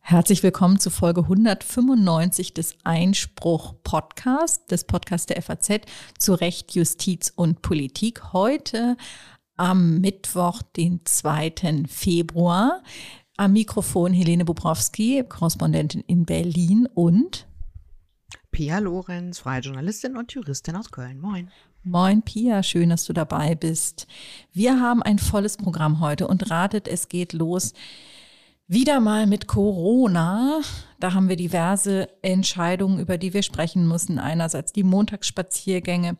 Herzlich 0.00 0.42
willkommen 0.42 0.80
zu 0.80 0.90
Folge 0.90 1.20
195 1.22 2.52
des 2.52 2.76
Einspruch 2.82 3.74
Podcast, 3.84 4.70
des 4.70 4.84
Podcasts 4.84 5.26
der 5.26 5.40
FAZ 5.40 5.82
zu 6.18 6.34
Recht, 6.34 6.74
Justiz 6.74 7.32
und 7.34 7.62
Politik. 7.62 8.32
Heute 8.32 8.96
am 9.56 10.00
Mittwoch, 10.00 10.62
den 10.62 11.00
2. 11.04 11.84
Februar. 11.86 12.82
Am 13.36 13.52
Mikrofon 13.52 14.12
Helene 14.12 14.44
Bubrowski, 14.44 15.24
Korrespondentin 15.28 16.02
in 16.08 16.26
Berlin 16.26 16.88
und 16.92 17.46
Pia 18.50 18.80
Lorenz, 18.80 19.38
freie 19.38 19.60
Journalistin 19.60 20.16
und 20.16 20.32
Juristin 20.32 20.74
aus 20.74 20.90
Köln. 20.90 21.20
Moin. 21.20 21.50
Moin 21.82 22.20
Pia, 22.20 22.62
schön, 22.62 22.90
dass 22.90 23.06
du 23.06 23.14
dabei 23.14 23.54
bist. 23.54 24.06
Wir 24.52 24.78
haben 24.80 25.02
ein 25.02 25.18
volles 25.18 25.56
Programm 25.56 26.00
heute 26.00 26.28
und 26.28 26.50
ratet, 26.50 26.86
es 26.86 27.08
geht 27.08 27.32
los 27.32 27.72
wieder 28.66 29.00
mal 29.00 29.26
mit 29.26 29.46
Corona. 29.48 30.60
Da 31.00 31.14
haben 31.14 31.30
wir 31.30 31.36
diverse 31.36 32.08
Entscheidungen, 32.22 33.00
über 33.00 33.16
die 33.16 33.32
wir 33.32 33.42
sprechen 33.42 33.88
müssen. 33.88 34.18
Einerseits 34.18 34.72
die 34.72 34.84
Montagsspaziergänge. 34.84 36.18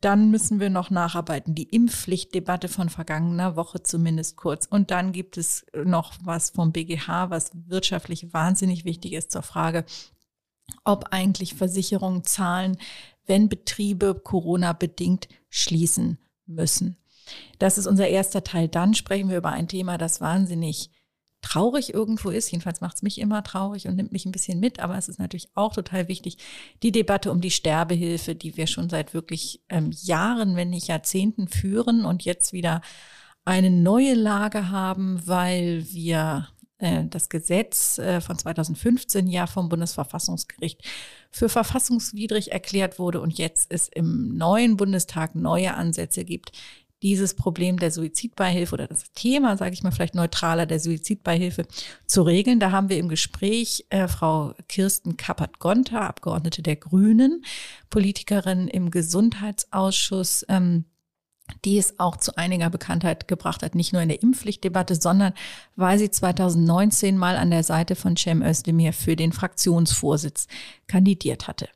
Dann 0.00 0.30
müssen 0.30 0.58
wir 0.58 0.70
noch 0.70 0.90
nacharbeiten, 0.90 1.54
die 1.54 1.70
Impfpflichtdebatte 1.70 2.68
von 2.68 2.90
vergangener 2.90 3.54
Woche 3.54 3.82
zumindest 3.82 4.36
kurz. 4.36 4.66
Und 4.66 4.90
dann 4.90 5.12
gibt 5.12 5.38
es 5.38 5.64
noch 5.84 6.14
was 6.22 6.50
vom 6.50 6.72
BGH, 6.72 7.30
was 7.30 7.52
wirtschaftlich 7.54 8.34
wahnsinnig 8.34 8.84
wichtig 8.84 9.12
ist 9.12 9.30
zur 9.30 9.42
Frage, 9.42 9.86
ob 10.84 11.12
eigentlich 11.12 11.54
Versicherungen 11.54 12.24
zahlen, 12.24 12.76
wenn 13.26 13.48
Betriebe 13.48 14.14
Corona-bedingt 14.14 15.28
schließen 15.48 16.18
müssen. 16.46 16.96
Das 17.58 17.78
ist 17.78 17.86
unser 17.86 18.08
erster 18.08 18.44
Teil. 18.44 18.68
Dann 18.68 18.94
sprechen 18.94 19.30
wir 19.30 19.38
über 19.38 19.50
ein 19.50 19.68
Thema, 19.68 19.98
das 19.98 20.20
wahnsinnig 20.20 20.90
traurig 21.42 21.94
irgendwo 21.94 22.30
ist. 22.30 22.50
Jedenfalls 22.50 22.80
macht 22.80 22.96
es 22.96 23.02
mich 23.02 23.20
immer 23.20 23.42
traurig 23.42 23.86
und 23.86 23.96
nimmt 23.96 24.12
mich 24.12 24.26
ein 24.26 24.32
bisschen 24.32 24.60
mit. 24.60 24.80
Aber 24.80 24.96
es 24.96 25.08
ist 25.08 25.18
natürlich 25.18 25.48
auch 25.54 25.72
total 25.72 26.08
wichtig, 26.08 26.38
die 26.82 26.92
Debatte 26.92 27.30
um 27.30 27.40
die 27.40 27.50
Sterbehilfe, 27.50 28.34
die 28.34 28.56
wir 28.56 28.66
schon 28.66 28.88
seit 28.90 29.14
wirklich 29.14 29.62
ähm, 29.68 29.90
Jahren, 29.92 30.56
wenn 30.56 30.70
nicht 30.70 30.88
Jahrzehnten 30.88 31.48
führen 31.48 32.04
und 32.04 32.24
jetzt 32.24 32.52
wieder 32.52 32.80
eine 33.44 33.70
neue 33.70 34.14
Lage 34.14 34.70
haben, 34.70 35.24
weil 35.24 35.86
wir 35.92 36.48
das 36.78 37.28
Gesetz 37.28 37.98
äh, 37.98 38.20
von 38.20 38.38
2015 38.38 39.26
ja 39.28 39.46
vom 39.46 39.68
Bundesverfassungsgericht 39.68 40.82
für 41.30 41.48
verfassungswidrig 41.48 42.52
erklärt 42.52 42.98
wurde 42.98 43.20
und 43.20 43.38
jetzt 43.38 43.66
es 43.70 43.88
im 43.88 44.36
neuen 44.36 44.76
Bundestag 44.76 45.34
neue 45.34 45.74
Ansätze 45.74 46.24
gibt, 46.24 46.52
dieses 47.02 47.34
Problem 47.34 47.78
der 47.78 47.90
Suizidbeihilfe 47.90 48.74
oder 48.74 48.86
das 48.86 49.12
Thema, 49.12 49.56
sage 49.56 49.74
ich 49.74 49.82
mal 49.82 49.90
vielleicht 49.90 50.14
neutraler, 50.14 50.66
der 50.66 50.80
Suizidbeihilfe 50.80 51.66
zu 52.06 52.22
regeln. 52.22 52.58
Da 52.58 52.70
haben 52.70 52.88
wir 52.88 52.98
im 52.98 53.08
Gespräch 53.08 53.86
äh, 53.90 54.08
Frau 54.08 54.54
Kirsten 54.68 55.16
Kappert-Gonter, 55.16 56.00
Abgeordnete 56.00 56.62
der 56.62 56.76
Grünen, 56.76 57.44
Politikerin 57.90 58.66
im 58.68 58.90
Gesundheitsausschuss, 58.90 60.46
ähm, 60.48 60.86
die 61.64 61.78
es 61.78 61.98
auch 61.98 62.16
zu 62.16 62.36
einiger 62.36 62.70
Bekanntheit 62.70 63.28
gebracht 63.28 63.62
hat, 63.62 63.74
nicht 63.74 63.92
nur 63.92 64.02
in 64.02 64.08
der 64.08 64.22
Impfpflichtdebatte, 64.22 64.94
sondern 64.94 65.32
weil 65.76 65.98
sie 65.98 66.10
2019 66.10 67.16
mal 67.16 67.36
an 67.36 67.50
der 67.50 67.62
Seite 67.62 67.96
von 67.96 68.16
Cem 68.16 68.42
Özdemir 68.42 68.92
für 68.92 69.16
den 69.16 69.32
Fraktionsvorsitz 69.32 70.48
kandidiert 70.86 71.48
hatte. 71.48 71.68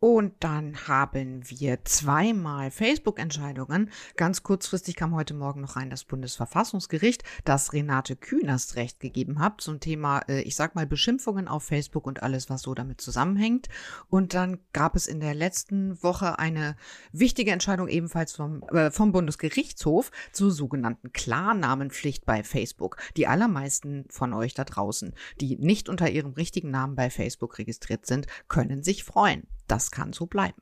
Und 0.00 0.34
dann 0.40 0.86
haben 0.86 1.42
wir 1.50 1.84
zweimal 1.84 2.70
Facebook-Entscheidungen. 2.70 3.90
Ganz 4.16 4.44
kurzfristig 4.44 4.94
kam 4.94 5.12
heute 5.12 5.34
Morgen 5.34 5.60
noch 5.60 5.74
rein 5.74 5.90
das 5.90 6.04
Bundesverfassungsgericht, 6.04 7.24
das 7.44 7.72
Renate 7.72 8.14
Künast 8.14 8.76
Recht 8.76 9.00
gegeben 9.00 9.40
hat 9.40 9.60
zum 9.60 9.80
Thema, 9.80 10.20
äh, 10.28 10.42
ich 10.42 10.54
sag 10.54 10.76
mal, 10.76 10.86
Beschimpfungen 10.86 11.48
auf 11.48 11.64
Facebook 11.64 12.06
und 12.06 12.22
alles, 12.22 12.48
was 12.48 12.62
so 12.62 12.74
damit 12.74 13.00
zusammenhängt. 13.00 13.68
Und 14.08 14.34
dann 14.34 14.60
gab 14.72 14.94
es 14.94 15.08
in 15.08 15.18
der 15.18 15.34
letzten 15.34 16.00
Woche 16.00 16.38
eine 16.38 16.76
wichtige 17.10 17.50
Entscheidung 17.50 17.88
ebenfalls 17.88 18.36
vom, 18.36 18.62
äh, 18.68 18.92
vom 18.92 19.10
Bundesgerichtshof 19.10 20.12
zur 20.32 20.52
sogenannten 20.52 21.12
Klarnamenpflicht 21.12 22.24
bei 22.24 22.44
Facebook. 22.44 22.98
Die 23.16 23.26
allermeisten 23.26 24.04
von 24.10 24.32
euch 24.32 24.54
da 24.54 24.62
draußen, 24.62 25.12
die 25.40 25.56
nicht 25.56 25.88
unter 25.88 26.08
ihrem 26.08 26.34
richtigen 26.34 26.70
Namen 26.70 26.94
bei 26.94 27.10
Facebook 27.10 27.58
registriert 27.58 28.06
sind, 28.06 28.28
können 28.46 28.84
sich 28.84 29.02
freuen. 29.02 29.48
Das 29.68 29.90
kann 29.90 30.12
so 30.12 30.26
bleiben. 30.26 30.60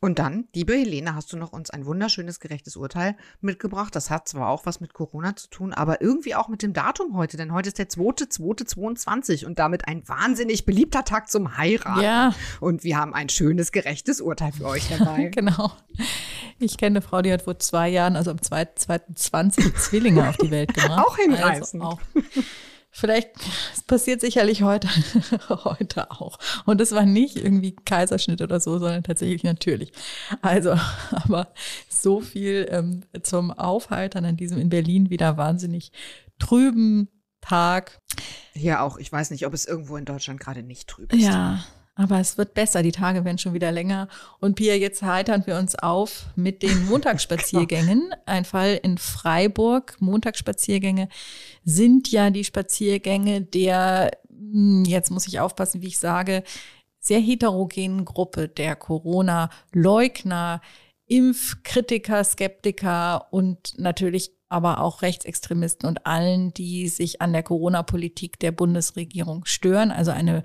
Und 0.00 0.18
dann, 0.18 0.48
liebe 0.54 0.74
Helene, 0.74 1.14
hast 1.14 1.32
du 1.32 1.36
noch 1.36 1.52
uns 1.52 1.70
ein 1.70 1.86
wunderschönes 1.86 2.40
gerechtes 2.40 2.76
Urteil 2.76 3.16
mitgebracht. 3.40 3.94
Das 3.94 4.10
hat 4.10 4.28
zwar 4.28 4.48
auch 4.48 4.66
was 4.66 4.80
mit 4.80 4.92
Corona 4.92 5.36
zu 5.36 5.48
tun, 5.48 5.72
aber 5.72 6.02
irgendwie 6.02 6.34
auch 6.34 6.48
mit 6.48 6.62
dem 6.62 6.72
Datum 6.72 7.16
heute, 7.16 7.36
denn 7.36 7.52
heute 7.52 7.68
ist 7.68 7.78
der 7.78 7.88
2.2.22 7.88 9.46
und 9.46 9.58
damit 9.58 9.88
ein 9.88 10.06
wahnsinnig 10.08 10.66
beliebter 10.66 11.04
Tag 11.04 11.30
zum 11.30 11.56
Heiraten. 11.56 12.02
Ja. 12.02 12.34
Und 12.60 12.84
wir 12.84 12.98
haben 12.98 13.14
ein 13.14 13.28
schönes 13.28 13.72
gerechtes 13.72 14.20
Urteil 14.20 14.52
für 14.52 14.66
euch 14.66 14.88
dabei. 14.98 15.28
genau. 15.28 15.72
Ich 16.58 16.76
kenne 16.76 16.98
eine 16.98 17.02
Frau, 17.02 17.22
die 17.22 17.32
hat 17.32 17.42
vor 17.42 17.58
zwei 17.58 17.88
Jahren, 17.88 18.16
also 18.16 18.30
am 18.30 18.38
2.2.20 18.38 19.74
Zwillinge 19.76 20.28
auf 20.28 20.36
die 20.36 20.50
Welt 20.50 20.74
gebracht. 20.74 21.06
Auch 21.06 21.16
hinreißend. 21.16 21.82
Also 21.82 21.94
auch 21.94 22.00
Vielleicht, 22.96 23.30
es 23.74 23.82
passiert 23.82 24.20
sicherlich 24.20 24.62
heute, 24.62 24.88
heute 25.48 26.12
auch. 26.12 26.38
Und 26.64 26.80
es 26.80 26.92
war 26.92 27.04
nicht 27.04 27.36
irgendwie 27.36 27.74
Kaiserschnitt 27.74 28.40
oder 28.40 28.60
so, 28.60 28.78
sondern 28.78 29.02
tatsächlich 29.02 29.42
natürlich. 29.42 29.90
Also, 30.42 30.78
aber 31.10 31.52
so 31.88 32.20
viel 32.20 32.68
ähm, 32.70 33.04
zum 33.24 33.50
Aufhaltern 33.50 34.24
an 34.24 34.36
diesem 34.36 34.58
in 34.58 34.68
Berlin 34.68 35.10
wieder 35.10 35.36
wahnsinnig 35.36 35.90
trüben 36.38 37.08
Tag. 37.40 37.98
Hier 38.52 38.80
auch. 38.80 38.96
Ich 38.96 39.10
weiß 39.10 39.32
nicht, 39.32 39.44
ob 39.44 39.54
es 39.54 39.66
irgendwo 39.66 39.96
in 39.96 40.04
Deutschland 40.04 40.38
gerade 40.38 40.62
nicht 40.62 40.88
trüb 40.88 41.12
ist. 41.12 41.20
Ja, 41.20 41.64
aber 41.96 42.18
es 42.18 42.36
wird 42.36 42.54
besser, 42.54 42.82
die 42.82 42.92
Tage 42.92 43.24
werden 43.24 43.38
schon 43.38 43.54
wieder 43.54 43.70
länger. 43.70 44.08
Und 44.40 44.56
Pia, 44.56 44.74
jetzt 44.74 45.02
heitern 45.02 45.46
wir 45.46 45.56
uns 45.56 45.76
auf 45.76 46.26
mit 46.34 46.62
den 46.62 46.86
Montagsspaziergängen. 46.88 48.12
Ein 48.26 48.44
Fall 48.44 48.80
in 48.82 48.98
Freiburg. 48.98 49.96
Montagsspaziergänge 50.00 51.08
sind 51.64 52.10
ja 52.10 52.30
die 52.30 52.44
Spaziergänge 52.44 53.42
der, 53.42 54.10
hm, 54.28 54.84
jetzt 54.84 55.10
muss 55.10 55.28
ich 55.28 55.38
aufpassen, 55.38 55.82
wie 55.82 55.88
ich 55.88 55.98
sage, 55.98 56.42
sehr 56.98 57.20
heterogenen 57.20 58.04
Gruppe 58.04 58.48
der 58.48 58.74
Corona-Leugner, 58.74 60.62
Impfkritiker, 61.06 62.24
Skeptiker 62.24 63.28
und 63.30 63.78
natürlich 63.78 64.32
aber 64.48 64.80
auch 64.80 65.02
Rechtsextremisten 65.02 65.88
und 65.88 66.06
allen, 66.06 66.54
die 66.54 66.88
sich 66.88 67.20
an 67.20 67.32
der 67.32 67.42
Corona-Politik 67.42 68.38
der 68.40 68.52
Bundesregierung 68.52 69.44
stören. 69.44 69.90
Also 69.90 70.12
eine 70.12 70.44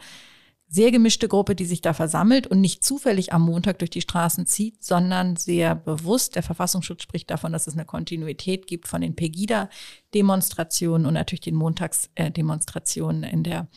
sehr 0.72 0.92
gemischte 0.92 1.28
Gruppe, 1.28 1.56
die 1.56 1.66
sich 1.66 1.82
da 1.82 1.94
versammelt 1.94 2.46
und 2.46 2.62
nicht 2.62 2.84
zufällig 2.84 3.34
am 3.34 3.42
Montag 3.42 3.80
durch 3.80 3.90
die 3.90 4.02
Straßen 4.02 4.46
zieht, 4.46 4.84
sondern 4.84 5.36
sehr 5.36 5.74
bewusst. 5.74 6.36
Der 6.36 6.44
Verfassungsschutz 6.44 7.02
spricht 7.02 7.32
davon, 7.32 7.52
dass 7.52 7.66
es 7.66 7.74
eine 7.74 7.86
Kontinuität 7.86 8.68
gibt 8.68 8.88
von 8.88 9.02
den 9.02 9.16
Pegida-Demonstrationen 9.16 11.08
und 11.08 11.16
natürlich 11.16 11.42
den 11.42 11.56
Montagsdemonstrationen 11.56 13.24
in 13.24 13.44
der 13.44 13.68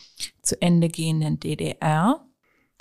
zu 0.42 0.60
Ende 0.60 0.90
gehenden 0.90 1.40
DDR. 1.40 2.26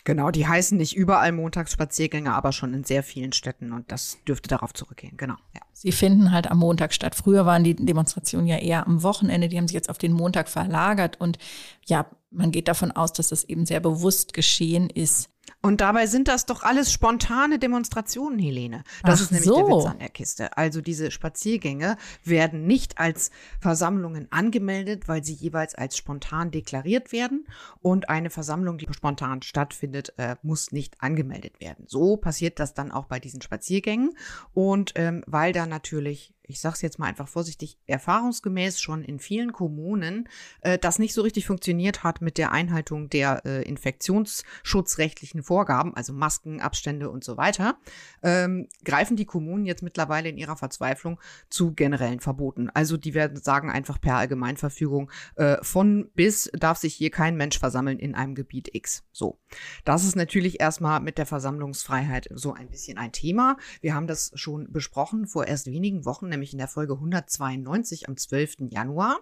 Genau, 0.04 0.32
die 0.32 0.48
heißen 0.48 0.78
nicht 0.78 0.96
überall 0.96 1.32
Montagsspaziergänge, 1.32 2.34
aber 2.34 2.52
schon 2.52 2.74
in 2.74 2.84
sehr 2.84 3.04
vielen 3.04 3.34
Städten 3.34 3.72
und 3.72 3.92
das 3.92 4.18
dürfte 4.28 4.50
darauf 4.50 4.74
zurückgehen, 4.74 5.16
genau. 5.16 5.36
Ja. 5.54 5.62
Sie 5.74 5.92
finden 5.92 6.32
halt 6.32 6.50
am 6.50 6.58
Montag 6.58 6.94
statt. 6.94 7.16
Früher 7.16 7.46
waren 7.46 7.64
die 7.64 7.76
Demonstrationen 7.76 8.48
ja 8.48 8.58
eher 8.58 8.88
am 8.88 9.04
Wochenende, 9.04 9.48
die 9.48 9.58
haben 9.58 9.68
sich 9.68 9.76
jetzt 9.76 9.90
auf 9.90 10.00
den 10.00 10.12
Montag 10.12 10.50
verlagert 10.50 11.22
und 11.22 11.38
ja, 11.86 12.08
man 12.32 12.52
geht 12.52 12.68
davon 12.68 12.92
aus, 12.92 13.14
dass 13.14 13.30
das 13.30 13.44
eben 13.44 13.66
sehr 13.66 13.80
bewusst 13.80 14.34
geschehen 14.34 14.90
ist. 14.90 15.30
Und 15.64 15.82
dabei 15.82 16.08
sind 16.08 16.28
das 16.28 16.48
doch 16.48 16.64
alles 16.64 16.92
spontane 16.92 17.60
Demonstrationen, 17.60 18.40
Helene. 18.40 18.84
Das 19.04 19.20
Ach 19.20 19.24
ist 19.24 19.32
nämlich 19.32 19.48
so. 19.48 19.56
der 19.58 19.68
Witz 19.68 19.86
an 19.86 20.00
der 20.00 20.10
Kiste. 20.10 20.58
Also 20.58 20.82
diese 20.82 21.12
Spaziergänge 21.12 21.98
werden 22.24 22.66
nicht 22.66 22.98
als 22.98 23.30
Versammlungen 23.60 24.28
angemeldet, 24.32 25.08
weil 25.08 25.24
sie 25.24 25.34
jeweils 25.34 25.76
als 25.76 25.98
spontan 25.98 26.50
deklariert 26.50 27.12
werden. 27.12 27.46
Und 27.82 28.10
eine 28.10 28.32
Versammlung, 28.32 28.80
die 28.80 28.88
spontan 28.92 29.44
stattfindet, 29.44 30.14
äh, 30.18 30.36
muss 30.42 30.72
nicht 30.72 30.96
angemeldet 31.00 31.60
werden. 31.60 31.86
So 31.88 32.18
passiert 32.18 32.60
das 32.60 32.74
dann 32.74 32.92
auch 32.92 33.06
bei 33.06 33.20
diesen 33.20 33.42
Spaziergängen. 33.42 34.18
Und 34.54 34.94
ähm, 34.96 35.24
weil 35.28 35.54
da 35.54 35.68
natürlich 35.68 36.34
ich 36.52 36.60
sage 36.60 36.76
es 36.76 36.82
jetzt 36.82 37.00
mal 37.00 37.08
einfach 37.08 37.28
vorsichtig, 37.28 37.78
erfahrungsgemäß 37.88 38.80
schon 38.82 39.04
in 39.04 39.20
vielen 39.20 39.54
Kommunen 39.54 40.28
äh, 40.62 40.78
das 40.78 41.00
nicht 41.00 41.14
so 41.14 41.22
richtig 41.22 41.46
funktioniert 41.46 42.04
hat 42.04 42.22
mit 42.22 42.38
der 42.38 42.52
Einhaltung 42.52 43.10
der 43.10 43.46
äh, 43.46 43.64
infektionsschutzrechtlichen 43.64 45.44
Vorgaben, 45.44 45.96
also 45.96 46.14
Masken, 46.14 46.62
Abstände 46.62 47.10
und 47.10 47.24
so 47.24 47.38
weiter, 47.38 47.78
ähm, 48.22 48.68
greifen 48.84 49.16
die 49.16 49.26
Kommunen 49.26 49.66
jetzt 49.66 49.84
mittlerweile 49.84 50.30
in 50.30 50.38
ihrer 50.38 50.58
Verzweiflung 50.58 51.20
zu 51.50 51.74
generellen 51.74 52.20
Verboten. 52.20 52.70
Also 52.70 52.98
die 52.98 53.14
werden 53.14 53.38
sagen 53.38 53.72
einfach 53.72 54.00
per 54.00 54.16
Allgemeinverfügung, 54.18 55.10
äh, 55.36 55.58
von 55.62 56.10
bis 56.16 56.50
darf 56.54 56.78
sich 56.78 56.94
hier 56.94 57.12
kein 57.12 57.38
Mensch 57.38 57.60
versammeln 57.60 58.00
in 58.00 58.16
einem 58.16 58.36
Gebiet 58.36 58.74
X. 58.74 59.04
So. 59.12 59.40
Das 59.86 60.04
ist 60.04 60.16
natürlich 60.16 60.60
erstmal 60.60 61.00
mit 61.00 61.18
der 61.18 61.26
Versammlungsfreiheit 61.26 62.28
so 62.34 62.54
ein 62.54 62.70
bisschen 62.70 62.98
ein 62.98 63.12
Thema. 63.12 63.58
Wir 63.80 63.96
haben 63.96 64.08
das 64.08 64.32
schon 64.36 64.72
besprochen 64.72 65.28
vor 65.28 65.48
erst 65.48 65.68
wenigen 65.68 66.06
Wochen, 66.06 66.30
nämlich 66.30 66.41
nämlich 66.42 66.54
in 66.54 66.58
der 66.58 66.68
Folge 66.68 66.94
192 66.94 68.10
am 68.10 68.18
12. 68.18 68.72
Januar. 68.72 69.20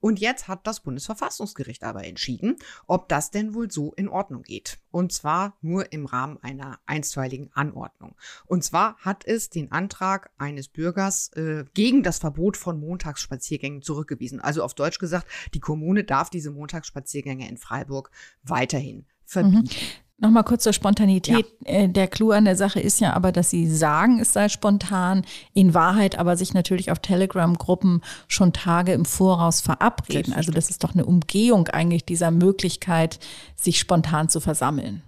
Und 0.00 0.18
jetzt 0.20 0.48
hat 0.48 0.66
das 0.66 0.80
Bundesverfassungsgericht 0.80 1.84
aber 1.84 2.04
entschieden, 2.04 2.56
ob 2.86 3.10
das 3.10 3.30
denn 3.30 3.52
wohl 3.52 3.70
so 3.70 3.92
in 3.92 4.08
Ordnung 4.08 4.42
geht. 4.42 4.78
Und 4.90 5.12
zwar 5.12 5.58
nur 5.60 5.92
im 5.92 6.06
Rahmen 6.06 6.38
einer 6.42 6.80
einstweiligen 6.86 7.50
Anordnung. 7.52 8.14
Und 8.46 8.64
zwar 8.64 8.96
hat 8.98 9.26
es 9.26 9.50
den 9.50 9.70
Antrag 9.70 10.30
eines 10.38 10.68
Bürgers 10.68 11.30
äh, 11.34 11.66
gegen 11.74 12.02
das 12.02 12.18
Verbot 12.18 12.56
von 12.56 12.80
Montagsspaziergängen 12.80 13.82
zurückgewiesen. 13.82 14.40
Also 14.40 14.62
auf 14.62 14.72
Deutsch 14.72 14.98
gesagt, 14.98 15.26
die 15.52 15.60
Kommune 15.60 16.04
darf 16.04 16.30
diese 16.30 16.50
Montagsspaziergänge 16.50 17.46
in 17.48 17.58
Freiburg 17.58 18.10
weiterhin 18.42 19.04
verbieten. 19.26 19.76
Mhm. 19.76 20.01
Nochmal 20.22 20.44
kurz 20.44 20.62
zur 20.62 20.72
Spontanität. 20.72 21.46
Ja. 21.66 21.72
Äh, 21.72 21.88
der 21.88 22.06
Clou 22.06 22.30
an 22.30 22.44
der 22.44 22.54
Sache 22.54 22.78
ist 22.78 23.00
ja 23.00 23.12
aber, 23.12 23.32
dass 23.32 23.50
sie 23.50 23.68
sagen, 23.68 24.20
es 24.20 24.32
sei 24.32 24.48
spontan, 24.48 25.24
in 25.52 25.74
Wahrheit 25.74 26.16
aber 26.16 26.36
sich 26.36 26.54
natürlich 26.54 26.92
auf 26.92 27.00
Telegram-Gruppen 27.00 28.02
schon 28.28 28.52
Tage 28.52 28.92
im 28.92 29.04
Voraus 29.04 29.60
verabreden. 29.60 30.32
Also 30.32 30.52
das 30.52 30.70
ist 30.70 30.84
doch 30.84 30.94
eine 30.94 31.06
Umgehung 31.06 31.66
eigentlich 31.66 32.04
dieser 32.04 32.30
Möglichkeit, 32.30 33.18
sich 33.56 33.80
spontan 33.80 34.28
zu 34.28 34.38
versammeln. 34.38 35.02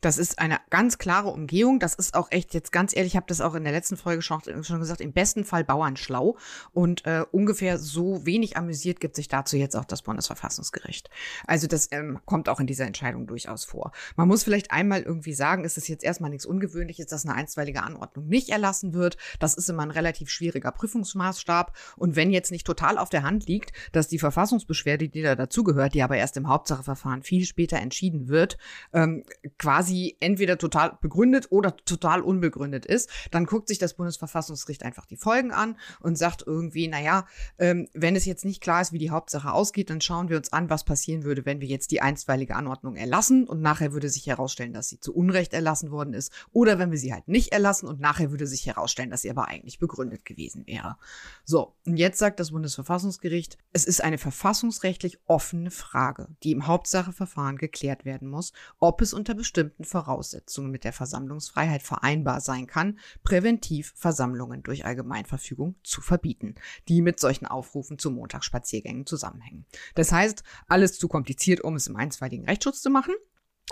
Das 0.00 0.18
ist 0.18 0.38
eine 0.38 0.58
ganz 0.70 0.98
klare 0.98 1.28
Umgehung. 1.28 1.78
Das 1.78 1.94
ist 1.94 2.14
auch 2.14 2.30
echt 2.30 2.54
jetzt 2.54 2.72
ganz 2.72 2.96
ehrlich, 2.96 3.12
ich 3.12 3.16
habe 3.16 3.26
das 3.28 3.40
auch 3.40 3.54
in 3.54 3.64
der 3.64 3.72
letzten 3.72 3.96
Folge 3.96 4.22
schon, 4.22 4.40
schon 4.62 4.78
gesagt, 4.78 5.00
im 5.00 5.12
besten 5.12 5.44
Fall 5.44 5.64
bauernschlau. 5.64 6.36
Und 6.72 7.06
äh, 7.06 7.24
ungefähr 7.30 7.78
so 7.78 8.24
wenig 8.24 8.56
amüsiert 8.56 9.00
gibt 9.00 9.16
sich 9.16 9.28
dazu 9.28 9.56
jetzt 9.56 9.76
auch 9.76 9.84
das 9.84 10.02
Bundesverfassungsgericht. 10.02 11.10
Also 11.46 11.66
das 11.66 11.88
ähm, 11.90 12.20
kommt 12.24 12.48
auch 12.48 12.60
in 12.60 12.66
dieser 12.66 12.86
Entscheidung 12.86 13.26
durchaus 13.26 13.64
vor. 13.64 13.92
Man 14.16 14.28
muss 14.28 14.44
vielleicht 14.44 14.70
einmal 14.70 15.02
irgendwie 15.02 15.34
sagen, 15.34 15.64
ist 15.64 15.76
es 15.76 15.88
jetzt 15.88 16.04
erstmal 16.04 16.30
nichts 16.30 16.46
Ungewöhnliches, 16.46 17.06
dass 17.06 17.26
eine 17.26 17.34
einstweilige 17.34 17.82
Anordnung 17.82 18.26
nicht 18.26 18.48
erlassen 18.48 18.94
wird. 18.94 19.16
Das 19.38 19.54
ist 19.54 19.68
immer 19.68 19.82
ein 19.82 19.90
relativ 19.90 20.30
schwieriger 20.30 20.72
Prüfungsmaßstab. 20.72 21.76
Und 21.96 22.16
wenn 22.16 22.30
jetzt 22.30 22.50
nicht 22.50 22.66
total 22.66 22.98
auf 22.98 23.10
der 23.10 23.22
Hand 23.22 23.46
liegt, 23.46 23.72
dass 23.92 24.08
die 24.08 24.18
Verfassungsbeschwerde, 24.18 25.08
die 25.08 25.22
da 25.22 25.34
dazugehört, 25.36 25.94
die 25.94 26.02
aber 26.02 26.16
erst 26.16 26.36
im 26.36 26.48
Hauptsacheverfahren 26.48 27.22
viel 27.22 27.44
später 27.44 27.78
entschieden 27.78 28.28
wird, 28.28 28.56
ähm, 28.92 29.24
quasi 29.58 29.89
quasi 29.90 30.16
entweder 30.20 30.56
total 30.56 30.98
begründet 31.00 31.48
oder 31.50 31.76
total 31.76 32.20
unbegründet 32.20 32.86
ist, 32.86 33.10
dann 33.30 33.44
guckt 33.44 33.68
sich 33.68 33.78
das 33.78 33.94
Bundesverfassungsgericht 33.94 34.84
einfach 34.84 35.06
die 35.06 35.16
Folgen 35.16 35.50
an 35.52 35.76
und 36.00 36.16
sagt 36.16 36.44
irgendwie, 36.46 36.88
naja, 36.88 37.26
ähm, 37.58 37.88
wenn 37.92 38.14
es 38.14 38.24
jetzt 38.24 38.44
nicht 38.44 38.60
klar 38.60 38.80
ist, 38.80 38.92
wie 38.92 38.98
die 38.98 39.10
Hauptsache 39.10 39.52
ausgeht, 39.52 39.90
dann 39.90 40.00
schauen 40.00 40.28
wir 40.28 40.36
uns 40.36 40.52
an, 40.52 40.70
was 40.70 40.84
passieren 40.84 41.24
würde, 41.24 41.44
wenn 41.44 41.60
wir 41.60 41.68
jetzt 41.68 41.90
die 41.90 42.00
einstweilige 42.00 42.54
Anordnung 42.54 42.96
erlassen 42.96 43.46
und 43.46 43.60
nachher 43.60 43.92
würde 43.92 44.08
sich 44.08 44.26
herausstellen, 44.26 44.72
dass 44.72 44.88
sie 44.88 45.00
zu 45.00 45.14
Unrecht 45.14 45.52
erlassen 45.52 45.90
worden 45.90 46.14
ist 46.14 46.32
oder 46.52 46.78
wenn 46.78 46.90
wir 46.90 46.98
sie 46.98 47.12
halt 47.12 47.26
nicht 47.26 47.52
erlassen 47.52 47.88
und 47.88 48.00
nachher 48.00 48.30
würde 48.30 48.46
sich 48.46 48.66
herausstellen, 48.66 49.10
dass 49.10 49.22
sie 49.22 49.30
aber 49.30 49.48
eigentlich 49.48 49.78
begründet 49.78 50.24
gewesen 50.24 50.66
wäre. 50.66 50.96
So, 51.44 51.74
und 51.84 51.96
jetzt 51.96 52.18
sagt 52.18 52.38
das 52.38 52.52
Bundesverfassungsgericht, 52.52 53.58
es 53.72 53.84
ist 53.84 54.02
eine 54.04 54.18
verfassungsrechtlich 54.18 55.18
offene 55.26 55.70
Frage, 55.70 56.28
die 56.42 56.52
im 56.52 56.66
Hauptsacheverfahren 56.66 57.56
geklärt 57.56 58.04
werden 58.04 58.28
muss, 58.28 58.52
ob 58.78 59.00
es 59.00 59.12
unter 59.12 59.34
bestimmten 59.34 59.79
bestimmten 59.80 59.84
Voraussetzungen 59.84 60.70
mit 60.70 60.84
der 60.84 60.92
Versammlungsfreiheit 60.92 61.82
vereinbar 61.82 62.40
sein 62.40 62.66
kann, 62.66 62.98
präventiv 63.22 63.92
Versammlungen 63.96 64.62
durch 64.62 64.84
Allgemeinverfügung 64.84 65.76
zu 65.82 66.00
verbieten, 66.00 66.54
die 66.88 67.02
mit 67.02 67.18
solchen 67.20 67.46
Aufrufen 67.46 67.98
zu 67.98 68.10
Montagsspaziergängen 68.10 69.06
zusammenhängen. 69.06 69.66
Das 69.94 70.12
heißt, 70.12 70.42
alles 70.68 70.98
zu 70.98 71.08
kompliziert, 71.08 71.62
um 71.62 71.76
es 71.76 71.86
im 71.86 71.96
einstweiligen 71.96 72.46
Rechtsschutz 72.46 72.82
zu 72.82 72.90
machen. 72.90 73.14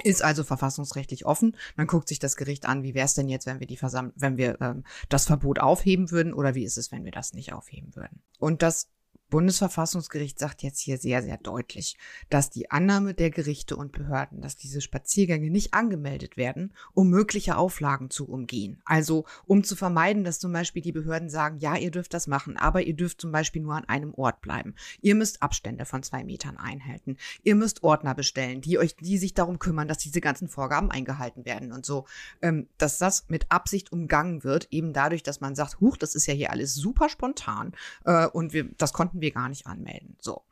Ist 0.05 0.23
also 0.23 0.45
verfassungsrechtlich 0.45 1.27
offen. 1.27 1.57
Dann 1.77 1.89
guckt 1.89 2.07
sich 2.07 2.21
das 2.21 2.37
Gericht 2.37 2.67
an, 2.67 2.85
wie 2.85 2.95
wäre 2.95 3.07
es 3.07 3.15
denn 3.15 3.29
jetzt, 3.29 3.47
wenn 3.47 3.59
wir 3.59 3.67
die 3.67 3.81
wenn 3.81 4.37
wir 4.37 4.61
ähm, 4.61 4.85
das 5.09 5.27
Verbot 5.27 5.59
aufheben 5.59 6.13
würden 6.13 6.33
oder 6.35 6.55
wie 6.55 6.63
ist 6.63 6.79
es, 6.79 6.93
wenn 6.93 7.05
wir 7.05 7.11
das 7.11 7.33
nicht 7.33 7.53
aufheben 7.53 7.97
würden. 7.97 8.23
Und 8.39 8.63
das 8.63 8.89
Bundesverfassungsgericht 9.31 10.39
sagt 10.39 10.63
jetzt 10.63 10.81
hier 10.81 10.99
sehr, 10.99 11.23
sehr 11.23 11.37
deutlich, 11.39 11.97
dass 12.31 12.51
die 12.51 12.71
Annahme 12.71 13.15
der 13.15 13.31
Gerichte 13.31 13.77
und 13.77 13.93
Behörden, 13.93 14.41
dass 14.41 14.57
diese 14.57 14.81
Spaziergänge 14.81 15.51
nicht 15.51 15.75
angemeldet 15.75 16.37
werden, 16.37 16.73
um 16.95 17.11
mögliche 17.11 17.57
Auflagen 17.57 18.11
zu 18.11 18.29
umgehen. 18.29 18.81
Also 18.85 19.25
um 19.47 19.65
zu 19.65 19.77
vermeiden, 19.77 20.25
dass 20.25 20.39
zum 20.39 20.53
Beispiel 20.53 20.83
die 20.83 20.93
Behörden 20.93 21.29
sagen, 21.29 21.59
ja, 21.59 21.77
ihr 21.77 21.91
dürft 21.91 22.15
das 22.15 22.27
machen, 22.27 22.57
aber 22.57 22.83
ihr 22.83 22.95
dürft 22.95 23.21
zum 23.21 23.33
Beispiel 23.33 23.63
nur 23.63 23.75
an 23.75 23.85
einem 23.85 24.15
Ort 24.15 24.41
bleiben. 24.41 24.75
Ihr 25.01 25.15
müsst 25.15 25.43
Abstände 25.43 25.85
von 25.85 26.03
zwei 26.03 26.25
Metern 26.25 26.57
einhalten. 26.57 27.17
Ihr 27.43 27.55
müsst 27.55 27.83
Ordner 27.83 28.15
bestellen, 28.15 28.61
die 28.61 28.79
euch, 28.79 28.97
die 28.97 29.19
sich 29.19 29.35
darum 29.35 29.59
kümmern, 29.59 29.89
dass 29.89 29.99
diese 29.99 30.21
ganzen 30.21 30.49
Vorgaben 30.49 30.91
eingehalten 30.91 31.45
werden 31.45 31.73
und 31.73 31.85
so. 31.85 32.07
Ähm, 32.43 32.69
dass 32.79 32.99
das 32.99 33.27
mit 33.29 33.51
Absicht 33.51 33.93
umgangen 33.93 34.45
wird, 34.45 34.69
eben 34.71 34.93
dadurch, 34.93 35.23
dass 35.23 35.41
man 35.41 35.55
sagt, 35.55 35.81
huch, 35.81 35.97
das 35.97 36.15
ist 36.15 36.27
ja 36.27 36.35
hier 36.35 36.51
alles 36.51 36.75
super 36.75 37.09
spontan 37.09 37.73
äh, 38.05 38.27
und 38.27 38.53
wir, 38.53 38.69
das 38.79 38.93
konnten 38.93 39.18
durften 39.19 39.20
wir 39.20 39.31
gar 39.31 39.49
nicht 39.49 39.67
anmelden. 39.67 40.17
So. 40.20 40.43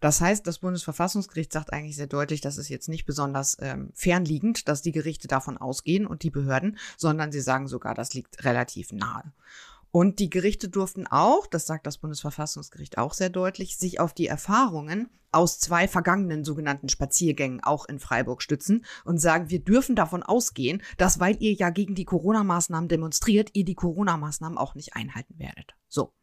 Das 0.00 0.20
heißt, 0.20 0.46
das 0.46 0.58
Bundesverfassungsgericht 0.58 1.52
sagt 1.52 1.72
eigentlich 1.72 1.96
sehr 1.96 2.06
deutlich, 2.06 2.40
dass 2.40 2.58
es 2.58 2.68
jetzt 2.68 2.88
nicht 2.88 3.04
besonders 3.04 3.56
ähm, 3.60 3.90
fernliegend, 3.94 4.68
dass 4.68 4.82
die 4.82 4.92
Gerichte 4.92 5.28
davon 5.28 5.58
ausgehen 5.58 6.06
und 6.06 6.22
die 6.22 6.30
Behörden, 6.30 6.78
sondern 6.96 7.32
sie 7.32 7.40
sagen 7.40 7.68
sogar, 7.68 7.94
das 7.94 8.14
liegt 8.14 8.44
relativ 8.44 8.92
nahe. 8.92 9.32
Und 9.92 10.18
die 10.18 10.30
Gerichte 10.30 10.70
durften 10.70 11.06
auch, 11.06 11.46
das 11.46 11.66
sagt 11.66 11.86
das 11.86 11.98
Bundesverfassungsgericht 11.98 12.96
auch 12.96 13.12
sehr 13.12 13.28
deutlich, 13.28 13.76
sich 13.76 14.00
auf 14.00 14.14
die 14.14 14.26
Erfahrungen 14.26 15.10
aus 15.32 15.58
zwei 15.58 15.86
vergangenen 15.86 16.44
sogenannten 16.44 16.88
Spaziergängen 16.88 17.62
auch 17.62 17.86
in 17.86 17.98
Freiburg 17.98 18.42
stützen 18.42 18.84
und 19.04 19.18
sagen, 19.18 19.50
wir 19.50 19.60
dürfen 19.60 19.94
davon 19.94 20.22
ausgehen, 20.22 20.82
dass 20.96 21.20
weil 21.20 21.36
ihr 21.42 21.52
ja 21.52 21.70
gegen 21.70 21.94
die 21.94 22.04
Corona-Maßnahmen 22.04 22.88
demonstriert, 22.88 23.50
ihr 23.52 23.64
die 23.64 23.74
Corona-Maßnahmen 23.74 24.58
auch 24.58 24.74
nicht 24.74 24.94
einhalten 24.94 25.38
werdet. 25.38 25.74
So. 25.88 26.14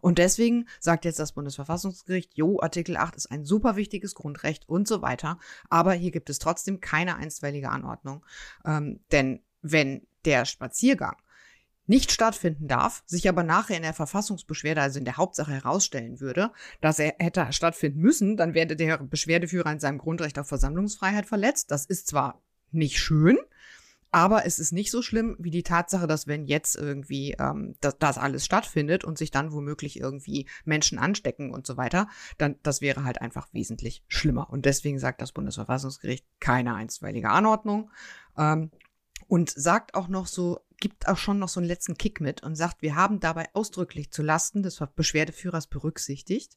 Und 0.00 0.18
deswegen 0.18 0.66
sagt 0.80 1.04
jetzt 1.04 1.18
das 1.18 1.32
Bundesverfassungsgericht, 1.32 2.34
jo, 2.36 2.60
Artikel 2.60 2.96
8 2.96 3.16
ist 3.16 3.30
ein 3.30 3.44
super 3.44 3.76
wichtiges 3.76 4.14
Grundrecht 4.14 4.68
und 4.68 4.88
so 4.88 5.02
weiter. 5.02 5.38
Aber 5.68 5.92
hier 5.92 6.10
gibt 6.10 6.30
es 6.30 6.38
trotzdem 6.38 6.80
keine 6.80 7.16
einstweilige 7.16 7.68
Anordnung. 7.70 8.24
Ähm, 8.64 9.00
denn 9.12 9.42
wenn 9.60 10.06
der 10.24 10.44
Spaziergang 10.44 11.16
nicht 11.88 12.12
stattfinden 12.12 12.68
darf, 12.68 13.02
sich 13.06 13.28
aber 13.28 13.42
nachher 13.42 13.76
in 13.76 13.82
der 13.82 13.94
Verfassungsbeschwerde, 13.94 14.80
also 14.80 14.98
in 14.98 15.04
der 15.04 15.16
Hauptsache 15.16 15.52
herausstellen 15.52 16.20
würde, 16.20 16.52
dass 16.80 16.98
er 16.98 17.14
hätte 17.18 17.46
stattfinden 17.52 18.00
müssen, 18.00 18.36
dann 18.36 18.54
werde 18.54 18.76
der 18.76 18.98
Beschwerdeführer 18.98 19.72
in 19.72 19.80
seinem 19.80 19.98
Grundrecht 19.98 20.38
auf 20.38 20.48
Versammlungsfreiheit 20.48 21.26
verletzt. 21.26 21.70
Das 21.70 21.86
ist 21.86 22.06
zwar 22.06 22.42
nicht 22.70 22.98
schön, 22.98 23.38
aber 24.10 24.46
es 24.46 24.58
ist 24.58 24.72
nicht 24.72 24.90
so 24.90 25.02
schlimm 25.02 25.36
wie 25.38 25.50
die 25.50 25.62
Tatsache, 25.62 26.06
dass 26.06 26.26
wenn 26.26 26.46
jetzt 26.46 26.76
irgendwie 26.76 27.32
ähm, 27.38 27.74
das, 27.80 27.98
das 27.98 28.18
alles 28.18 28.44
stattfindet 28.44 29.04
und 29.04 29.16
sich 29.16 29.30
dann 29.30 29.52
womöglich 29.52 29.98
irgendwie 29.98 30.46
Menschen 30.64 30.98
anstecken 30.98 31.52
und 31.52 31.66
so 31.66 31.76
weiter, 31.76 32.08
dann 32.36 32.56
das 32.62 32.80
wäre 32.80 33.04
halt 33.04 33.20
einfach 33.20 33.48
wesentlich 33.52 34.04
schlimmer. 34.08 34.50
Und 34.50 34.66
deswegen 34.66 34.98
sagt 34.98 35.20
das 35.20 35.32
Bundesverfassungsgericht 35.32 36.26
keine 36.40 36.74
einstweilige 36.74 37.30
Anordnung. 37.30 37.90
Ähm, 38.36 38.70
und 39.26 39.50
sagt 39.50 39.94
auch 39.94 40.08
noch 40.08 40.26
so, 40.26 40.60
gibt 40.78 41.08
auch 41.08 41.16
schon 41.16 41.38
noch 41.38 41.48
so 41.48 41.60
einen 41.60 41.68
letzten 41.68 41.96
Kick 41.96 42.20
mit 42.20 42.42
und 42.42 42.54
sagt, 42.54 42.82
wir 42.82 42.94
haben 42.94 43.20
dabei 43.20 43.48
ausdrücklich 43.52 44.10
zu 44.10 44.22
Lasten 44.22 44.62
des 44.62 44.82
Beschwerdeführers 44.94 45.66
berücksichtigt, 45.66 46.56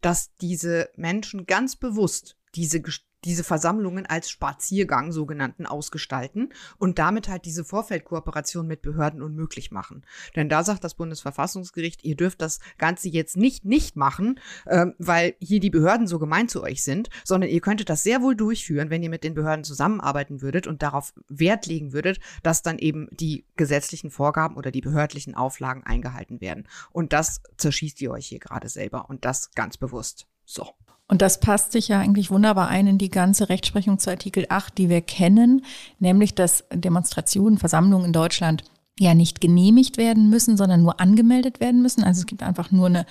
dass 0.00 0.34
diese 0.36 0.90
Menschen 0.96 1.46
ganz 1.46 1.76
bewusst 1.76 2.36
diese 2.54 2.80
diese 3.24 3.44
Versammlungen 3.44 4.06
als 4.06 4.30
Spaziergang 4.30 5.12
sogenannten 5.12 5.66
ausgestalten 5.66 6.52
und 6.78 6.98
damit 6.98 7.28
halt 7.28 7.44
diese 7.44 7.64
Vorfeldkooperation 7.64 8.66
mit 8.66 8.82
Behörden 8.82 9.22
unmöglich 9.22 9.70
machen. 9.70 10.04
Denn 10.36 10.48
da 10.48 10.64
sagt 10.64 10.84
das 10.84 10.94
Bundesverfassungsgericht, 10.94 12.04
ihr 12.04 12.16
dürft 12.16 12.40
das 12.40 12.60
Ganze 12.78 13.08
jetzt 13.08 13.36
nicht 13.36 13.64
nicht 13.64 13.96
machen, 13.96 14.40
äh, 14.66 14.86
weil 14.98 15.34
hier 15.40 15.60
die 15.60 15.70
Behörden 15.70 16.06
so 16.06 16.18
gemein 16.18 16.48
zu 16.48 16.62
euch 16.62 16.82
sind, 16.82 17.10
sondern 17.24 17.50
ihr 17.50 17.60
könntet 17.60 17.88
das 17.88 18.02
sehr 18.02 18.22
wohl 18.22 18.36
durchführen, 18.36 18.90
wenn 18.90 19.02
ihr 19.02 19.10
mit 19.10 19.24
den 19.24 19.34
Behörden 19.34 19.64
zusammenarbeiten 19.64 20.42
würdet 20.42 20.66
und 20.66 20.82
darauf 20.82 21.12
Wert 21.28 21.66
legen 21.66 21.92
würdet, 21.92 22.20
dass 22.42 22.62
dann 22.62 22.78
eben 22.78 23.08
die 23.10 23.44
gesetzlichen 23.56 24.10
Vorgaben 24.10 24.56
oder 24.56 24.70
die 24.70 24.80
behördlichen 24.80 25.34
Auflagen 25.34 25.84
eingehalten 25.84 26.40
werden. 26.40 26.66
Und 26.90 27.12
das 27.12 27.42
zerschießt 27.56 28.00
ihr 28.00 28.10
euch 28.10 28.26
hier 28.26 28.38
gerade 28.38 28.68
selber 28.68 29.08
und 29.08 29.24
das 29.24 29.50
ganz 29.52 29.76
bewusst. 29.76 30.26
So. 30.44 30.74
Und 31.10 31.22
das 31.22 31.40
passt 31.40 31.72
sich 31.72 31.88
ja 31.88 31.98
eigentlich 31.98 32.30
wunderbar 32.30 32.68
ein 32.68 32.86
in 32.86 32.96
die 32.96 33.10
ganze 33.10 33.48
Rechtsprechung 33.48 33.98
zu 33.98 34.10
Artikel 34.10 34.46
8, 34.48 34.78
die 34.78 34.88
wir 34.88 35.00
kennen, 35.00 35.64
nämlich 35.98 36.36
dass 36.36 36.62
Demonstrationen, 36.72 37.58
Versammlungen 37.58 38.06
in 38.06 38.12
Deutschland 38.12 38.62
ja 38.96 39.12
nicht 39.14 39.40
genehmigt 39.40 39.96
werden 39.96 40.30
müssen, 40.30 40.56
sondern 40.56 40.82
nur 40.82 41.00
angemeldet 41.00 41.58
werden 41.58 41.82
müssen. 41.82 42.04
Also 42.04 42.20
es 42.20 42.26
gibt 42.26 42.44
einfach 42.44 42.70
nur 42.70 42.86
eine, 42.86 43.06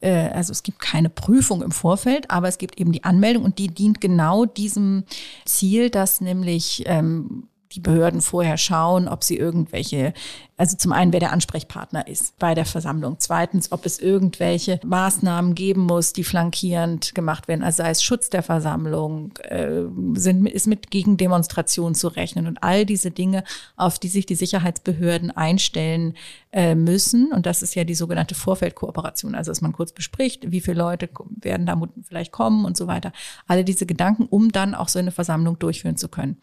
äh, 0.00 0.28
also 0.28 0.52
es 0.52 0.62
gibt 0.62 0.78
keine 0.78 1.08
Prüfung 1.08 1.62
im 1.62 1.70
Vorfeld, 1.70 2.30
aber 2.30 2.48
es 2.48 2.58
gibt 2.58 2.78
eben 2.78 2.92
die 2.92 3.04
Anmeldung 3.04 3.44
und 3.44 3.58
die 3.58 3.68
dient 3.68 4.02
genau 4.02 4.44
diesem 4.44 5.04
Ziel, 5.46 5.88
dass 5.88 6.20
nämlich 6.20 6.82
ähm, 6.84 7.44
die 7.72 7.80
Behörden 7.80 8.20
vorher 8.22 8.56
schauen, 8.56 9.08
ob 9.08 9.22
sie 9.22 9.36
irgendwelche, 9.36 10.14
also 10.56 10.76
zum 10.76 10.92
einen, 10.92 11.12
wer 11.12 11.20
der 11.20 11.32
Ansprechpartner 11.32 12.08
ist 12.08 12.38
bei 12.38 12.54
der 12.54 12.64
Versammlung. 12.64 13.16
Zweitens, 13.18 13.72
ob 13.72 13.84
es 13.84 13.98
irgendwelche 13.98 14.80
Maßnahmen 14.84 15.54
geben 15.54 15.82
muss, 15.82 16.14
die 16.14 16.24
flankierend 16.24 17.14
gemacht 17.14 17.46
werden, 17.46 17.62
also 17.62 17.82
sei 17.82 17.90
es 17.90 18.02
Schutz 18.02 18.30
der 18.30 18.42
Versammlung, 18.42 19.36
äh, 19.38 19.82
sind, 20.14 20.46
ist 20.46 20.66
mit 20.66 20.90
Gegendemonstrationen 20.90 21.94
zu 21.94 22.08
rechnen 22.08 22.46
und 22.46 22.62
all 22.62 22.86
diese 22.86 23.10
Dinge, 23.10 23.44
auf 23.76 23.98
die 23.98 24.08
sich 24.08 24.24
die 24.24 24.34
Sicherheitsbehörden 24.34 25.30
einstellen 25.30 26.14
äh, 26.52 26.74
müssen. 26.74 27.32
Und 27.32 27.44
das 27.44 27.62
ist 27.62 27.74
ja 27.74 27.84
die 27.84 27.94
sogenannte 27.94 28.34
Vorfeldkooperation, 28.34 29.34
also 29.34 29.50
dass 29.50 29.60
man 29.60 29.72
kurz 29.72 29.92
bespricht, 29.92 30.50
wie 30.50 30.62
viele 30.62 30.78
Leute 30.78 31.10
werden 31.40 31.66
da 31.66 31.78
vielleicht 32.02 32.32
kommen 32.32 32.64
und 32.64 32.76
so 32.78 32.86
weiter. 32.86 33.12
Alle 33.46 33.64
diese 33.64 33.84
Gedanken, 33.84 34.24
um 34.24 34.52
dann 34.52 34.74
auch 34.74 34.88
so 34.88 34.98
eine 34.98 35.10
Versammlung 35.10 35.58
durchführen 35.58 35.98
zu 35.98 36.08
können. 36.08 36.38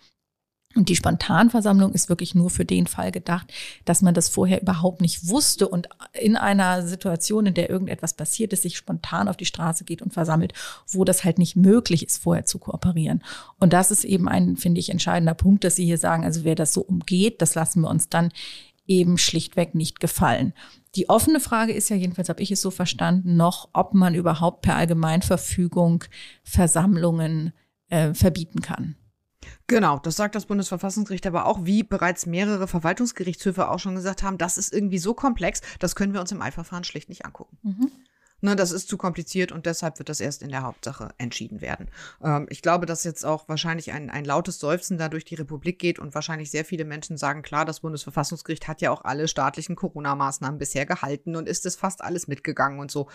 Und 0.76 0.90
die 0.90 0.96
Spontanversammlung 0.98 1.94
ist 1.94 2.10
wirklich 2.10 2.36
nur 2.36 2.50
für 2.50 2.66
den 2.66 2.86
Fall 2.86 3.12
gedacht, 3.12 3.52
dass 3.86 4.02
man 4.02 4.14
das 4.14 4.28
vorher 4.28 4.62
überhaupt 4.62 5.00
nicht 5.00 5.30
wusste 5.30 5.70
und 5.70 5.88
in 6.12 6.36
einer 6.36 6.86
Situation, 6.86 7.46
in 7.46 7.54
der 7.54 7.70
irgendetwas 7.70 8.14
passiert 8.14 8.52
ist, 8.52 8.64
sich 8.64 8.76
spontan 8.76 9.30
auf 9.30 9.38
die 9.38 9.46
Straße 9.46 9.86
geht 9.86 10.02
und 10.02 10.14
versammelt, 10.14 10.54
wo 10.88 11.06
das 11.06 11.24
halt 11.24 11.38
nicht 11.38 11.56
möglich 11.56 12.06
ist, 12.06 12.22
vorher 12.22 12.46
zu 12.46 12.60
kooperieren. 12.60 13.24
Und 13.58 13.72
das 13.72 13.90
ist 13.90 14.04
eben 14.04 14.28
ein, 14.28 14.58
finde 14.58 14.82
ich, 14.82 14.90
entscheidender 14.90 15.34
Punkt, 15.34 15.64
dass 15.64 15.78
Sie 15.78 15.86
hier 15.86 15.98
sagen, 15.98 16.26
also 16.26 16.44
wer 16.44 16.56
das 16.56 16.74
so 16.74 16.82
umgeht, 16.82 17.42
das 17.42 17.56
lassen 17.56 17.82
wir 17.82 17.90
uns 17.90 18.10
dann 18.10 18.32
eben 18.86 19.18
schlichtweg 19.18 19.76
nicht 19.76 20.02
gefallen. 20.02 20.54
Die 20.96 21.10
offene 21.10 21.40
Frage 21.40 21.72
ist 21.72 21.90
ja, 21.90 21.96
jedenfalls 21.96 22.30
habe 22.30 22.44
ich 22.44 22.52
es 22.52 22.62
so 22.62 22.70
verstanden, 22.70 23.38
noch, 23.38 23.70
ob 23.72 23.94
man 23.94 24.14
überhaupt 24.14 24.62
per 24.62 24.76
Allgemeinverfügung 24.76 26.04
Versammlungen 26.44 27.54
äh, 27.90 28.14
verbieten 28.14 28.62
kann. 28.62 28.96
Genau, 29.68 30.00
das 30.00 30.16
sagt 30.16 30.36
das 30.36 30.46
Bundesverfassungsgericht 30.46 31.28
aber 31.28 31.46
auch, 31.46 31.66
wie 31.66 31.84
bereits 31.84 32.26
mehrere 32.26 32.68
Verwaltungsgerichtshöfe 32.68 33.70
auch 33.70 33.80
schon 33.80 33.96
gesagt 33.96 34.24
haben, 34.24 34.38
das 34.38 34.58
ist 34.58 34.74
irgendwie 34.74 35.00
so 35.00 35.14
komplex, 35.14 35.62
das 35.80 35.96
können 35.96 36.14
wir 36.14 36.22
uns 36.22 36.32
im 36.32 36.42
Eilverfahren 36.42 36.84
schlicht 36.84 37.10
nicht 37.10 37.26
angucken. 37.26 37.58
Mhm. 37.64 37.92
Ne, 38.42 38.56
das 38.56 38.72
ist 38.72 38.90
zu 38.90 38.98
kompliziert 38.98 39.52
und 39.52 39.66
deshalb 39.66 39.98
wird 39.98 40.10
das 40.10 40.20
erst 40.20 40.44
in 40.44 40.50
der 40.50 40.64
Hauptsache 40.64 41.10
entschieden 41.18 41.62
werden. 41.62 41.90
Ähm, 42.22 42.48
ich 42.50 42.62
glaube, 42.62 42.86
dass 42.86 43.06
jetzt 43.06 43.26
auch 43.26 43.48
wahrscheinlich 43.48 43.92
ein, 43.94 44.10
ein 44.10 44.26
lautes 44.26 44.60
Seufzen 44.60 44.98
da 44.98 45.08
durch 45.08 45.24
die 45.24 45.36
Republik 45.36 45.80
geht 45.80 46.00
und 46.00 46.14
wahrscheinlich 46.14 46.52
sehr 46.52 46.66
viele 46.66 46.84
Menschen 46.84 47.18
sagen, 47.18 47.44
klar, 47.44 47.64
das 47.64 47.80
Bundesverfassungsgericht 47.80 48.68
hat 48.68 48.82
ja 48.82 48.92
auch 48.92 49.06
alle 49.06 49.30
staatlichen 49.30 49.78
Corona-Maßnahmen 49.78 50.60
bisher 50.60 50.86
gehalten 50.86 51.36
und 51.36 51.48
ist 51.48 51.66
es 51.66 51.78
fast 51.78 52.04
alles 52.04 52.28
mitgegangen 52.28 52.80
und 52.80 52.92
so. 52.92 53.08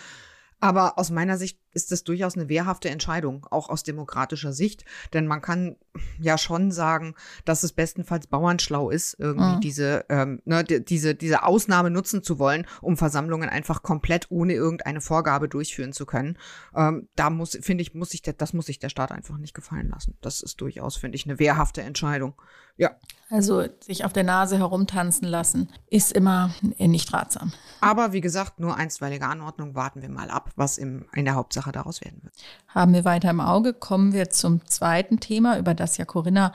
Aber 0.59 0.99
aus 0.99 1.11
meiner 1.11 1.39
Sicht 1.39 1.59
ist 1.73 1.93
das 1.93 2.05
durchaus 2.05 2.37
eine 2.37 2.49
wehrhafte 2.49 2.91
Entscheidung, 2.91 3.47
auch 3.50 3.69
aus 3.69 3.83
demokratischer 3.83 4.53
Sicht. 4.53 4.85
Denn 5.12 5.27
man 5.27 5.41
kann 5.41 5.77
ja 6.21 6.39
schon 6.39 6.71
sagen, 6.71 7.15
dass 7.45 7.62
es 7.62 7.73
bestenfalls 7.73 8.27
bauernschlau 8.27 8.91
ist, 8.91 9.17
irgendwie 9.19 9.57
mhm. 9.57 9.61
diese, 9.61 10.05
ähm, 10.09 10.43
ne, 10.45 10.65
diese, 10.65 11.15
diese 11.15 11.45
Ausnahme 11.45 11.91
nutzen 11.91 12.23
zu 12.23 12.39
wollen, 12.39 12.67
um 12.81 12.97
Versammlungen 12.97 13.49
einfach 13.49 13.83
komplett 13.83 14.31
ohne 14.31 14.55
irgendeine 14.55 15.00
Vorgabe 15.00 15.49
durchführen 15.49 15.93
zu 15.93 16.07
können. 16.07 16.39
Ähm, 16.75 17.09
da 17.17 17.31
muss, 17.31 17.59
finde 17.61 17.83
ich, 17.83 17.95
muss 17.95 18.11
sich 18.11 18.23
der, 18.23 18.35
das 18.35 18.53
muss 18.53 18.67
sich 18.67 18.79
der 18.79 18.89
Staat 18.89 19.12
einfach 19.12 19.39
nicht 19.39 19.55
gefallen 19.55 19.91
lassen. 19.91 20.17
Das 20.21 20.41
ist 20.41 20.61
durchaus, 20.61 20.97
finde 20.97 21.17
ich, 21.17 21.27
eine 21.27 21.39
wehrhafte 21.39 21.83
Entscheidung. 21.83 22.35
Ja. 22.81 22.93
Also 23.29 23.69
sich 23.81 24.07
auf 24.07 24.12
der 24.12 24.25
Nase 24.25 24.57
herumtanzen 24.57 25.29
lassen, 25.29 25.69
ist 25.89 26.12
immer 26.12 26.53
nicht 26.79 27.12
ratsam. 27.12 27.53
Aber 27.81 28.12
wie 28.12 28.23
gesagt, 28.23 28.59
nur 28.59 28.75
einstweilige 28.75 29.27
Anordnung, 29.27 29.75
warten 29.75 30.03
wir 30.03 30.09
mal 30.09 30.31
ab, 30.31 30.50
was 30.57 30.79
im, 30.79 31.05
in 31.15 31.27
der 31.27 31.35
Hauptsache 31.35 31.60
daraus 31.69 32.00
werden 32.00 32.23
wird. 32.23 32.35
Haben 32.69 32.95
wir 32.95 33.05
weiter 33.05 33.31
im 33.31 33.40
Auge. 33.40 33.73
Kommen 33.73 34.12
wir 34.12 34.31
zum 34.31 34.64
zweiten 34.67 35.21
Thema, 35.21 35.59
über 35.59 35.75
das 35.75 35.97
ja 35.97 36.05
Corinna 36.05 36.52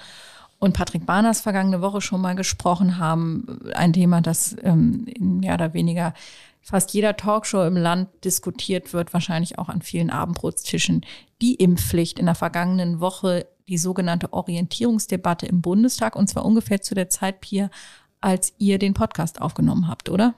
und 0.60 0.74
Patrick 0.74 1.06
Barners 1.06 1.42
vergangene 1.42 1.82
Woche 1.82 2.02
schon 2.02 2.22
mal 2.22 2.36
gesprochen 2.36 2.98
haben. 2.98 3.60
Ein 3.74 3.94
Thema, 3.94 4.22
das 4.22 4.56
ähm, 4.64 5.06
in 5.08 5.40
mehr 5.40 5.56
oder 5.56 5.74
weniger 5.74 6.14
fast 6.62 6.94
jeder 6.94 7.16
Talkshow 7.16 7.64
im 7.64 7.78
Land 7.78 8.10
diskutiert 8.24 8.92
wird, 8.92 9.14
wahrscheinlich 9.14 9.60
auch 9.60 9.70
an 9.70 9.84
vielen 9.84 10.10
Abendbrotstischen. 10.10 11.06
Die 11.42 11.56
Impfpflicht 11.56 12.18
in 12.18 12.26
der 12.26 12.36
vergangenen 12.36 13.00
Woche 13.00 13.48
die 13.68 13.78
sogenannte 13.78 14.34
Orientierungsdebatte 14.34 15.46
im 15.46 15.62
Bundestag 15.62 16.16
und 16.16 16.28
zwar 16.28 16.46
ungefähr 16.46 16.82
zu 16.82 16.96
der 16.96 17.10
Zeit, 17.10 17.42
Pia, 17.42 17.70
als 18.22 18.54
ihr 18.58 18.80
den 18.80 18.94
Podcast 18.94 19.42
aufgenommen 19.42 19.88
habt, 19.88 20.10
oder? 20.10 20.34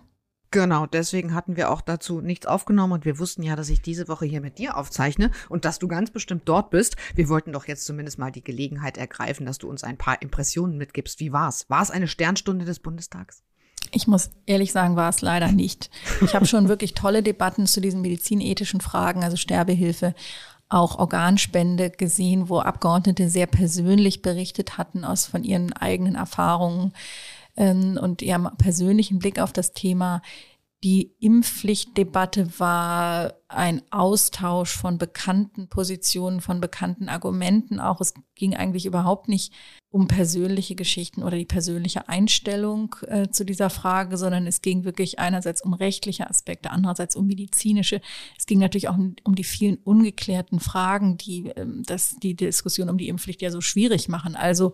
Genau, 0.52 0.86
deswegen 0.86 1.34
hatten 1.34 1.58
wir 1.58 1.70
auch 1.70 1.82
dazu 1.82 2.22
nichts 2.22 2.46
aufgenommen 2.46 2.94
und 2.94 3.06
wir 3.06 3.20
wussten 3.20 3.44
ja, 3.44 3.56
dass 3.56 3.70
ich 3.70 3.82
diese 3.82 4.08
Woche 4.08 4.26
hier 4.26 4.40
mit 4.40 4.60
dir 4.60 4.78
aufzeichne 4.78 5.32
und 5.50 5.66
dass 5.66 5.78
du 5.78 5.88
ganz 5.90 6.10
bestimmt 6.10 6.44
dort 6.46 6.70
bist. 6.70 6.96
Wir 7.16 7.28
wollten 7.28 7.52
doch 7.52 7.68
jetzt 7.68 7.86
zumindest 7.86 8.18
mal 8.18 8.32
die 8.32 8.44
Gelegenheit 8.44 8.98
ergreifen, 8.98 9.46
dass 9.46 9.58
du 9.58 9.70
uns 9.70 9.84
ein 9.84 9.98
paar 9.98 10.22
Impressionen 10.22 10.78
mitgibst. 10.78 11.20
Wie 11.20 11.34
war's? 11.34 11.66
War 11.70 11.82
es 11.82 11.92
eine 11.92 12.08
Sternstunde 12.08 12.64
des 12.64 12.80
Bundestags? 12.80 13.44
Ich 13.92 14.08
muss 14.08 14.32
ehrlich 14.46 14.72
sagen, 14.72 14.96
war 14.96 15.10
es 15.10 15.22
leider 15.22 15.52
nicht. 15.52 15.90
Ich 16.22 16.36
habe 16.36 16.46
schon 16.46 16.68
wirklich 16.68 16.94
tolle 16.94 17.24
Debatten 17.24 17.68
zu 17.68 17.82
diesen 17.82 18.02
medizinethischen 18.02 18.82
Fragen, 18.82 19.24
also 19.24 19.38
Sterbehilfe, 19.38 20.14
auch 20.70 21.00
Organspende 21.00 21.90
gesehen, 21.90 22.50
wo 22.50 22.60
Abgeordnete 22.60 23.30
sehr 23.30 23.48
persönlich 23.48 24.22
berichtet 24.22 24.78
hatten 24.78 25.06
aus 25.06 25.26
von 25.26 25.44
ihren 25.44 25.72
eigenen 25.74 26.16
Erfahrungen 26.16 26.94
ähm, 27.58 28.00
und 28.02 28.22
ihrem 28.22 28.50
persönlichen 28.58 29.20
Blick 29.20 29.40
auf 29.40 29.52
das 29.52 29.74
Thema. 29.74 30.22
Die 30.84 31.16
Impfpflichtdebatte 31.20 32.60
war 32.60 33.34
ein 33.48 33.82
Austausch 33.90 34.78
von 34.78 35.00
bekannten 35.00 35.70
Positionen, 35.70 36.40
von 36.40 36.62
bekannten 36.62 37.10
Argumenten 37.10 37.80
auch. 37.80 38.00
Es 38.00 38.14
ging 38.36 38.56
eigentlich 38.56 38.86
überhaupt 38.86 39.28
nicht 39.28 39.54
um 39.90 40.08
persönliche 40.08 40.76
Geschichten 40.76 41.24
oder 41.24 41.36
die 41.36 41.46
persönliche 41.46 42.08
Einstellung 42.10 42.96
äh, 43.08 43.30
zu 43.30 43.44
dieser 43.44 43.72
Frage, 43.72 44.18
sondern 44.18 44.46
es 44.46 44.62
ging 44.62 44.84
wirklich 44.84 45.18
einerseits 45.18 45.64
um 45.64 45.74
rechtliche 45.74 46.30
Aspekte, 46.30 46.70
andererseits 46.70 47.16
um 47.16 47.26
medizinische. 47.26 48.00
Es 48.38 48.46
ging 48.46 48.60
natürlich 48.60 48.90
auch 48.90 48.98
um, 48.98 49.16
um 49.24 49.34
die 49.34 49.46
vielen 49.46 49.78
ungeklärten 49.78 50.60
Fragen, 50.60 51.18
die 51.18 51.48
ähm, 51.56 51.82
das, 51.88 52.18
die 52.18 52.36
Diskussion 52.36 52.90
um 52.90 53.00
die 53.00 53.08
Impfpflicht 53.08 53.42
ja 53.42 53.50
so 53.50 53.62
schwierig 53.62 54.10
machen. 54.10 54.36
Also 54.36 54.74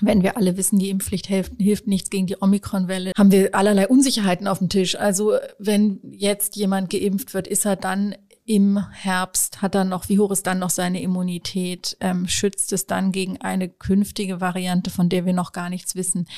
wenn 0.00 0.22
wir 0.22 0.36
alle 0.36 0.56
wissen, 0.56 0.78
die 0.78 0.90
Impfpflicht 0.90 1.26
hilft, 1.26 1.52
hilft 1.58 1.86
nichts 1.86 2.10
gegen 2.10 2.26
die 2.26 2.40
Omikron-Welle, 2.40 3.12
haben 3.16 3.30
wir 3.30 3.54
allerlei 3.54 3.88
Unsicherheiten 3.88 4.48
auf 4.48 4.58
dem 4.58 4.68
Tisch. 4.68 4.96
Also 4.96 5.34
wenn 5.58 6.00
jetzt 6.10 6.56
jemand 6.56 6.90
geimpft 6.90 7.34
wird, 7.34 7.46
ist 7.46 7.64
er 7.64 7.76
dann 7.76 8.14
im 8.44 8.78
Herbst, 8.90 9.60
hat 9.60 9.74
er 9.74 9.84
noch, 9.84 10.08
wie 10.08 10.18
hoch 10.18 10.30
ist 10.30 10.46
dann 10.46 10.60
noch 10.60 10.70
seine 10.70 11.02
Immunität? 11.02 11.96
Ähm, 12.00 12.28
schützt 12.28 12.72
es 12.72 12.86
dann 12.86 13.10
gegen 13.10 13.40
eine 13.40 13.68
künftige 13.68 14.40
Variante, 14.40 14.90
von 14.90 15.08
der 15.08 15.26
wir 15.26 15.32
noch 15.32 15.52
gar 15.52 15.68
nichts 15.68 15.96
wissen? 15.96 16.28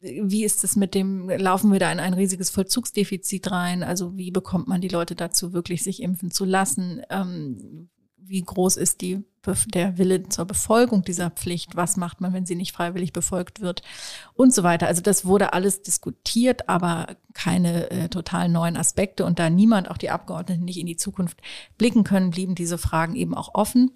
Wie 0.00 0.44
ist 0.44 0.62
es 0.62 0.76
mit 0.76 0.94
dem, 0.94 1.28
laufen 1.28 1.72
wir 1.72 1.80
da 1.80 1.90
in 1.90 1.98
ein 2.00 2.14
riesiges 2.14 2.50
Vollzugsdefizit 2.50 3.50
rein? 3.50 3.82
Also 3.82 4.16
wie 4.16 4.30
bekommt 4.30 4.68
man 4.68 4.80
die 4.80 4.88
Leute 4.88 5.14
dazu, 5.14 5.52
wirklich 5.52 5.82
sich 5.82 6.02
impfen 6.02 6.30
zu 6.30 6.44
lassen? 6.44 7.00
Ähm, 7.10 7.88
wie 8.28 8.42
groß 8.42 8.76
ist 8.76 9.00
die, 9.00 9.24
der 9.72 9.96
Wille 9.96 10.28
zur 10.28 10.44
Befolgung 10.44 11.02
dieser 11.02 11.30
Pflicht? 11.30 11.74
Was 11.74 11.96
macht 11.96 12.20
man, 12.20 12.32
wenn 12.32 12.46
sie 12.46 12.54
nicht 12.54 12.72
freiwillig 12.72 13.12
befolgt 13.12 13.60
wird? 13.60 13.82
Und 14.34 14.54
so 14.54 14.62
weiter. 14.62 14.86
Also 14.86 15.00
das 15.00 15.24
wurde 15.24 15.52
alles 15.52 15.82
diskutiert, 15.82 16.68
aber 16.68 17.16
keine 17.32 17.90
äh, 17.90 18.08
total 18.08 18.48
neuen 18.48 18.76
Aspekte. 18.76 19.24
Und 19.24 19.38
da 19.38 19.48
niemand, 19.48 19.90
auch 19.90 19.96
die 19.96 20.10
Abgeordneten, 20.10 20.64
nicht 20.64 20.78
in 20.78 20.86
die 20.86 20.96
Zukunft 20.96 21.40
blicken 21.78 22.04
können, 22.04 22.30
blieben 22.30 22.54
diese 22.54 22.78
Fragen 22.78 23.16
eben 23.16 23.34
auch 23.34 23.54
offen. 23.54 23.92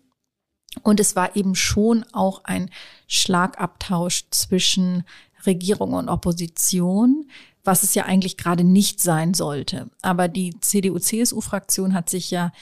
Und 0.83 1.01
es 1.01 1.17
war 1.17 1.37
eben 1.37 1.55
schon 1.55 2.05
auch 2.13 2.45
ein 2.45 2.71
Schlagabtausch 3.07 4.25
zwischen 4.31 5.05
Regierung 5.45 5.93
und 5.93 6.09
Opposition, 6.09 7.27
was 7.65 7.83
es 7.83 7.95
ja 7.95 8.05
eigentlich 8.05 8.37
gerade 8.37 8.65
nicht 8.65 9.01
sein 9.01 9.35
sollte. 9.35 9.91
Aber 10.01 10.29
die 10.29 10.59
CDU-CSU-Fraktion 10.59 11.95
hat 11.95 12.09
sich 12.09 12.31
ja 12.31 12.53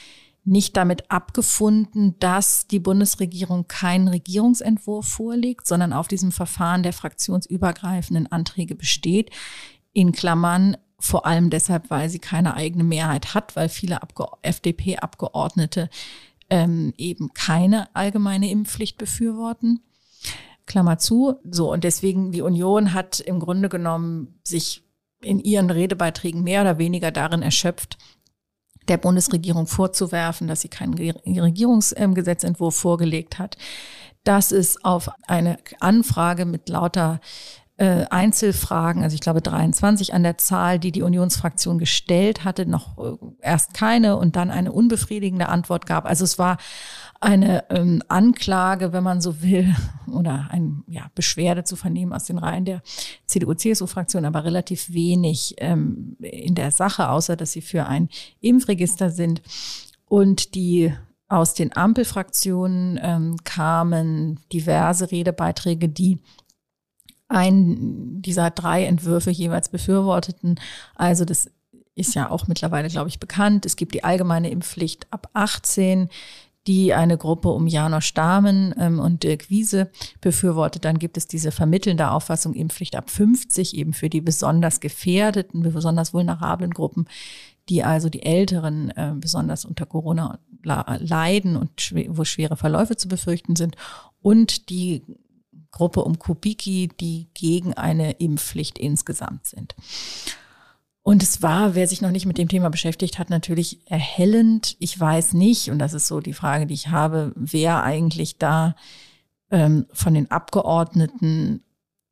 nicht 0.50 0.76
damit 0.76 1.10
abgefunden, 1.10 2.16
dass 2.18 2.66
die 2.66 2.80
Bundesregierung 2.80 3.68
keinen 3.68 4.08
Regierungsentwurf 4.08 5.06
vorlegt, 5.06 5.66
sondern 5.66 5.92
auf 5.92 6.08
diesem 6.08 6.32
Verfahren 6.32 6.82
der 6.82 6.92
fraktionsübergreifenden 6.92 8.30
Anträge 8.30 8.74
besteht. 8.74 9.30
In 9.92 10.12
Klammern 10.12 10.76
vor 10.98 11.24
allem 11.24 11.50
deshalb, 11.50 11.88
weil 11.88 12.10
sie 12.10 12.18
keine 12.18 12.54
eigene 12.54 12.84
Mehrheit 12.84 13.32
hat, 13.32 13.54
weil 13.54 13.68
viele 13.68 14.00
FDP-Abgeordnete 14.42 15.88
ähm, 16.50 16.92
eben 16.96 17.32
keine 17.32 17.94
allgemeine 17.94 18.50
Impfpflicht 18.50 18.98
befürworten. 18.98 19.80
Klammer 20.66 20.98
zu. 20.98 21.36
So, 21.48 21.72
und 21.72 21.84
deswegen 21.84 22.32
die 22.32 22.42
Union 22.42 22.92
hat 22.92 23.20
im 23.20 23.38
Grunde 23.38 23.68
genommen 23.68 24.40
sich 24.44 24.82
in 25.22 25.38
ihren 25.38 25.70
Redebeiträgen 25.70 26.42
mehr 26.42 26.62
oder 26.62 26.78
weniger 26.78 27.12
darin 27.12 27.42
erschöpft, 27.42 27.98
der 28.90 28.98
Bundesregierung 28.98 29.66
vorzuwerfen, 29.66 30.48
dass 30.48 30.60
sie 30.60 30.68
keinen 30.68 30.94
Regierungsgesetzentwurf 30.94 32.76
vorgelegt 32.76 33.38
hat, 33.38 33.56
dass 34.24 34.52
es 34.52 34.84
auf 34.84 35.10
eine 35.26 35.58
Anfrage 35.78 36.44
mit 36.44 36.68
lauter 36.68 37.20
äh, 37.78 38.04
Einzelfragen, 38.10 39.02
also 39.02 39.14
ich 39.14 39.22
glaube 39.22 39.40
23 39.40 40.12
an 40.12 40.22
der 40.22 40.36
Zahl, 40.36 40.78
die 40.78 40.92
die 40.92 41.00
Unionsfraktion 41.00 41.78
gestellt 41.78 42.44
hatte, 42.44 42.66
noch 42.66 42.98
äh, 42.98 43.16
erst 43.40 43.72
keine 43.72 44.16
und 44.16 44.36
dann 44.36 44.50
eine 44.50 44.72
unbefriedigende 44.72 45.48
Antwort 45.48 45.86
gab. 45.86 46.04
Also 46.04 46.24
es 46.24 46.38
war 46.38 46.58
eine 47.20 47.68
ähm, 47.70 48.02
Anklage, 48.08 48.94
wenn 48.94 49.04
man 49.04 49.20
so 49.20 49.42
will, 49.42 49.74
oder 50.10 50.48
ein 50.50 50.82
ja, 50.86 51.10
Beschwerde 51.14 51.64
zu 51.64 51.76
vernehmen 51.76 52.12
aus 52.12 52.24
den 52.24 52.38
Reihen 52.38 52.64
der 52.64 52.82
CDU-CSU-Fraktion, 53.26 54.24
aber 54.24 54.44
relativ 54.44 54.92
wenig 54.92 55.54
ähm, 55.58 56.16
in 56.20 56.54
der 56.54 56.70
Sache, 56.70 57.10
außer 57.10 57.36
dass 57.36 57.52
sie 57.52 57.60
für 57.62 57.86
ein 57.86 58.08
Impfregister 58.40 59.10
sind. 59.10 59.42
Und 60.06 60.54
die 60.54 60.92
aus 61.28 61.54
den 61.54 61.76
Ampelfraktionen 61.76 62.98
ähm, 63.00 63.36
kamen 63.44 64.40
diverse 64.52 65.12
Redebeiträge, 65.12 65.88
die 65.88 66.18
einen 67.28 68.20
dieser 68.20 68.50
drei 68.50 68.84
Entwürfe 68.84 69.30
jeweils 69.30 69.68
befürworteten. 69.68 70.58
Also 70.96 71.24
das 71.24 71.48
ist 71.94 72.14
ja 72.16 72.30
auch 72.30 72.48
mittlerweile, 72.48 72.88
glaube 72.88 73.08
ich, 73.08 73.20
bekannt. 73.20 73.64
Es 73.66 73.76
gibt 73.76 73.94
die 73.94 74.02
allgemeine 74.02 74.50
Impfpflicht 74.50 75.06
ab 75.12 75.28
18, 75.34 76.08
die 76.66 76.92
eine 76.92 77.16
Gruppe 77.16 77.48
um 77.48 77.66
Janosch 77.66 78.06
Stamen 78.06 78.74
ähm, 78.78 78.98
und 78.98 79.22
Dirk 79.22 79.48
Wiese 79.50 79.90
befürwortet. 80.20 80.84
Dann 80.84 80.98
gibt 80.98 81.16
es 81.16 81.26
diese 81.26 81.52
vermittelnde 81.52 82.10
Auffassung 82.10 82.54
Impfpflicht 82.54 82.96
ab 82.96 83.10
50, 83.10 83.76
eben 83.76 83.92
für 83.92 84.10
die 84.10 84.20
besonders 84.20 84.80
gefährdeten, 84.80 85.62
besonders 85.62 86.12
vulnerablen 86.12 86.72
Gruppen, 86.72 87.06
die 87.68 87.82
also 87.82 88.08
die 88.08 88.22
Älteren 88.22 88.90
äh, 88.90 89.14
besonders 89.16 89.64
unter 89.64 89.86
Corona 89.86 90.38
leiden 90.62 91.56
und 91.56 91.80
schw 91.80 92.08
wo 92.10 92.24
schwere 92.24 92.56
Verläufe 92.56 92.96
zu 92.96 93.08
befürchten 93.08 93.56
sind. 93.56 93.76
Und 94.20 94.68
die 94.68 95.02
Gruppe 95.70 96.02
um 96.02 96.18
Kubicki, 96.18 96.88
die 97.00 97.28
gegen 97.32 97.74
eine 97.74 98.12
Impfpflicht 98.12 98.78
insgesamt 98.78 99.46
sind. 99.46 99.74
Und 101.02 101.22
es 101.22 101.42
war, 101.42 101.74
wer 101.74 101.88
sich 101.88 102.02
noch 102.02 102.10
nicht 102.10 102.26
mit 102.26 102.36
dem 102.36 102.48
Thema 102.48 102.68
beschäftigt 102.68 103.18
hat, 103.18 103.30
natürlich 103.30 103.80
erhellend. 103.86 104.76
Ich 104.80 104.98
weiß 104.98 105.32
nicht, 105.32 105.70
und 105.70 105.78
das 105.78 105.94
ist 105.94 106.06
so 106.06 106.20
die 106.20 106.34
Frage, 106.34 106.66
die 106.66 106.74
ich 106.74 106.88
habe, 106.88 107.32
wer 107.34 107.82
eigentlich 107.82 108.38
da 108.38 108.76
ähm, 109.50 109.86
von 109.92 110.14
den 110.14 110.30
Abgeordneten 110.30 111.62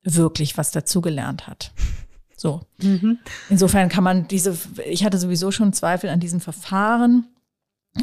wirklich 0.02 0.56
was 0.56 0.70
dazugelernt 0.70 1.46
hat. 1.46 1.72
So. 2.40 2.60
Mhm. 2.80 3.18
Insofern 3.50 3.88
kann 3.88 4.04
man 4.04 4.28
diese, 4.28 4.56
ich 4.88 5.04
hatte 5.04 5.18
sowieso 5.18 5.50
schon 5.50 5.72
Zweifel 5.72 6.08
an 6.08 6.20
diesem 6.20 6.38
Verfahren 6.38 7.26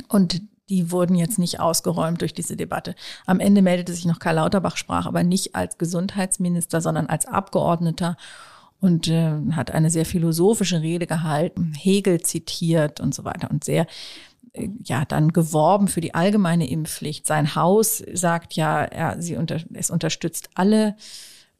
und 0.09 0.41
die 0.67 0.91
wurden 0.91 1.15
jetzt 1.15 1.39
nicht 1.39 1.61
ausgeräumt 1.61 2.19
durch 2.19 2.33
diese 2.33 2.57
Debatte. 2.57 2.95
Am 3.25 3.39
Ende 3.39 3.61
meldete 3.61 3.93
sich 3.93 4.03
noch 4.03 4.19
Karl 4.19 4.35
Lauterbach, 4.35 4.75
sprach 4.75 5.05
aber 5.05 5.23
nicht 5.23 5.55
als 5.55 5.77
Gesundheitsminister, 5.77 6.81
sondern 6.81 7.07
als 7.07 7.25
Abgeordneter 7.25 8.17
und 8.79 9.07
äh, 9.07 9.33
hat 9.51 9.71
eine 9.71 9.89
sehr 9.89 10.05
philosophische 10.05 10.81
Rede 10.81 11.07
gehalten, 11.07 11.73
Hegel 11.75 12.21
zitiert 12.21 12.99
und 12.99 13.15
so 13.15 13.23
weiter 13.23 13.49
und 13.49 13.63
sehr 13.63 13.87
äh, 14.53 14.69
ja 14.83 15.05
dann 15.05 15.33
geworben 15.33 15.87
für 15.87 16.01
die 16.01 16.13
allgemeine 16.13 16.69
Impfpflicht. 16.69 17.25
Sein 17.25 17.55
Haus 17.55 18.03
sagt 18.13 18.53
ja, 18.53 18.83
er, 18.83 19.21
sie 19.21 19.35
unter, 19.35 19.59
es 19.73 19.89
unterstützt 19.89 20.49
alle 20.55 20.95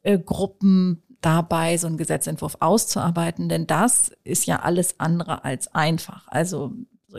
äh, 0.03 0.19
Gruppen 0.19 1.01
dabei, 1.21 1.77
so 1.77 1.87
einen 1.87 1.97
Gesetzentwurf 1.97 2.57
auszuarbeiten, 2.59 3.49
denn 3.49 3.65
das 3.65 4.11
ist 4.23 4.45
ja 4.45 4.59
alles 4.59 4.99
andere 4.99 5.43
als 5.43 5.73
einfach. 5.73 6.27
Also 6.27 6.73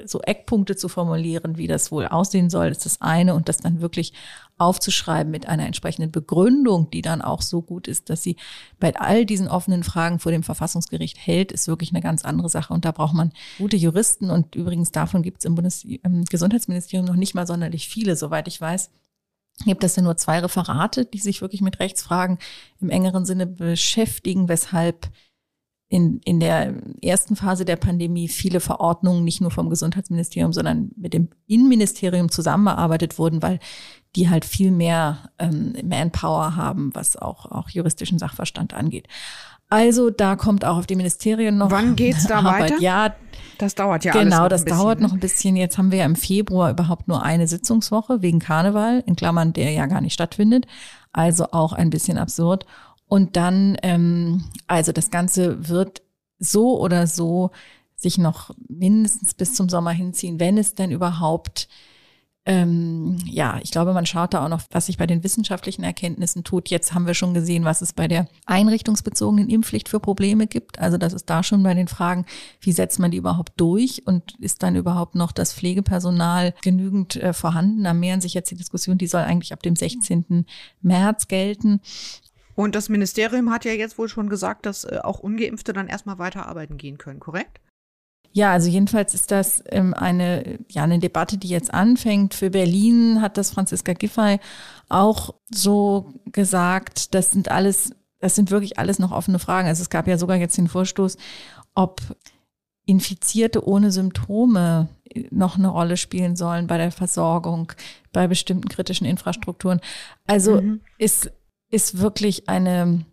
so 0.06 0.20
Eckpunkte 0.20 0.76
zu 0.76 0.88
formulieren, 0.88 1.56
wie 1.56 1.66
das 1.66 1.90
wohl 1.90 2.06
aussehen 2.06 2.50
soll, 2.50 2.68
ist 2.68 2.84
das 2.84 3.00
eine 3.00 3.34
und 3.34 3.48
das 3.48 3.58
dann 3.58 3.80
wirklich 3.80 4.12
aufzuschreiben 4.58 5.30
mit 5.30 5.46
einer 5.46 5.66
entsprechenden 5.66 6.10
Begründung, 6.10 6.90
die 6.90 7.02
dann 7.02 7.22
auch 7.22 7.42
so 7.42 7.62
gut 7.62 7.88
ist, 7.88 8.08
dass 8.10 8.22
sie 8.22 8.36
bei 8.80 8.94
all 8.96 9.26
diesen 9.26 9.48
offenen 9.48 9.82
Fragen 9.82 10.18
vor 10.18 10.32
dem 10.32 10.42
Verfassungsgericht 10.42 11.18
hält, 11.18 11.52
ist 11.52 11.68
wirklich 11.68 11.90
eine 11.90 12.00
ganz 12.00 12.24
andere 12.24 12.48
Sache. 12.48 12.72
Und 12.72 12.84
da 12.84 12.92
braucht 12.92 13.14
man 13.14 13.32
gute 13.58 13.76
Juristen. 13.76 14.30
Und 14.30 14.54
übrigens 14.54 14.92
davon 14.92 15.22
gibt 15.22 15.38
es 15.40 15.44
im 15.44 15.54
Bundesgesundheitsministerium 15.54 17.06
noch 17.06 17.16
nicht 17.16 17.34
mal 17.34 17.46
sonderlich 17.46 17.88
viele, 17.88 18.16
soweit 18.16 18.48
ich 18.48 18.60
weiß. 18.60 18.90
Gibt 19.64 19.84
es 19.84 19.96
ja 19.96 20.02
nur 20.02 20.16
zwei 20.16 20.40
Referate, 20.40 21.06
die 21.06 21.18
sich 21.18 21.40
wirklich 21.40 21.62
mit 21.62 21.80
Rechtsfragen 21.80 22.38
im 22.80 22.90
engeren 22.90 23.24
Sinne 23.24 23.46
beschäftigen, 23.46 24.48
weshalb 24.48 25.08
in, 25.88 26.20
in 26.24 26.40
der 26.40 26.74
ersten 27.00 27.36
Phase 27.36 27.64
der 27.64 27.76
Pandemie 27.76 28.28
viele 28.28 28.60
Verordnungen 28.60 29.22
nicht 29.22 29.40
nur 29.40 29.52
vom 29.52 29.70
Gesundheitsministerium, 29.70 30.52
sondern 30.52 30.90
mit 30.96 31.14
dem 31.14 31.28
Innenministerium 31.46 32.30
zusammengearbeitet 32.30 33.18
wurden, 33.18 33.40
weil 33.42 33.60
die 34.16 34.28
halt 34.28 34.44
viel 34.44 34.72
mehr 34.72 35.30
ähm, 35.38 35.74
Manpower 35.84 36.56
haben, 36.56 36.90
was 36.94 37.16
auch, 37.16 37.46
auch 37.46 37.68
juristischen 37.68 38.18
Sachverstand 38.18 38.74
angeht. 38.74 39.06
Also 39.68 40.10
da 40.10 40.36
kommt 40.36 40.64
auch 40.64 40.78
auf 40.78 40.86
die 40.86 40.94
Ministerien 40.96 41.58
noch. 41.58 41.70
Wann 41.70 41.96
geht's 41.96 42.26
da 42.26 42.38
Arbeit. 42.38 42.72
weiter? 42.72 42.80
Ja, 42.80 43.14
das 43.58 43.74
dauert 43.74 44.04
ja 44.04 44.12
genau, 44.12 44.48
das 44.48 44.64
bisschen, 44.64 44.78
dauert 44.78 45.00
ne? 45.00 45.06
noch 45.06 45.12
ein 45.12 45.20
bisschen. 45.20 45.56
Jetzt 45.56 45.76
haben 45.76 45.90
wir 45.90 46.00
ja 46.00 46.04
im 46.04 46.16
Februar 46.16 46.70
überhaupt 46.70 47.08
nur 47.08 47.22
eine 47.22 47.48
Sitzungswoche 47.48 48.22
wegen 48.22 48.38
Karneval, 48.38 49.02
in 49.06 49.16
Klammern, 49.16 49.52
der 49.52 49.72
ja 49.72 49.86
gar 49.86 50.00
nicht 50.00 50.14
stattfindet. 50.14 50.66
Also 51.12 51.46
auch 51.50 51.72
ein 51.72 51.90
bisschen 51.90 52.18
absurd. 52.18 52.64
Und 53.08 53.36
dann, 53.36 53.76
ähm, 53.82 54.44
also 54.66 54.92
das 54.92 55.10
Ganze 55.10 55.68
wird 55.68 56.02
so 56.38 56.80
oder 56.80 57.06
so 57.06 57.50
sich 57.94 58.18
noch 58.18 58.50
mindestens 58.68 59.34
bis 59.34 59.54
zum 59.54 59.68
Sommer 59.68 59.92
hinziehen, 59.92 60.38
wenn 60.38 60.58
es 60.58 60.74
denn 60.74 60.90
überhaupt 60.90 61.68
ähm, 62.48 63.18
ja, 63.26 63.58
ich 63.60 63.72
glaube, 63.72 63.92
man 63.92 64.06
schaut 64.06 64.32
da 64.32 64.44
auch 64.44 64.48
noch, 64.48 64.62
was 64.70 64.86
sich 64.86 64.98
bei 64.98 65.06
den 65.08 65.24
wissenschaftlichen 65.24 65.82
Erkenntnissen 65.82 66.44
tut. 66.44 66.68
Jetzt 66.68 66.94
haben 66.94 67.08
wir 67.08 67.14
schon 67.14 67.34
gesehen, 67.34 67.64
was 67.64 67.82
es 67.82 67.92
bei 67.92 68.06
der 68.06 68.28
einrichtungsbezogenen 68.46 69.50
Impfpflicht 69.50 69.88
für 69.88 69.98
Probleme 69.98 70.46
gibt. 70.46 70.78
Also 70.78 70.96
das 70.96 71.12
ist 71.12 71.28
da 71.28 71.42
schon 71.42 71.64
bei 71.64 71.74
den 71.74 71.88
Fragen, 71.88 72.24
wie 72.60 72.70
setzt 72.70 73.00
man 73.00 73.10
die 73.10 73.16
überhaupt 73.16 73.54
durch 73.56 74.06
und 74.06 74.36
ist 74.38 74.62
dann 74.62 74.76
überhaupt 74.76 75.16
noch 75.16 75.32
das 75.32 75.52
Pflegepersonal 75.54 76.54
genügend 76.62 77.16
äh, 77.16 77.32
vorhanden? 77.32 77.82
Da 77.82 77.92
mehren 77.92 78.20
sich 78.20 78.32
jetzt 78.32 78.52
die 78.52 78.56
Diskussion, 78.56 78.96
die 78.96 79.08
soll 79.08 79.22
eigentlich 79.22 79.52
ab 79.52 79.64
dem 79.64 79.74
16. 79.74 80.46
März 80.82 81.26
gelten. 81.26 81.80
Und 82.56 82.74
das 82.74 82.88
Ministerium 82.88 83.50
hat 83.50 83.64
ja 83.64 83.72
jetzt 83.72 83.98
wohl 83.98 84.08
schon 84.08 84.28
gesagt, 84.28 84.66
dass 84.66 84.84
äh, 84.84 84.98
auch 85.04 85.20
Ungeimpfte 85.20 85.72
dann 85.72 85.88
erstmal 85.88 86.18
weiter 86.18 86.46
arbeiten 86.46 86.78
gehen 86.78 86.98
können, 86.98 87.20
korrekt? 87.20 87.60
Ja, 88.32 88.52
also 88.52 88.68
jedenfalls 88.68 89.14
ist 89.14 89.30
das 89.30 89.62
ähm, 89.68 89.94
eine, 89.94 90.58
ja, 90.68 90.82
eine 90.82 90.98
Debatte, 90.98 91.38
die 91.38 91.48
jetzt 91.48 91.72
anfängt. 91.72 92.34
Für 92.34 92.50
Berlin 92.50 93.20
hat 93.22 93.36
das 93.36 93.50
Franziska 93.50 93.92
Giffey 93.92 94.40
auch 94.88 95.34
so 95.50 96.12
gesagt. 96.32 97.14
Das 97.14 97.30
sind 97.30 97.50
alles, 97.50 97.92
das 98.20 98.34
sind 98.34 98.50
wirklich 98.50 98.78
alles 98.78 98.98
noch 98.98 99.12
offene 99.12 99.38
Fragen. 99.38 99.68
Also 99.68 99.82
es 99.82 99.90
gab 99.90 100.08
ja 100.08 100.18
sogar 100.18 100.36
jetzt 100.38 100.58
den 100.58 100.68
Vorstoß, 100.68 101.16
ob 101.74 102.00
Infizierte 102.86 103.66
ohne 103.66 103.90
Symptome 103.90 104.88
noch 105.30 105.58
eine 105.58 105.68
Rolle 105.68 105.96
spielen 105.96 106.36
sollen 106.36 106.66
bei 106.66 106.78
der 106.78 106.92
Versorgung, 106.92 107.72
bei 108.12 108.26
bestimmten 108.26 108.68
kritischen 108.68 109.06
Infrastrukturen. 109.06 109.80
Also 110.26 110.60
mhm. 110.60 110.80
ist 110.98 111.30
ist 111.70 111.98
wirklich 111.98 112.48
eine 112.48 113.04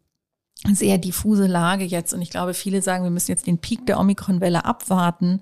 sehr 0.71 0.97
diffuse 0.97 1.47
Lage 1.47 1.83
jetzt. 1.83 2.13
Und 2.13 2.21
ich 2.21 2.29
glaube, 2.29 2.53
viele 2.53 2.81
sagen, 2.81 3.03
wir 3.03 3.11
müssen 3.11 3.31
jetzt 3.31 3.47
den 3.47 3.57
Peak 3.59 3.85
der 3.85 3.99
Omikron-Welle 3.99 4.65
abwarten 4.65 5.41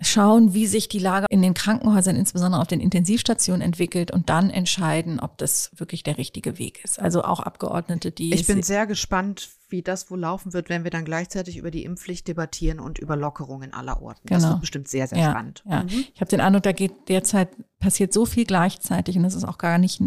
schauen, 0.00 0.52
wie 0.52 0.66
sich 0.66 0.88
die 0.88 0.98
Lage 0.98 1.26
in 1.30 1.40
den 1.40 1.54
Krankenhäusern, 1.54 2.16
insbesondere 2.16 2.60
auf 2.60 2.68
den 2.68 2.80
Intensivstationen 2.80 3.62
entwickelt 3.62 4.10
und 4.10 4.28
dann 4.28 4.50
entscheiden, 4.50 5.20
ob 5.20 5.38
das 5.38 5.70
wirklich 5.74 6.02
der 6.02 6.18
richtige 6.18 6.58
Weg 6.58 6.84
ist. 6.84 7.00
Also 7.00 7.22
auch 7.24 7.40
Abgeordnete, 7.40 8.10
die. 8.10 8.34
Ich 8.34 8.46
bin 8.46 8.62
sehr 8.62 8.86
gespannt, 8.86 9.48
wie 9.68 9.82
das 9.82 10.10
wohl 10.10 10.20
laufen 10.20 10.52
wird, 10.52 10.68
wenn 10.68 10.84
wir 10.84 10.90
dann 10.90 11.04
gleichzeitig 11.04 11.56
über 11.56 11.70
die 11.70 11.84
Impfpflicht 11.84 12.28
debattieren 12.28 12.78
und 12.78 12.98
über 12.98 13.16
Lockerungen 13.16 13.72
aller 13.72 14.02
Orten. 14.02 14.26
Genau. 14.26 14.40
Das 14.40 14.50
wird 14.50 14.60
bestimmt 14.60 14.88
sehr, 14.88 15.06
sehr 15.06 15.18
ja, 15.18 15.30
spannend. 15.30 15.64
Ja. 15.68 15.82
Mhm. 15.82 16.04
Ich 16.14 16.20
habe 16.20 16.28
den 16.28 16.40
Eindruck, 16.40 16.64
da 16.64 16.72
geht 16.72 17.08
derzeit 17.08 17.48
passiert 17.78 18.12
so 18.12 18.26
viel 18.26 18.44
gleichzeitig 18.44 19.16
und 19.16 19.22
das 19.22 19.34
ist 19.34 19.44
auch 19.44 19.58
gar 19.58 19.78
nicht 19.78 20.02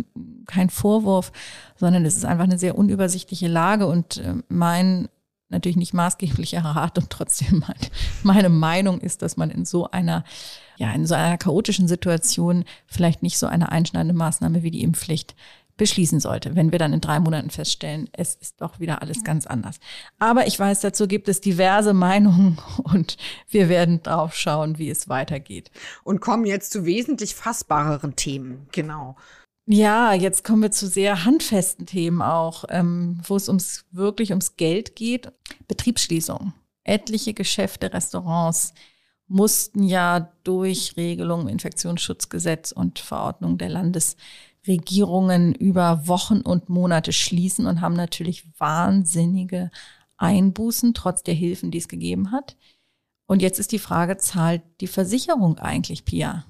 kein 0.46 0.70
Vorwurf, 0.70 1.32
sondern 1.76 2.06
es 2.06 2.16
ist 2.16 2.26
einfach 2.26 2.46
eine 2.46 2.60
sehr 2.60 2.78
unübersichtliche 2.78 3.48
Lage 3.48 3.88
und 3.88 4.18
äh, 4.18 4.36
mein 4.50 5.10
natürlich 5.50 5.78
nicht 5.78 5.94
maßgeblicher 5.94 6.62
Rat 6.64 6.98
und 6.98 7.10
trotzdem 7.10 7.64
meine 8.24 8.50
Meinung 8.50 9.02
ist, 9.02 9.22
dass 9.22 9.38
man 9.38 9.50
in 9.50 9.66
so 9.66 9.90
einer, 9.92 10.24
ja, 10.78 10.92
in 10.92 11.06
so 11.06 11.16
einer 11.16 11.38
chaotischen 11.38 11.88
Situation 11.88 12.66
vielleicht 12.88 13.24
nicht 13.24 13.38
so 13.38 13.48
eine 13.48 13.72
einschneidende 13.72 14.14
Maßnahme 14.14 14.64
wie 14.64 14.72
die 14.72 14.84
Impfpflicht 14.84 15.36
beschließen 15.80 16.20
sollte, 16.20 16.56
wenn 16.56 16.72
wir 16.72 16.78
dann 16.78 16.94
in 16.94 17.02
drei 17.02 17.20
Monaten 17.20 17.50
feststellen, 17.50 18.10
es 18.12 18.36
ist 18.36 18.62
doch 18.62 18.80
wieder 18.80 19.02
alles 19.02 19.24
ganz 19.24 19.48
anders. 19.48 19.80
Aber 20.20 20.46
ich 20.46 20.60
weiß, 20.60 20.82
dazu 20.82 21.08
gibt 21.08 21.28
es 21.28 21.42
diverse 21.42 21.94
Meinungen 21.94 22.60
und 22.84 23.18
wir 23.50 23.70
werden 23.70 24.04
drauf 24.04 24.36
schauen, 24.36 24.78
wie 24.78 24.92
es 24.92 25.10
weitergeht. 25.10 25.72
Und 26.04 26.20
kommen 26.22 26.46
jetzt 26.46 26.72
zu 26.72 26.86
wesentlich 26.86 27.34
fassbareren 27.34 28.16
Themen. 28.16 28.68
Genau. 28.72 29.16
Ja, 29.72 30.14
jetzt 30.14 30.44
kommen 30.44 30.64
wir 30.64 30.72
zu 30.72 30.88
sehr 30.88 31.26
handfesten 31.26 31.86
Themen 31.86 32.24
auch, 32.24 32.66
ähm, 32.70 33.22
wo 33.22 33.36
es 33.36 33.48
ums 33.48 33.86
wirklich 33.92 34.32
ums 34.32 34.56
Geld 34.56 34.96
geht. 34.96 35.32
Betriebsschließung. 35.68 36.54
Etliche 36.84 37.36
Geschäfte, 37.36 37.94
Restaurants 37.94 38.74
mussten 39.28 39.84
ja 39.84 40.32
durch 40.44 40.98
Regelungen 40.98 41.48
Infektionsschutzgesetz 41.48 42.72
und 42.72 42.98
Verordnung 42.98 43.60
der 43.60 43.70
Landesregierungen 43.70 45.54
über 45.54 46.08
Wochen 46.08 46.42
und 46.42 46.70
Monate 46.70 47.14
schließen 47.14 47.68
und 47.68 47.80
haben 47.80 47.96
natürlich 47.96 48.46
wahnsinnige 48.60 49.70
Einbußen, 50.18 50.96
trotz 50.96 51.22
der 51.22 51.36
Hilfen, 51.36 51.70
die 51.70 51.78
es 51.78 51.88
gegeben 51.88 52.32
hat. 52.32 52.58
Und 53.28 53.44
jetzt 53.44 53.60
ist 53.60 53.72
die 53.72 53.78
Frage, 53.78 54.18
zahlt 54.18 54.64
die 54.82 54.88
Versicherung 54.88 55.60
eigentlich, 55.60 56.06
Pia? 56.06 56.44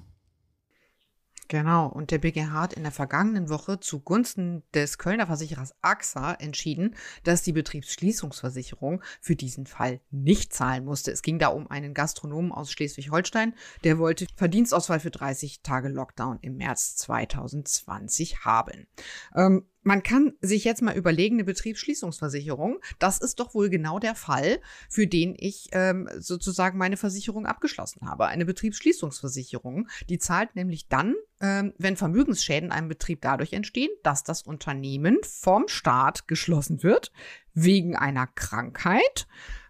Genau, 1.50 1.88
und 1.88 2.12
der 2.12 2.18
BGH 2.18 2.52
hat 2.52 2.74
in 2.74 2.84
der 2.84 2.92
vergangenen 2.92 3.48
Woche 3.48 3.80
zugunsten 3.80 4.62
des 4.72 4.98
Kölner 4.98 5.26
Versicherers 5.26 5.74
AXA 5.82 6.34
entschieden, 6.34 6.94
dass 7.24 7.42
die 7.42 7.50
Betriebsschließungsversicherung 7.50 9.02
für 9.20 9.34
diesen 9.34 9.66
Fall 9.66 10.00
nicht 10.12 10.54
zahlen 10.54 10.84
musste. 10.84 11.10
Es 11.10 11.22
ging 11.22 11.40
da 11.40 11.48
um 11.48 11.68
einen 11.68 11.92
Gastronomen 11.92 12.52
aus 12.52 12.70
Schleswig-Holstein, 12.70 13.54
der 13.82 13.98
wollte 13.98 14.28
Verdienstausfall 14.36 15.00
für 15.00 15.10
30 15.10 15.62
Tage 15.62 15.88
Lockdown 15.88 16.38
im 16.40 16.56
März 16.56 16.94
2020 16.98 18.44
haben. 18.44 18.86
Ähm, 19.34 19.66
man 19.82 20.02
kann 20.02 20.34
sich 20.40 20.64
jetzt 20.64 20.82
mal 20.82 20.96
überlegen, 20.96 21.36
eine 21.36 21.44
Betriebsschließungsversicherung, 21.44 22.80
das 22.98 23.18
ist 23.18 23.40
doch 23.40 23.54
wohl 23.54 23.70
genau 23.70 23.98
der 23.98 24.14
Fall, 24.14 24.60
für 24.88 25.06
den 25.06 25.34
ich 25.38 25.68
ähm, 25.72 26.08
sozusagen 26.18 26.78
meine 26.78 26.96
Versicherung 26.96 27.46
abgeschlossen 27.46 28.08
habe. 28.08 28.26
Eine 28.26 28.44
Betriebsschließungsversicherung, 28.44 29.88
die 30.08 30.18
zahlt 30.18 30.54
nämlich 30.54 30.88
dann, 30.88 31.14
ähm, 31.40 31.72
wenn 31.78 31.96
Vermögensschäden 31.96 32.72
einem 32.72 32.88
Betrieb 32.88 33.22
dadurch 33.22 33.52
entstehen, 33.52 33.90
dass 34.02 34.22
das 34.22 34.42
Unternehmen 34.42 35.18
vom 35.22 35.68
Staat 35.68 36.28
geschlossen 36.28 36.82
wird, 36.82 37.12
wegen 37.54 37.96
einer 37.96 38.26
Krankheit, 38.26 39.26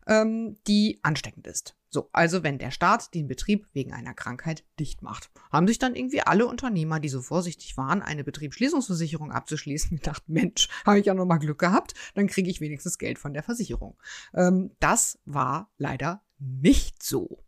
ähm, 0.07 0.57
die 0.66 0.99
ansteckend 1.03 1.46
ist. 1.46 1.77
So, 1.92 2.09
also 2.12 2.44
wenn 2.44 2.59
der 2.59 2.70
Staat 2.70 3.14
den 3.14 3.26
Betrieb 3.26 3.66
wegen 3.72 3.92
einer 3.92 4.14
Krankheit 4.14 4.64
dicht 4.79 5.03
macht, 5.03 5.31
haben 5.50 5.66
sich 5.66 5.79
dann 5.79 5.96
irgendwie 5.96 6.22
alle 6.22 6.46
Unternehmer, 6.46 7.00
die 7.00 7.09
so 7.09 7.20
vorsichtig 7.20 7.76
waren, 7.76 8.00
eine 8.00 8.22
Betriebsschließungsversicherung 8.22 9.33
abzuschließen, 9.33 9.96
gedacht, 9.98 10.22
Mensch, 10.29 10.68
habe 10.87 11.00
ich 11.00 11.07
ja 11.07 11.14
noch 11.14 11.26
mal 11.26 11.38
Glück 11.38 11.59
gehabt, 11.59 11.94
dann 12.14 12.29
kriege 12.29 12.48
ich 12.48 12.61
wenigstens 12.61 12.98
Geld 12.98 13.18
von 13.18 13.35
der 13.35 13.42
Versicherung. 13.42 13.98
Ähm, 14.35 14.70
das 14.79 15.18
war 15.24 15.72
leider 15.79 16.22
nicht 16.38 17.03
so. 17.03 17.42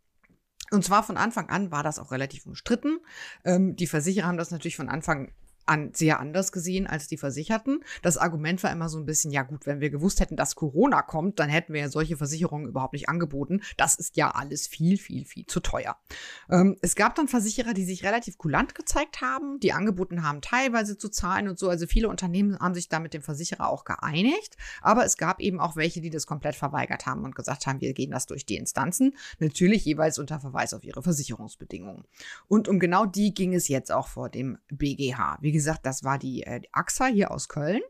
Und 0.72 0.84
zwar 0.84 1.02
von 1.02 1.16
Anfang 1.16 1.48
an 1.48 1.70
war 1.70 1.82
das 1.82 1.98
auch 1.98 2.10
relativ 2.10 2.46
umstritten. 2.46 2.98
Ähm, 3.44 3.76
die 3.76 3.86
Versicherer 3.86 4.26
haben 4.26 4.38
das 4.38 4.50
natürlich 4.50 4.76
von 4.76 4.88
Anfang 4.88 5.32
an 5.66 5.92
sehr 5.94 6.20
anders 6.20 6.52
gesehen 6.52 6.86
als 6.86 7.08
die 7.08 7.16
Versicherten. 7.16 7.84
Das 8.02 8.18
Argument 8.18 8.62
war 8.62 8.72
immer 8.72 8.88
so 8.88 8.98
ein 8.98 9.06
bisschen, 9.06 9.30
ja 9.30 9.42
gut, 9.42 9.66
wenn 9.66 9.80
wir 9.80 9.90
gewusst 9.90 10.20
hätten, 10.20 10.36
dass 10.36 10.54
Corona 10.54 11.02
kommt, 11.02 11.38
dann 11.38 11.48
hätten 11.48 11.72
wir 11.72 11.82
ja 11.82 11.88
solche 11.88 12.16
Versicherungen 12.16 12.68
überhaupt 12.68 12.94
nicht 12.94 13.08
angeboten. 13.08 13.62
Das 13.76 13.94
ist 13.94 14.16
ja 14.16 14.30
alles 14.30 14.66
viel, 14.66 14.98
viel, 14.98 15.24
viel 15.24 15.46
zu 15.46 15.60
teuer. 15.60 15.96
Ähm, 16.50 16.76
es 16.80 16.94
gab 16.96 17.14
dann 17.14 17.28
Versicherer, 17.28 17.74
die 17.74 17.84
sich 17.84 18.04
relativ 18.04 18.38
kulant 18.38 18.74
gezeigt 18.74 19.20
haben, 19.20 19.60
die 19.60 19.72
angeboten 19.72 20.22
haben, 20.22 20.40
teilweise 20.40 20.98
zu 20.98 21.08
zahlen 21.08 21.48
und 21.48 21.58
so. 21.58 21.68
Also 21.68 21.86
viele 21.86 22.08
Unternehmen 22.08 22.58
haben 22.58 22.74
sich 22.74 22.88
da 22.88 23.00
mit 23.00 23.14
dem 23.14 23.22
Versicherer 23.22 23.68
auch 23.68 23.84
geeinigt. 23.84 24.56
Aber 24.80 25.04
es 25.04 25.16
gab 25.16 25.40
eben 25.40 25.60
auch 25.60 25.76
welche, 25.76 26.00
die 26.00 26.10
das 26.10 26.26
komplett 26.26 26.56
verweigert 26.56 27.06
haben 27.06 27.24
und 27.24 27.34
gesagt 27.34 27.66
haben, 27.66 27.80
wir 27.80 27.92
gehen 27.92 28.10
das 28.10 28.26
durch 28.26 28.46
die 28.46 28.56
Instanzen. 28.56 29.14
Natürlich 29.38 29.84
jeweils 29.84 30.18
unter 30.18 30.40
Verweis 30.40 30.74
auf 30.74 30.84
ihre 30.84 31.02
Versicherungsbedingungen. 31.02 32.04
Und 32.48 32.68
um 32.68 32.78
genau 32.78 33.06
die 33.06 33.34
ging 33.34 33.54
es 33.54 33.68
jetzt 33.68 33.92
auch 33.92 34.08
vor 34.08 34.28
dem 34.28 34.58
BGH. 34.68 35.38
Wie 35.40 35.51
wie 35.52 35.56
gesagt, 35.56 35.84
das 35.84 36.02
war 36.02 36.18
die, 36.18 36.44
äh, 36.44 36.60
die 36.60 36.72
AXA 36.72 37.06
hier 37.06 37.30
aus 37.30 37.48
Köln. 37.48 37.82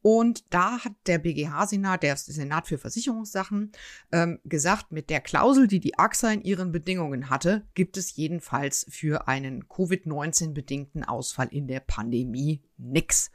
Und 0.00 0.54
da 0.54 0.82
hat 0.82 0.92
der 1.06 1.18
BGH-Senat, 1.18 2.04
der 2.04 2.16
Senat 2.16 2.68
für 2.68 2.78
Versicherungssachen, 2.78 3.72
ähm, 4.12 4.38
gesagt, 4.44 4.92
mit 4.92 5.10
der 5.10 5.20
Klausel, 5.20 5.66
die 5.66 5.80
die 5.80 5.98
AXA 5.98 6.30
in 6.30 6.42
ihren 6.42 6.72
Bedingungen 6.72 7.28
hatte, 7.28 7.66
gibt 7.74 7.96
es 7.96 8.14
jedenfalls 8.14 8.86
für 8.88 9.26
einen 9.28 9.68
Covid-19-bedingten 9.68 11.04
Ausfall 11.04 11.48
in 11.48 11.66
der 11.66 11.80
Pandemie 11.80 12.62
nichts. 12.78 13.30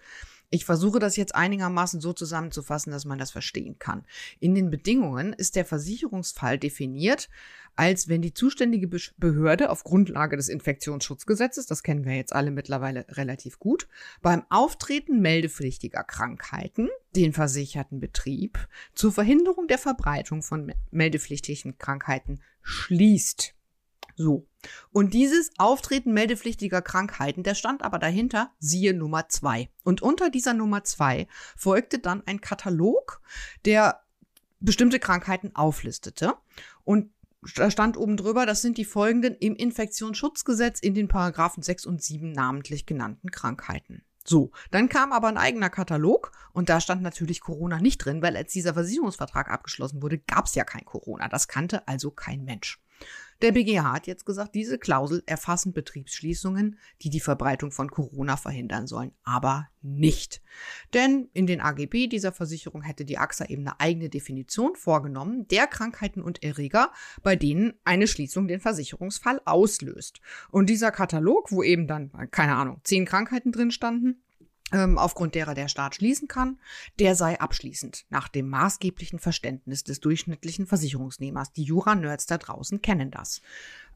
Ich 0.50 0.66
versuche 0.66 1.00
das 1.00 1.16
jetzt 1.16 1.36
einigermaßen 1.36 2.02
so 2.02 2.14
zusammenzufassen, 2.14 2.92
dass 2.92 3.06
man 3.06 3.20
das 3.20 3.32
verstehen 3.32 3.78
kann. 3.80 4.06
In 4.40 4.56
den 4.56 4.70
Bedingungen 4.70 5.34
ist 5.34 5.56
der 5.56 5.66
Versicherungsfall 5.66 6.58
definiert 6.58 7.30
als 7.76 8.08
wenn 8.08 8.22
die 8.22 8.34
zuständige 8.34 8.88
Behörde 9.18 9.70
auf 9.70 9.84
Grundlage 9.84 10.38
des 10.38 10.50
Infektionsschutzgesetzes, 10.50 11.66
das 11.66 11.84
kennen 11.84 12.06
wir 12.06 12.16
jetzt 12.16 12.34
alle 12.34 12.52
mittlerweile 12.52 13.06
relativ 13.10 13.60
gut, 13.60 13.88
beim 14.22 14.44
Auftreten 14.50 15.22
meldepflichtiger 15.22 16.04
Krankheiten 16.04 16.90
den 17.16 17.34
versicherten 17.34 18.00
Betrieb 18.00 18.68
zur 18.94 19.12
Verhinderung 19.12 19.68
der 19.68 19.78
Verbreitung 19.78 20.42
von 20.42 20.74
meldepflichtigen 20.92 21.78
Krankheiten 21.78 22.42
schließt. 22.62 23.54
So. 24.16 24.48
Und 24.92 25.14
dieses 25.14 25.52
Auftreten 25.58 26.14
meldepflichtiger 26.14 26.82
Krankheiten, 26.82 27.44
der 27.44 27.56
stand 27.56 27.84
aber 27.84 28.00
dahinter, 28.00 28.52
siehe 28.60 28.94
Nummer 28.94 29.30
zwei. 29.30 29.70
Und 29.84 30.02
unter 30.02 30.30
dieser 30.30 30.54
Nummer 30.54 30.84
zwei 30.84 31.28
folgte 31.56 32.00
dann 32.00 32.24
ein 32.26 32.42
Katalog, 32.42 33.22
der 33.66 34.02
bestimmte 34.60 35.00
Krankheiten 35.00 35.56
auflistete. 35.56 36.34
Und 36.84 37.12
da 37.56 37.70
stand 37.70 37.98
oben 37.98 38.18
drüber, 38.18 38.46
das 38.46 38.62
sind 38.62 38.78
die 38.78 38.86
folgenden 38.86 39.36
im 39.36 39.56
Infektionsschutzgesetz 39.56 40.80
in 40.80 40.96
den 40.96 41.08
Paragraphen 41.08 41.62
6 41.62 41.86
und 41.86 42.02
7 42.02 42.32
namentlich 42.32 42.86
genannten 42.86 43.30
Krankheiten. 43.30 44.04
So, 44.28 44.52
dann 44.72 44.90
kam 44.90 45.14
aber 45.14 45.28
ein 45.28 45.38
eigener 45.38 45.70
Katalog 45.70 46.32
und 46.52 46.70
da 46.70 46.82
stand 46.82 47.04
natürlich 47.04 47.42
Corona 47.42 47.80
nicht 47.80 48.00
drin, 48.00 48.24
weil 48.24 48.36
als 48.36 48.52
dieser 48.52 48.74
Versicherungsvertrag 48.74 49.52
abgeschlossen 49.52 50.02
wurde, 50.02 50.18
gab 50.18 50.46
es 50.46 50.56
ja 50.56 50.64
kein 50.64 50.84
Corona. 50.84 51.30
Das 51.30 51.48
kannte 51.48 51.88
also 51.88 52.10
kein 52.10 52.44
Mensch. 52.44 52.82
Der 53.42 53.52
BGH 53.52 53.92
hat 53.92 54.08
jetzt 54.08 54.26
gesagt, 54.26 54.56
diese 54.56 54.80
Klausel 54.80 55.22
erfassen 55.26 55.74
Betriebsschließungen, 55.74 56.80
die 57.02 57.10
die 57.10 57.20
Verbreitung 57.20 57.72
von 57.72 57.92
Corona 57.92 58.38
verhindern 58.38 58.88
sollen, 58.88 59.12
aber 59.24 59.68
nicht. 59.82 60.42
Denn 60.94 61.30
in 61.34 61.46
den 61.46 61.60
AGB 61.60 62.08
dieser 62.08 62.32
Versicherung 62.32 62.82
hätte 62.82 63.04
die 63.04 63.18
AXA 63.18 63.46
eben 63.46 63.68
eine 63.68 63.80
eigene 63.80 64.10
Definition 64.10 64.76
vorgenommen 64.76 65.48
der 65.50 65.68
Krankheiten 65.68 66.22
und 66.22 66.44
Erreger, 66.44 66.92
bei 67.24 67.36
denen 67.36 67.74
eine 67.84 68.08
Schließung 68.08 68.48
den 68.48 68.62
Versicherungsfall 68.62 69.42
auslöst. 69.44 70.22
Und 70.50 70.70
dieser 70.70 70.92
Katalog, 70.92 71.52
wo 71.52 71.62
eben 71.62 71.88
dann, 71.88 72.12
keine 72.32 72.56
Ahnung, 72.56 72.80
zehn 72.84 73.06
Krankheiten 73.06 73.52
drin 73.52 73.72
standen, 73.72 74.24
aufgrund 74.98 75.36
derer 75.36 75.54
der 75.54 75.68
Staat 75.68 75.96
schließen 75.96 76.28
kann, 76.28 76.60
der 77.00 77.16
sei 77.16 77.40
abschließend 77.40 78.06
nach 78.10 78.28
dem 78.28 78.50
maßgeblichen 78.50 79.20
Verständnis 79.20 79.84
des 79.84 80.00
durchschnittlichen 80.00 80.68
Versicherungsnehmers. 80.68 81.54
Die 81.54 81.64
Jura-Nerds 81.64 82.26
da 82.26 82.38
draußen 82.38 82.82
kennen 82.82 83.12
das. 83.12 83.42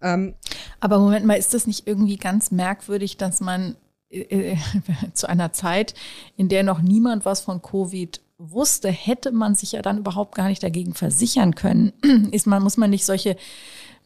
Ähm, 0.02 0.36
Aber 0.80 1.00
Moment 1.00 1.26
mal, 1.26 1.36
ist 1.36 1.54
das 1.54 1.68
nicht 1.68 1.88
irgendwie 1.88 2.18
ganz 2.18 2.52
merkwürdig, 2.52 3.18
dass 3.18 3.42
man 3.42 3.76
äh, 4.10 4.54
äh 4.54 4.58
zu 5.14 5.28
einer 5.28 5.52
Zeit, 5.54 5.94
in 6.38 6.50
der 6.50 6.64
noch 6.64 6.82
niemand 6.82 7.26
was 7.26 7.42
von 7.42 7.62
Covid 7.62 8.22
wusste, 8.40 8.90
hätte 8.90 9.32
man 9.32 9.54
sich 9.54 9.74
ja 9.74 9.82
dann 9.82 9.98
überhaupt 9.98 10.34
gar 10.34 10.48
nicht 10.48 10.64
dagegen 10.64 10.94
versichern 10.94 11.56
können. 11.56 11.92
Ist 12.32 12.48
man, 12.48 12.64
muss 12.64 12.78
man 12.78 12.90
nicht 12.90 13.06
solche 13.06 13.36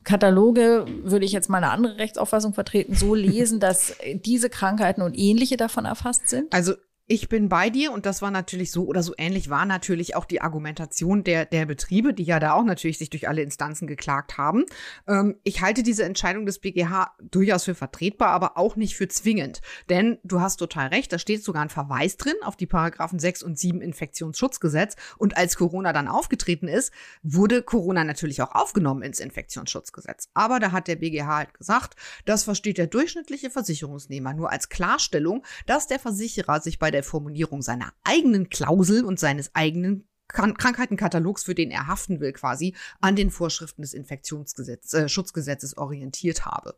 Kataloge, 0.03 0.85
würde 1.03 1.25
ich 1.25 1.31
jetzt 1.31 1.49
mal 1.49 1.57
eine 1.57 1.71
andere 1.71 1.97
Rechtsauffassung 1.97 2.53
vertreten, 2.53 2.95
so 2.95 3.15
lesen, 3.15 3.59
dass 3.61 3.95
diese 4.13 4.49
Krankheiten 4.49 5.01
und 5.01 5.17
ähnliche 5.17 5.57
davon 5.57 5.85
erfasst 5.85 6.29
sind? 6.29 6.53
Also 6.53 6.73
ich 7.05 7.27
bin 7.27 7.49
bei 7.49 7.69
dir 7.69 7.91
und 7.91 8.05
das 8.05 8.21
war 8.21 8.31
natürlich 8.31 8.71
so 8.71 8.85
oder 8.85 9.03
so 9.03 9.13
ähnlich 9.17 9.49
war 9.49 9.65
natürlich 9.65 10.15
auch 10.15 10.23
die 10.23 10.41
Argumentation 10.41 11.25
der, 11.25 11.45
der 11.45 11.65
Betriebe, 11.65 12.13
die 12.13 12.23
ja 12.23 12.39
da 12.39 12.53
auch 12.53 12.63
natürlich 12.63 12.97
sich 12.97 13.09
durch 13.09 13.27
alle 13.27 13.41
Instanzen 13.41 13.87
geklagt 13.87 14.37
haben. 14.37 14.63
Ähm, 15.05 15.35
ich 15.43 15.61
halte 15.61 15.83
diese 15.83 16.05
Entscheidung 16.05 16.45
des 16.45 16.59
BGH 16.59 17.13
durchaus 17.21 17.65
für 17.65 17.75
vertretbar, 17.75 18.29
aber 18.29 18.57
auch 18.57 18.77
nicht 18.77 18.95
für 18.95 19.09
zwingend. 19.09 19.61
Denn 19.89 20.17
du 20.23 20.39
hast 20.39 20.57
total 20.57 20.87
recht, 20.87 21.11
da 21.11 21.19
steht 21.19 21.43
sogar 21.43 21.63
ein 21.63 21.69
Verweis 21.69 22.15
drin 22.15 22.35
auf 22.41 22.55
die 22.55 22.67
Paragraphen 22.67 23.19
6 23.19 23.43
und 23.43 23.59
7 23.59 23.81
Infektionsschutzgesetz. 23.81 24.95
Und 25.17 25.35
als 25.35 25.57
Corona 25.57 25.91
dann 25.91 26.07
aufgetreten 26.07 26.69
ist, 26.69 26.93
wurde 27.21 27.63
Corona 27.63 28.05
natürlich 28.05 28.41
auch 28.41 28.55
aufgenommen 28.55 29.01
ins 29.01 29.19
Infektionsschutzgesetz. 29.19 30.29
Aber 30.33 30.61
da 30.61 30.71
hat 30.71 30.87
der 30.87 30.95
BGH 30.95 31.27
halt 31.27 31.53
gesagt, 31.53 31.95
das 32.23 32.45
versteht 32.45 32.77
der 32.77 32.87
durchschnittliche 32.87 33.49
Versicherungsnehmer 33.49 34.33
nur 34.33 34.53
als 34.53 34.69
Klarstellung, 34.69 35.43
dass 35.65 35.87
der 35.87 35.99
Versicherer 35.99 36.61
sich 36.61 36.79
bei 36.79 36.92
der 36.93 37.03
Formulierung 37.03 37.61
seiner 37.61 37.91
eigenen 38.03 38.49
Klausel 38.49 39.03
und 39.03 39.19
seines 39.19 39.53
eigenen 39.53 40.07
Krankheitenkatalogs, 40.27 41.43
für 41.43 41.55
den 41.55 41.69
er 41.69 41.87
haften 41.87 42.19
will, 42.19 42.33
quasi 42.33 42.75
an 43.01 43.15
den 43.15 43.29
Vorschriften 43.29 43.81
des 43.81 43.93
Infektionsschutzgesetzes 43.93 45.73
äh, 45.73 45.79
orientiert 45.79 46.45
habe. 46.45 46.75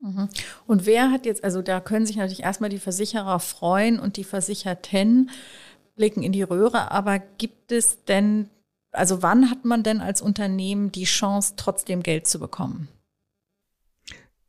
Mhm. 0.00 0.28
Und 0.66 0.86
wer 0.86 1.10
hat 1.10 1.26
jetzt, 1.26 1.44
also 1.44 1.62
da 1.62 1.80
können 1.80 2.06
sich 2.06 2.16
natürlich 2.16 2.42
erstmal 2.42 2.70
die 2.70 2.78
Versicherer 2.78 3.40
freuen 3.40 3.98
und 3.98 4.16
die 4.16 4.24
Versicherten 4.24 5.30
blicken 5.96 6.22
in 6.22 6.32
die 6.32 6.42
Röhre, 6.42 6.90
aber 6.90 7.18
gibt 7.18 7.72
es 7.72 8.04
denn, 8.04 8.48
also 8.92 9.22
wann 9.22 9.50
hat 9.50 9.64
man 9.64 9.82
denn 9.82 10.00
als 10.00 10.22
Unternehmen 10.22 10.92
die 10.92 11.04
Chance, 11.04 11.54
trotzdem 11.56 12.02
Geld 12.02 12.26
zu 12.26 12.38
bekommen? 12.38 12.88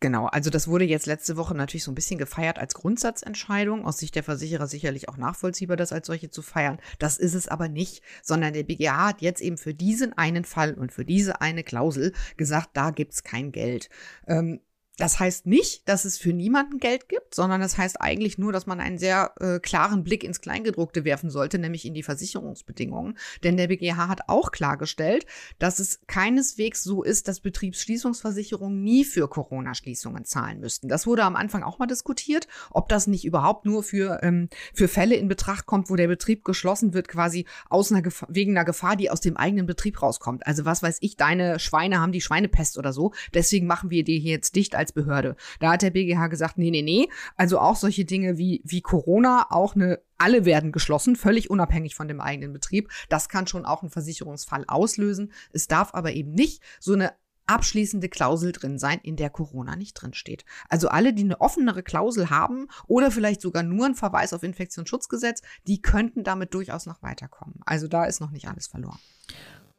Genau, 0.02 0.28
also 0.28 0.50
das 0.50 0.70
wurde 0.70 0.86
jetzt 0.86 1.08
letzte 1.08 1.36
Woche 1.36 1.54
natürlich 1.54 1.84
so 1.84 1.92
ein 1.92 1.96
bisschen 1.96 2.18
gefeiert 2.18 2.58
als 2.58 2.74
Grundsatzentscheidung. 2.74 3.86
Aus 3.86 3.98
Sicht 3.98 4.16
der 4.16 4.24
Versicherer 4.24 4.66
sicherlich 4.66 5.10
auch 5.10 5.18
nachvollziehbar, 5.18 5.76
das 5.76 5.92
als 5.92 6.08
solche 6.08 6.30
zu 6.30 6.42
feiern. 6.42 6.80
Das 7.00 7.18
ist 7.18 7.34
es 7.34 7.50
aber 7.50 7.68
nicht, 7.68 8.02
sondern 8.24 8.54
der 8.54 8.64
BGH 8.64 9.08
hat 9.08 9.22
jetzt 9.22 9.42
eben 9.42 9.58
für 9.58 9.74
diesen 9.74 10.18
einen 10.18 10.46
Fall 10.46 10.74
und 10.74 10.94
für 10.94 11.04
diese 11.04 11.42
eine 11.42 11.64
Klausel 11.64 12.14
gesagt, 12.38 12.70
da 12.74 12.92
gibt's 12.92 13.24
kein 13.24 13.52
Geld. 13.52 13.90
Ähm, 14.26 14.62
Das 15.00 15.18
heißt 15.18 15.46
nicht, 15.46 15.88
dass 15.88 16.04
es 16.04 16.18
für 16.18 16.34
niemanden 16.34 16.78
Geld 16.78 17.08
gibt, 17.08 17.34
sondern 17.34 17.62
das 17.62 17.78
heißt 17.78 18.02
eigentlich 18.02 18.38
nur, 18.38 18.52
dass 18.52 18.68
man 18.68 18.82
einen 18.82 18.98
sehr 18.98 19.32
äh, 19.40 19.60
klaren 19.60 20.04
Blick 20.04 20.26
ins 20.26 20.42
Kleingedruckte 20.42 21.06
werfen 21.06 21.30
sollte, 21.30 21.58
nämlich 21.58 21.86
in 21.86 21.94
die 21.94 22.04
Versicherungsbedingungen. 22.04 23.18
Denn 23.46 23.56
der 23.56 23.70
BGH 23.70 24.10
hat 24.10 24.28
auch 24.28 24.52
klargestellt, 24.52 25.26
dass 25.58 25.80
es 25.80 26.02
keineswegs 26.08 26.84
so 26.84 27.02
ist, 27.02 27.30
dass 27.30 27.40
Betriebsschließungsversicherungen 27.40 28.84
nie 28.84 29.06
für 29.06 29.30
Corona-Schließungen 29.30 30.26
zahlen 30.26 30.60
müssten. 30.60 30.90
Das 30.90 31.08
wurde 31.08 31.24
am 31.24 31.38
Anfang 31.38 31.64
auch 31.64 31.80
mal 31.80 31.88
diskutiert, 31.88 32.50
ob 32.70 32.90
das 32.90 33.08
nicht 33.08 33.24
überhaupt 33.24 33.66
nur 33.66 33.84
für, 33.84 34.20
ähm, 34.22 34.50
für 34.74 34.90
Fälle 34.90 35.16
in 35.16 35.30
Betracht 35.30 35.66
kommt, 35.66 35.90
wo 35.90 35.96
der 35.96 36.10
Betrieb 36.10 36.44
geschlossen 36.44 36.94
wird, 36.94 37.08
quasi 37.08 37.46
aus 37.70 37.90
einer 37.90 38.02
Gefahr, 38.02 38.28
wegen 38.30 38.52
einer 38.52 38.66
Gefahr, 38.66 38.98
die 38.98 39.10
aus 39.10 39.22
dem 39.22 39.38
eigenen 39.38 39.66
Betrieb 39.66 40.02
rauskommt. 40.02 40.46
Also 40.46 40.66
was 40.66 40.84
weiß 40.84 40.98
ich, 41.00 41.16
deine 41.16 41.58
Schweine 41.58 42.02
haben 42.02 42.12
die 42.12 42.20
Schweinepest 42.20 42.78
oder 42.78 42.92
so. 42.92 43.14
Deswegen 43.34 43.66
machen 43.66 43.90
wir 43.92 44.04
die 44.04 44.20
hier 44.20 44.34
jetzt 44.34 44.58
dicht 44.58 44.76
als 44.76 44.89
Behörde. 44.92 45.36
Da 45.60 45.74
hat 45.74 45.82
der 45.82 45.92
BGH 45.92 46.28
gesagt, 46.28 46.58
nee, 46.58 46.72
nee, 46.72 46.82
nee. 46.82 47.10
Also 47.36 47.60
auch 47.60 47.76
solche 47.76 48.06
Dinge 48.06 48.38
wie, 48.38 48.62
wie 48.66 48.82
Corona, 48.82 49.48
auch 49.50 49.76
eine 49.76 50.00
alle 50.18 50.44
werden 50.46 50.72
geschlossen, 50.72 51.16
völlig 51.16 51.50
unabhängig 51.50 51.96
von 51.96 52.08
dem 52.08 52.20
eigenen 52.20 52.52
Betrieb. 52.52 52.90
Das 53.08 53.30
kann 53.30 53.48
schon 53.48 53.66
auch 53.66 53.82
einen 53.82 53.90
Versicherungsfall 53.92 54.66
auslösen. 54.68 55.32
Es 55.54 55.68
darf 55.68 55.94
aber 55.94 56.12
eben 56.12 56.32
nicht 56.32 56.62
so 56.80 56.94
eine 56.94 57.14
abschließende 57.50 58.10
Klausel 58.10 58.52
drin 58.52 58.78
sein, 58.78 59.00
in 59.02 59.16
der 59.16 59.32
Corona 59.32 59.76
nicht 59.76 59.96
drin 59.96 60.14
steht. 60.14 60.46
Also 60.70 60.90
alle, 60.90 61.14
die 61.14 61.24
eine 61.24 61.42
offenere 61.42 61.82
Klausel 61.82 62.30
haben 62.30 62.68
oder 62.88 63.10
vielleicht 63.10 63.42
sogar 63.42 63.64
nur 63.64 63.86
einen 63.86 63.96
Verweis 63.96 64.34
auf 64.34 64.44
Infektionsschutzgesetz, 64.44 65.42
die 65.68 65.82
könnten 65.82 66.24
damit 66.24 66.54
durchaus 66.54 66.86
noch 66.86 67.02
weiterkommen. 67.02 67.56
Also 67.66 67.88
da 67.88 68.06
ist 68.06 68.20
noch 68.20 68.30
nicht 68.30 68.48
alles 68.48 68.68
verloren. 68.68 69.00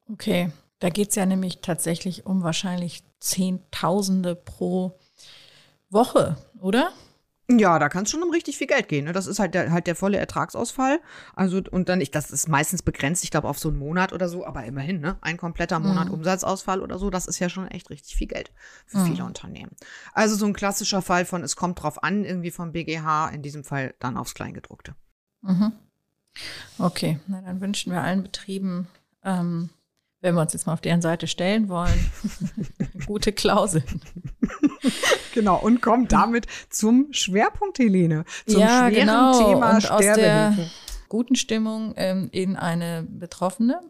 Okay, 0.08 0.50
da 0.80 0.88
geht 0.88 1.10
es 1.10 1.14
ja 1.14 1.26
nämlich 1.26 1.60
tatsächlich 1.60 2.26
um 2.26 2.42
wahrscheinlich 2.42 3.04
Zehntausende 3.20 4.34
pro 4.34 4.98
Woche, 5.90 6.36
oder? 6.60 6.92
Ja, 7.58 7.78
da 7.80 7.88
kann 7.88 8.04
es 8.04 8.10
schon 8.10 8.22
um 8.22 8.30
richtig 8.30 8.56
viel 8.56 8.68
Geld 8.68 8.88
gehen. 8.88 9.06
Ne? 9.06 9.12
Das 9.12 9.26
ist 9.26 9.40
halt 9.40 9.54
der, 9.54 9.72
halt 9.72 9.86
der 9.86 9.96
volle 9.96 10.18
Ertragsausfall. 10.18 11.00
Also, 11.34 11.60
und 11.70 11.88
dann, 11.88 12.00
ich, 12.00 12.10
das 12.10 12.30
ist 12.30 12.48
meistens 12.48 12.82
begrenzt, 12.82 13.24
ich 13.24 13.30
glaube, 13.30 13.48
auf 13.48 13.58
so 13.58 13.68
einen 13.68 13.78
Monat 13.78 14.12
oder 14.12 14.28
so, 14.28 14.46
aber 14.46 14.64
immerhin, 14.64 15.00
ne? 15.00 15.16
Ein 15.20 15.36
kompletter 15.36 15.80
Monat 15.80 16.08
mhm. 16.08 16.14
Umsatzausfall 16.14 16.80
oder 16.80 16.98
so, 16.98 17.10
das 17.10 17.26
ist 17.26 17.40
ja 17.40 17.48
schon 17.48 17.66
echt 17.66 17.90
richtig 17.90 18.14
viel 18.14 18.28
Geld 18.28 18.52
für 18.86 18.98
mhm. 18.98 19.06
viele 19.06 19.24
Unternehmen. 19.24 19.72
Also 20.12 20.36
so 20.36 20.46
ein 20.46 20.52
klassischer 20.52 21.02
Fall 21.02 21.24
von, 21.24 21.42
es 21.42 21.56
kommt 21.56 21.82
drauf 21.82 22.02
an, 22.04 22.24
irgendwie 22.24 22.52
vom 22.52 22.72
BGH, 22.72 23.30
in 23.30 23.42
diesem 23.42 23.64
Fall 23.64 23.94
dann 23.98 24.16
aufs 24.16 24.34
Kleingedruckte. 24.34 24.94
Mhm. 25.42 25.72
Okay, 26.78 27.18
na 27.26 27.40
dann 27.40 27.60
wünschen 27.60 27.92
wir 27.92 28.00
allen 28.00 28.22
Betrieben 28.22 28.86
ähm, 29.24 29.70
wenn 30.20 30.34
wir 30.34 30.42
uns 30.42 30.52
jetzt 30.52 30.66
mal 30.66 30.74
auf 30.74 30.80
deren 30.80 31.02
Seite 31.02 31.26
stellen 31.26 31.68
wollen, 31.68 32.10
gute 33.06 33.32
Klausel. 33.32 33.82
Genau, 35.32 35.58
und 35.58 35.80
kommt 35.80 36.10
damit 36.10 36.46
zum 36.70 37.12
Schwerpunkt, 37.12 37.78
Helene. 37.78 38.24
Zum 38.46 38.60
ja, 38.60 38.88
schweren 38.88 39.06
genau. 39.06 39.38
Thema 39.38 39.74
und 39.76 39.90
aus 39.90 40.00
der 40.00 40.56
guten 41.08 41.36
Stimmung 41.36 41.94
ähm, 41.96 42.28
in 42.32 42.56
eine 42.56 43.06
Betroffene. 43.08 43.80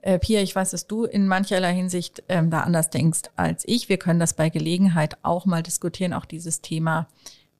Äh, 0.00 0.18
Pia, 0.18 0.40
ich 0.40 0.56
weiß, 0.56 0.70
dass 0.70 0.86
du 0.86 1.04
in 1.04 1.28
mancherlei 1.28 1.74
Hinsicht 1.74 2.22
ähm, 2.28 2.50
da 2.50 2.60
anders 2.60 2.90
denkst 2.90 3.30
als 3.36 3.62
ich. 3.66 3.88
Wir 3.88 3.98
können 3.98 4.20
das 4.20 4.34
bei 4.34 4.48
Gelegenheit 4.48 5.18
auch 5.22 5.46
mal 5.46 5.62
diskutieren. 5.62 6.12
Auch 6.12 6.24
dieses 6.24 6.62
Thema 6.62 7.06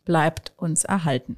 bleibt 0.04 0.52
uns 0.56 0.84
erhalten. 0.84 1.36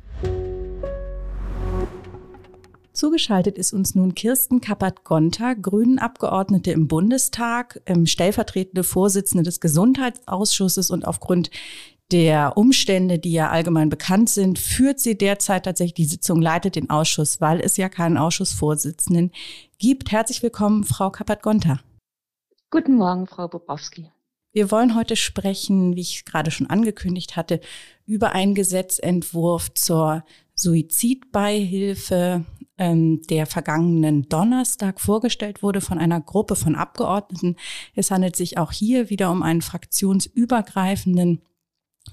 Zugeschaltet 3.01 3.57
ist 3.57 3.73
uns 3.73 3.95
nun 3.95 4.15
Kirsten 4.15 4.61
Kappert-Gonter, 4.61 5.55
Grünen-Abgeordnete 5.55 6.73
im 6.73 6.87
Bundestag, 6.87 7.81
ähm, 7.87 8.05
stellvertretende 8.05 8.85
Vorsitzende 8.85 9.43
des 9.43 9.59
Gesundheitsausschusses 9.61 10.91
und 10.91 11.07
aufgrund 11.07 11.49
der 12.13 12.59
Umstände, 12.59 13.19
die 13.19 13.33
ja 13.33 13.49
allgemein 13.49 13.89
bekannt 13.89 14.29
sind, 14.29 14.59
führt 14.59 15.01
sie 15.01 15.17
derzeit 15.17 15.65
tatsächlich 15.65 15.95
die 15.95 16.05
Sitzung, 16.05 16.43
leitet 16.43 16.77
den 16.77 16.91
Ausschuss, 16.91 17.41
weil 17.41 17.61
es 17.61 17.79
ja 17.79 17.89
keinen 17.89 18.19
Ausschussvorsitzenden 18.19 19.33
gibt. 19.79 20.13
Herzlich 20.13 20.43
willkommen, 20.43 20.85
Frau 20.85 21.09
Kappert-Gonter. 21.09 21.81
Guten 22.71 22.97
Morgen, 22.97 23.27
Frau 23.27 23.49
Bobrowski. 23.49 24.11
Wir 24.53 24.71
wollen 24.71 24.95
heute 24.95 25.17
sprechen, 25.17 25.97
wie 25.97 26.03
ich 26.03 26.27
gerade 26.27 26.51
schon 26.51 26.69
angekündigt 26.69 27.37
hatte, 27.37 27.61
über 28.05 28.33
einen 28.33 28.55
Gesetzentwurf 28.55 29.73
zur 29.73 30.23
Suizidbeihilfe 30.55 32.45
ähm, 32.81 33.21
der 33.29 33.47
vergangenen 33.47 34.29
Donnerstag 34.29 35.01
vorgestellt 35.01 35.63
wurde 35.63 35.83
von 35.83 35.99
einer 35.99 36.21
Gruppe 36.21 36.57
von 36.57 36.75
Abgeordneten. 36.75 37.57
Es 37.95 38.11
handelt 38.11 38.35
sich 38.35 38.57
auch 38.59 38.73
hier 38.73 39.11
wieder 39.11 39.31
um 39.31 39.43
einen 39.43 39.61
fraktionsübergreifenden 39.61 41.43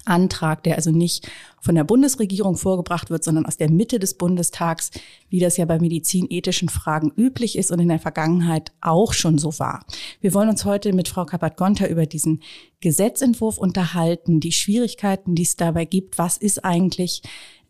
Antrag, 0.04 0.64
der 0.64 0.76
also 0.76 0.92
nicht 0.92 1.30
von 1.62 1.76
der 1.76 1.86
Bundesregierung 1.86 2.58
vorgebracht 2.58 3.10
wird, 3.10 3.24
sondern 3.24 3.46
aus 3.46 3.58
der 3.58 3.72
Mitte 3.72 4.00
des 4.00 4.16
Bundestags, 4.16 4.92
wie 5.30 5.40
das 5.40 5.58
ja 5.58 5.66
bei 5.66 5.80
medizinethischen 5.80 6.70
Fragen 6.70 7.12
üblich 7.16 7.58
ist 7.58 7.72
und 7.72 7.80
in 7.80 7.88
der 7.88 8.00
Vergangenheit 8.00 8.74
auch 8.82 9.14
schon 9.14 9.38
so 9.38 9.58
war. 9.60 9.86
Wir 10.20 10.34
wollen 10.34 10.50
uns 10.50 10.66
heute 10.66 10.94
mit 10.94 11.08
Frau 11.08 11.26
Kappert-Gonter 11.26 11.90
über 11.90 12.06
diesen 12.06 12.42
Gesetzentwurf 12.82 13.58
unterhalten, 13.58 14.40
die 14.40 14.52
Schwierigkeiten, 14.52 15.36
die 15.36 15.44
es 15.44 15.56
dabei 15.56 15.86
gibt. 15.86 16.18
Was 16.18 16.38
ist 16.38 16.64
eigentlich 16.64 17.22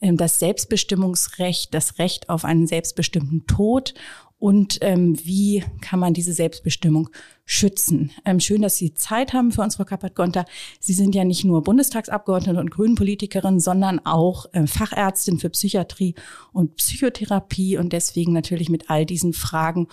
das 0.01 0.39
Selbstbestimmungsrecht, 0.39 1.73
das 1.73 1.99
Recht 1.99 2.29
auf 2.29 2.45
einen 2.45 2.67
selbstbestimmten 2.67 3.47
Tod 3.47 3.93
und 4.39 4.77
ähm, 4.81 5.17
wie 5.23 5.63
kann 5.81 5.99
man 5.99 6.13
diese 6.13 6.33
Selbstbestimmung 6.33 7.09
schützen. 7.45 8.11
Ähm, 8.23 8.39
schön, 8.39 8.61
dass 8.61 8.75
Sie 8.75 8.93
Zeit 8.93 9.33
haben 9.33 9.51
für 9.51 9.61
uns, 9.61 9.77
Frau 9.77 9.85
Kappert-Gonter. 9.85 10.45
Sie 10.79 10.93
sind 10.93 11.15
ja 11.15 11.23
nicht 11.23 11.43
nur 11.43 11.63
Bundestagsabgeordnete 11.63 12.59
und 12.59 12.69
Grünenpolitikerin, 12.69 13.59
sondern 13.59 14.05
auch 14.05 14.45
äh, 14.53 14.67
Fachärztin 14.67 15.39
für 15.39 15.49
Psychiatrie 15.49 16.13
und 16.53 16.75
Psychotherapie 16.75 17.77
und 17.77 17.93
deswegen 17.93 18.33
natürlich 18.33 18.69
mit 18.69 18.89
all 18.89 19.05
diesen 19.05 19.33
Fragen 19.33 19.87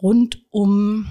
rund 0.00 0.44
um 0.50 1.06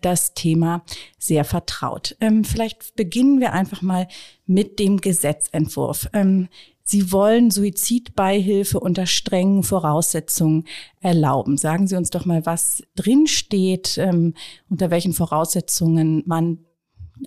das 0.00 0.34
Thema 0.34 0.82
sehr 1.18 1.44
vertraut. 1.44 2.16
Ähm, 2.20 2.44
vielleicht 2.44 2.96
beginnen 2.96 3.40
wir 3.40 3.52
einfach 3.52 3.82
mal 3.82 4.08
mit 4.46 4.78
dem 4.78 5.00
Gesetzentwurf. 5.00 6.08
Ähm, 6.12 6.48
Sie 6.88 7.10
wollen 7.10 7.50
Suizidbeihilfe 7.50 8.78
unter 8.78 9.06
strengen 9.06 9.64
Voraussetzungen 9.64 10.68
erlauben. 11.00 11.56
Sagen 11.56 11.88
Sie 11.88 11.96
uns 11.96 12.10
doch 12.10 12.26
mal, 12.26 12.46
was 12.46 12.84
drin 12.94 13.26
steht, 13.26 13.98
ähm, 13.98 14.34
unter 14.70 14.88
welchen 14.90 15.12
Voraussetzungen 15.12 16.22
man 16.26 16.58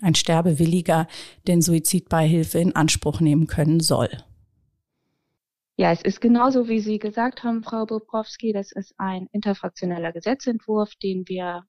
ein 0.02 0.16
Sterbewilliger 0.16 1.08
den 1.48 1.62
Suizidbeihilfe 1.62 2.60
in 2.60 2.76
Anspruch 2.76 3.20
nehmen 3.20 3.48
können 3.48 3.82
soll. 3.82 4.10
Ja, 5.76 5.92
es 5.92 6.02
ist 6.02 6.22
genauso, 6.22 6.68
wie 6.68 6.80
Sie 6.80 7.00
gesagt 7.00 7.44
haben, 7.44 7.64
Frau 7.64 7.86
Bobrowski. 7.86 8.54
Das 8.54 8.72
ist 8.72 8.94
ein 8.98 9.28
interfraktioneller 9.32 10.12
Gesetzentwurf, 10.12 10.96
den 10.96 11.28
wir 11.28 11.64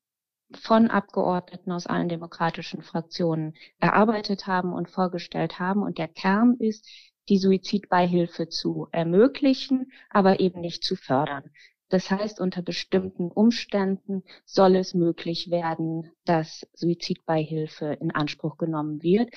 von 0.54 0.88
Abgeordneten 0.88 1.72
aus 1.72 1.86
allen 1.86 2.08
demokratischen 2.08 2.82
Fraktionen 2.82 3.54
erarbeitet 3.78 4.46
haben 4.46 4.72
und 4.72 4.90
vorgestellt 4.90 5.58
haben. 5.58 5.82
Und 5.82 5.98
der 5.98 6.08
Kern 6.08 6.56
ist, 6.58 6.86
die 7.28 7.38
Suizidbeihilfe 7.38 8.48
zu 8.48 8.88
ermöglichen, 8.90 9.92
aber 10.10 10.40
eben 10.40 10.60
nicht 10.60 10.82
zu 10.84 10.96
fördern. 10.96 11.50
Das 11.88 12.10
heißt, 12.10 12.40
unter 12.40 12.62
bestimmten 12.62 13.30
Umständen 13.30 14.22
soll 14.44 14.76
es 14.76 14.94
möglich 14.94 15.50
werden, 15.50 16.10
dass 16.24 16.66
Suizidbeihilfe 16.72 17.98
in 18.00 18.12
Anspruch 18.12 18.58
genommen 18.58 19.02
wird. 19.02 19.30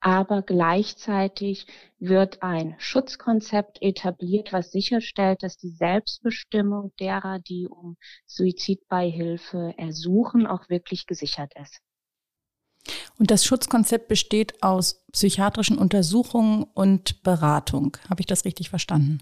Aber 0.00 0.42
gleichzeitig 0.42 1.66
wird 1.98 2.42
ein 2.42 2.76
Schutzkonzept 2.78 3.82
etabliert, 3.82 4.52
was 4.52 4.70
sicherstellt, 4.70 5.42
dass 5.42 5.56
die 5.56 5.70
Selbstbestimmung 5.70 6.92
derer, 7.00 7.40
die 7.40 7.66
um 7.66 7.96
Suizidbeihilfe 8.26 9.74
ersuchen, 9.76 10.46
auch 10.46 10.68
wirklich 10.68 11.06
gesichert 11.06 11.52
ist. 11.60 11.80
Und 13.18 13.32
das 13.32 13.44
Schutzkonzept 13.44 14.06
besteht 14.06 14.62
aus 14.62 15.04
psychiatrischen 15.10 15.76
Untersuchungen 15.76 16.64
und 16.74 17.22
Beratung. 17.24 17.96
Habe 18.08 18.20
ich 18.20 18.26
das 18.26 18.44
richtig 18.44 18.70
verstanden? 18.70 19.18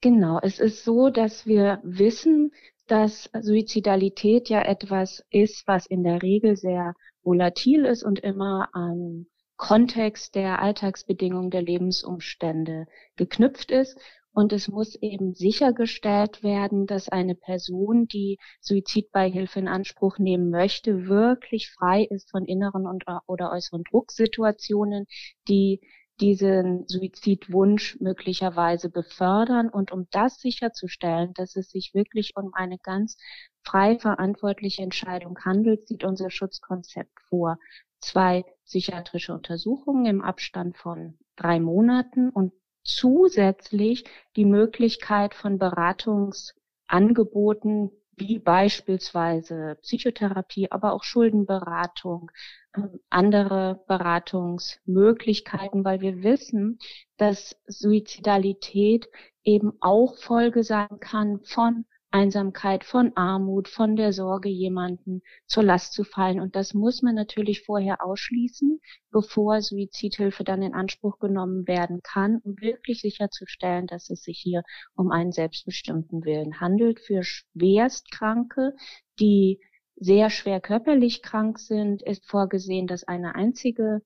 Genau, 0.00 0.38
es 0.42 0.58
ist 0.58 0.84
so, 0.84 1.08
dass 1.08 1.46
wir 1.46 1.80
wissen, 1.84 2.52
dass 2.88 3.30
Suizidalität 3.40 4.48
ja 4.48 4.62
etwas 4.62 5.24
ist, 5.30 5.66
was 5.66 5.86
in 5.86 6.02
der 6.02 6.22
Regel 6.22 6.56
sehr 6.56 6.94
volatil 7.22 7.84
ist 7.84 8.02
und 8.02 8.18
immer 8.20 8.68
an 8.72 9.26
Kontext 9.58 10.36
der 10.36 10.62
Alltagsbedingungen, 10.62 11.50
der 11.50 11.62
Lebensumstände 11.62 12.86
geknüpft 13.16 13.70
ist. 13.70 13.98
Und 14.32 14.52
es 14.52 14.68
muss 14.68 14.94
eben 14.94 15.34
sichergestellt 15.34 16.44
werden, 16.44 16.86
dass 16.86 17.08
eine 17.08 17.34
Person, 17.34 18.06
die 18.06 18.38
Suizidbeihilfe 18.60 19.58
in 19.58 19.66
Anspruch 19.66 20.18
nehmen 20.18 20.50
möchte, 20.50 21.08
wirklich 21.08 21.70
frei 21.70 22.04
ist 22.04 22.30
von 22.30 22.44
inneren 22.44 22.86
und, 22.86 23.04
oder 23.26 23.50
äußeren 23.50 23.82
Drucksituationen, 23.82 25.06
die 25.48 25.80
diesen 26.20 26.86
Suizidwunsch 26.86 27.98
möglicherweise 28.00 28.90
befördern. 28.90 29.68
Und 29.68 29.90
um 29.90 30.06
das 30.12 30.38
sicherzustellen, 30.38 31.32
dass 31.34 31.56
es 31.56 31.70
sich 31.70 31.92
wirklich 31.94 32.36
um 32.36 32.54
eine 32.54 32.78
ganz 32.78 33.16
frei 33.64 33.98
verantwortliche 33.98 34.82
Entscheidung 34.82 35.38
handelt, 35.44 35.88
sieht 35.88 36.04
unser 36.04 36.30
Schutzkonzept 36.30 37.20
vor 37.28 37.58
zwei 38.00 38.44
psychiatrische 38.64 39.32
Untersuchungen 39.32 40.06
im 40.06 40.22
Abstand 40.22 40.76
von 40.76 41.16
drei 41.36 41.60
Monaten 41.60 42.30
und 42.30 42.52
zusätzlich 42.82 44.04
die 44.36 44.44
Möglichkeit 44.44 45.34
von 45.34 45.58
Beratungsangeboten 45.58 47.90
wie 48.16 48.38
beispielsweise 48.38 49.78
Psychotherapie, 49.82 50.70
aber 50.72 50.92
auch 50.92 51.04
Schuldenberatung, 51.04 52.30
ähm, 52.76 53.00
andere 53.10 53.84
Beratungsmöglichkeiten, 53.86 55.84
weil 55.84 56.00
wir 56.00 56.22
wissen, 56.22 56.78
dass 57.16 57.56
Suizidalität 57.66 59.08
eben 59.44 59.72
auch 59.80 60.16
Folge 60.16 60.64
sein 60.64 61.00
kann 61.00 61.40
von 61.44 61.84
Einsamkeit, 62.10 62.84
von 62.84 63.12
Armut, 63.16 63.68
von 63.68 63.94
der 63.94 64.12
Sorge, 64.12 64.48
jemanden 64.48 65.22
zur 65.46 65.62
Last 65.62 65.92
zu 65.92 66.04
fallen. 66.04 66.40
Und 66.40 66.56
das 66.56 66.72
muss 66.72 67.02
man 67.02 67.14
natürlich 67.14 67.64
vorher 67.64 68.04
ausschließen, 68.04 68.80
bevor 69.10 69.60
Suizidhilfe 69.60 70.42
dann 70.44 70.62
in 70.62 70.74
Anspruch 70.74 71.18
genommen 71.18 71.66
werden 71.66 72.00
kann, 72.02 72.38
um 72.38 72.56
wirklich 72.60 73.00
sicherzustellen, 73.00 73.86
dass 73.86 74.10
es 74.10 74.22
sich 74.22 74.38
hier 74.38 74.62
um 74.96 75.10
einen 75.10 75.32
selbstbestimmten 75.32 76.24
Willen 76.24 76.60
handelt. 76.60 77.00
Für 77.00 77.22
Schwerstkranke, 77.22 78.74
die 79.20 79.60
sehr 79.96 80.30
schwer 80.30 80.60
körperlich 80.60 81.22
krank 81.22 81.58
sind, 81.58 82.02
ist 82.02 82.24
vorgesehen, 82.28 82.86
dass 82.86 83.04
eine 83.04 83.34
einzige 83.34 84.00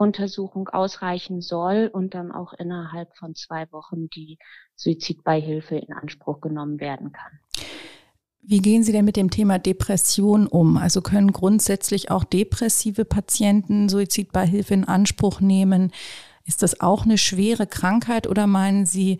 Untersuchung 0.00 0.68
ausreichen 0.68 1.42
soll 1.42 1.90
und 1.92 2.14
dann 2.14 2.32
auch 2.32 2.54
innerhalb 2.54 3.14
von 3.16 3.34
zwei 3.34 3.70
Wochen 3.70 4.08
die 4.08 4.38
Suizidbeihilfe 4.74 5.76
in 5.76 5.92
Anspruch 5.92 6.40
genommen 6.40 6.80
werden 6.80 7.12
kann. 7.12 7.38
Wie 8.40 8.60
gehen 8.60 8.82
Sie 8.82 8.92
denn 8.92 9.04
mit 9.04 9.16
dem 9.16 9.30
Thema 9.30 9.58
Depression 9.58 10.46
um? 10.46 10.78
Also 10.78 11.02
können 11.02 11.32
grundsätzlich 11.32 12.10
auch 12.10 12.24
depressive 12.24 13.04
Patienten 13.04 13.90
Suizidbeihilfe 13.90 14.72
in 14.72 14.84
Anspruch 14.84 15.42
nehmen? 15.42 15.92
Ist 16.46 16.62
das 16.62 16.80
auch 16.80 17.04
eine 17.04 17.18
schwere 17.18 17.66
Krankheit 17.66 18.26
oder 18.26 18.46
meinen 18.46 18.86
Sie, 18.86 19.18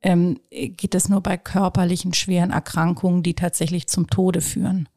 ähm, 0.00 0.38
geht 0.50 0.94
das 0.94 1.08
nur 1.08 1.22
bei 1.22 1.36
körperlichen 1.36 2.14
schweren 2.14 2.52
Erkrankungen, 2.52 3.24
die 3.24 3.34
tatsächlich 3.34 3.88
zum 3.88 4.06
Tode 4.06 4.40
führen? 4.40 4.88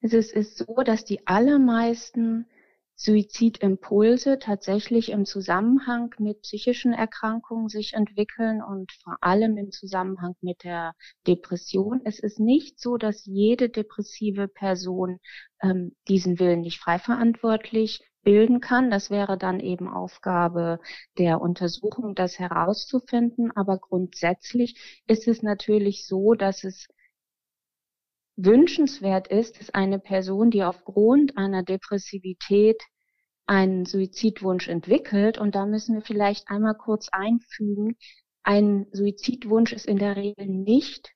Es 0.00 0.12
ist 0.12 0.58
so, 0.58 0.74
dass 0.84 1.04
die 1.04 1.24
allermeisten 1.28 2.46
Suizidimpulse 2.94 4.38
tatsächlich 4.38 5.10
im 5.10 5.24
Zusammenhang 5.24 6.14
mit 6.18 6.42
psychischen 6.42 6.92
Erkrankungen 6.92 7.68
sich 7.68 7.94
entwickeln 7.94 8.62
und 8.62 8.92
vor 8.92 9.16
allem 9.20 9.56
im 9.56 9.70
Zusammenhang 9.70 10.34
mit 10.40 10.62
der 10.64 10.94
Depression. 11.26 12.00
Es 12.04 12.18
ist 12.18 12.38
nicht 12.38 12.78
so, 12.78 12.96
dass 12.96 13.26
jede 13.26 13.68
depressive 13.68 14.46
Person 14.48 15.18
ähm, 15.62 15.96
diesen 16.08 16.38
Willen 16.38 16.60
nicht 16.60 16.78
frei 16.78 16.98
verantwortlich 16.98 18.00
bilden 18.22 18.60
kann. 18.60 18.90
Das 18.90 19.10
wäre 19.10 19.36
dann 19.36 19.60
eben 19.60 19.88
Aufgabe 19.88 20.78
der 21.18 21.40
Untersuchung, 21.40 22.14
das 22.14 22.38
herauszufinden. 22.38 23.50
Aber 23.50 23.78
grundsätzlich 23.78 25.02
ist 25.06 25.28
es 25.28 25.42
natürlich 25.42 26.06
so, 26.06 26.34
dass 26.34 26.64
es 26.64 26.86
wünschenswert 28.36 29.28
ist, 29.28 29.60
dass 29.60 29.70
eine 29.70 29.98
Person, 29.98 30.50
die 30.50 30.64
aufgrund 30.64 31.36
einer 31.36 31.62
Depressivität 31.62 32.82
einen 33.46 33.84
Suizidwunsch 33.84 34.68
entwickelt, 34.68 35.38
und 35.38 35.54
da 35.54 35.66
müssen 35.66 35.96
wir 35.96 36.02
vielleicht 36.02 36.48
einmal 36.48 36.74
kurz 36.74 37.08
einfügen, 37.10 37.96
ein 38.42 38.86
Suizidwunsch 38.92 39.72
ist 39.72 39.86
in 39.86 39.98
der 39.98 40.16
Regel 40.16 40.46
nicht 40.46 41.12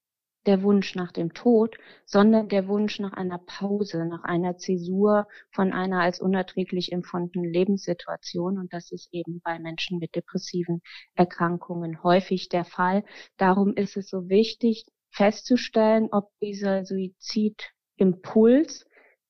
der 0.47 0.63
Wunsch 0.63 0.95
nach 0.95 1.13
dem 1.13 1.35
Tod, 1.35 1.77
sondern 2.05 2.49
der 2.49 2.69
Wunsch 2.69 3.01
nach 3.01 3.13
einer 3.13 3.39
Pause, 3.39 4.07
nach 4.07 4.23
einer 4.23 4.57
Zäsur 4.57 5.27
von 5.51 5.73
einer 5.73 6.01
als 6.01 6.21
unerträglich 6.21 6.93
empfundenen 6.93 7.53
Lebenssituation. 7.53 8.59
Und 8.59 8.73
das 8.73 8.93
ist 8.93 9.09
eben 9.13 9.41
bei 9.43 9.59
Menschen 9.59 9.99
mit 9.99 10.15
depressiven 10.15 10.83
Erkrankungen 11.15 12.03
häufig 12.03 12.49
der 12.49 12.65
Fall. 12.65 13.05
Darum 13.37 13.75
ist 13.75 13.97
es 13.97 14.09
so 14.09 14.29
wichtig, 14.29 14.87
festzustellen, 15.17 16.09
ob 16.13 16.31
dieser 16.41 16.85
Suizidimpuls 16.85 18.87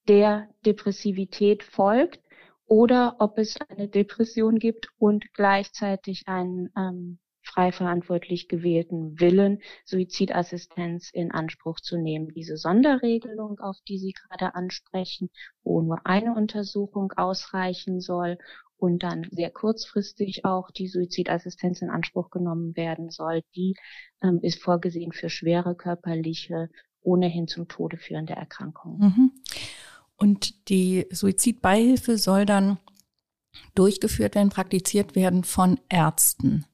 der 0.09 0.49
Depressivität 0.65 1.63
folgt 1.63 2.21
oder 2.67 3.17
ob 3.21 3.39
es 3.39 3.57
eine 3.69 3.89
Depression 3.89 4.59
gibt 4.59 4.89
und 4.99 5.33
gleichzeitig 5.33 6.25
einen 6.27 6.71
ähm, 6.77 7.19
frei 7.43 7.71
verantwortlich 7.71 8.49
gewählten 8.49 9.21
Willen, 9.21 9.63
Suizidassistenz 9.85 11.11
in 11.13 11.31
Anspruch 11.31 11.79
zu 11.79 11.97
nehmen. 11.97 12.35
Diese 12.35 12.57
Sonderregelung, 12.57 13.61
auf 13.61 13.77
die 13.87 13.99
Sie 13.99 14.13
gerade 14.13 14.57
ansprechen, 14.57 15.31
wo 15.63 15.81
nur 15.81 16.05
eine 16.05 16.35
Untersuchung 16.35 17.13
ausreichen 17.13 18.01
soll 18.01 18.39
und 18.79 19.03
dann 19.03 19.27
sehr 19.31 19.51
kurzfristig 19.51 20.45
auch 20.45 20.71
die 20.71 20.89
Suizidassistenz 20.89 21.83
in 21.83 21.91
Anspruch 21.91 22.31
genommen 22.31 22.77
werden 22.77 23.11
soll, 23.11 23.43
die 23.55 23.75
ähm, 24.23 24.41
ist 24.43 24.63
vorgesehen 24.63 25.13
für 25.13 25.31
schwere 25.31 25.75
körperliche, 25.75 26.69
ohnehin 27.01 27.49
zum 27.49 27.69
Tode 27.69 27.97
führende 27.97 28.35
Erkrankungen. 28.35 28.99
Mhm. 28.99 29.33
Und 30.17 30.69
die 30.69 31.07
Suizidbeihilfe 31.11 32.19
soll 32.19 32.47
dann 32.47 32.79
durchgeführt 33.75 34.35
werden, 34.35 34.51
praktiziert 34.51 35.15
werden 35.15 35.45
von 35.45 35.79
Ärzten. 35.89 36.67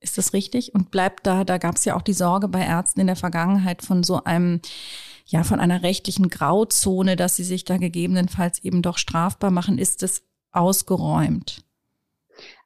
Ist 0.00 0.18
das 0.18 0.32
richtig? 0.32 0.74
Und 0.74 0.90
bleibt 0.90 1.26
da, 1.26 1.44
da 1.44 1.58
gab 1.58 1.76
es 1.76 1.84
ja 1.84 1.96
auch 1.96 2.02
die 2.02 2.12
Sorge 2.12 2.48
bei 2.48 2.60
Ärzten 2.60 3.00
in 3.00 3.06
der 3.06 3.16
Vergangenheit 3.16 3.82
von 3.82 4.02
so 4.02 4.22
einem, 4.24 4.60
ja, 5.26 5.44
von 5.44 5.60
einer 5.60 5.82
rechtlichen 5.82 6.28
Grauzone, 6.28 7.16
dass 7.16 7.36
sie 7.36 7.44
sich 7.44 7.64
da 7.64 7.78
gegebenenfalls 7.78 8.62
eben 8.62 8.82
doch 8.82 8.98
strafbar 8.98 9.50
machen. 9.50 9.78
Ist 9.78 10.02
das 10.02 10.22
ausgeräumt? 10.54 11.64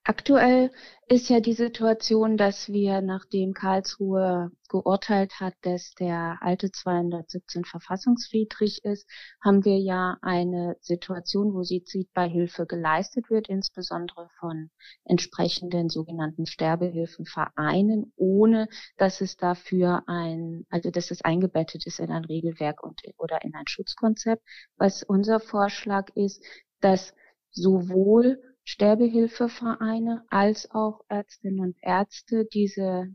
Aktuell 0.09 0.71
ist 1.07 1.29
ja 1.29 1.41
die 1.41 1.53
Situation, 1.53 2.39
dass 2.39 2.69
wir, 2.71 3.03
nachdem 3.03 3.53
Karlsruhe 3.53 4.51
geurteilt 4.71 5.39
hat, 5.39 5.53
dass 5.61 5.93
der 5.95 6.39
alte 6.41 6.73
217 6.73 7.67
verfassungswidrig 7.67 8.85
ist, 8.85 9.07
haben 9.45 9.67
wir 9.67 9.79
ja 9.79 10.17
eine 10.23 10.77
Situation, 10.81 11.53
wo 11.53 11.63
Suizidbeihilfe 11.63 12.65
geleistet 12.65 13.29
wird, 13.29 13.51
insbesondere 13.51 14.31
von 14.41 14.71
entsprechenden 15.05 15.91
sogenannten 15.91 16.47
Sterbehilfenvereinen, 16.47 18.15
ohne 18.17 18.69
dass 18.97 19.21
es 19.21 19.37
dafür 19.37 20.05
ein, 20.07 20.65
also 20.71 20.91
dass 20.91 21.11
es 21.11 21.21
eingebettet 21.21 21.87
ist 21.87 22.01
in 22.01 22.11
ein 22.11 22.25
Regelwerk 22.25 22.83
und, 22.83 23.03
oder 23.19 23.45
in 23.45 23.55
ein 23.55 23.67
Schutzkonzept. 23.67 24.43
Was 24.79 25.03
unser 25.03 25.39
Vorschlag 25.39 26.09
ist, 26.15 26.43
dass 26.81 27.13
sowohl 27.51 28.43
Sterbehilfevereine 28.65 30.25
als 30.29 30.71
auch 30.71 31.01
Ärztinnen 31.09 31.61
und 31.61 31.77
Ärzte 31.81 32.45
diese 32.53 33.09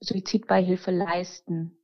Suizidbeihilfe 0.00 0.90
leisten 0.90 1.78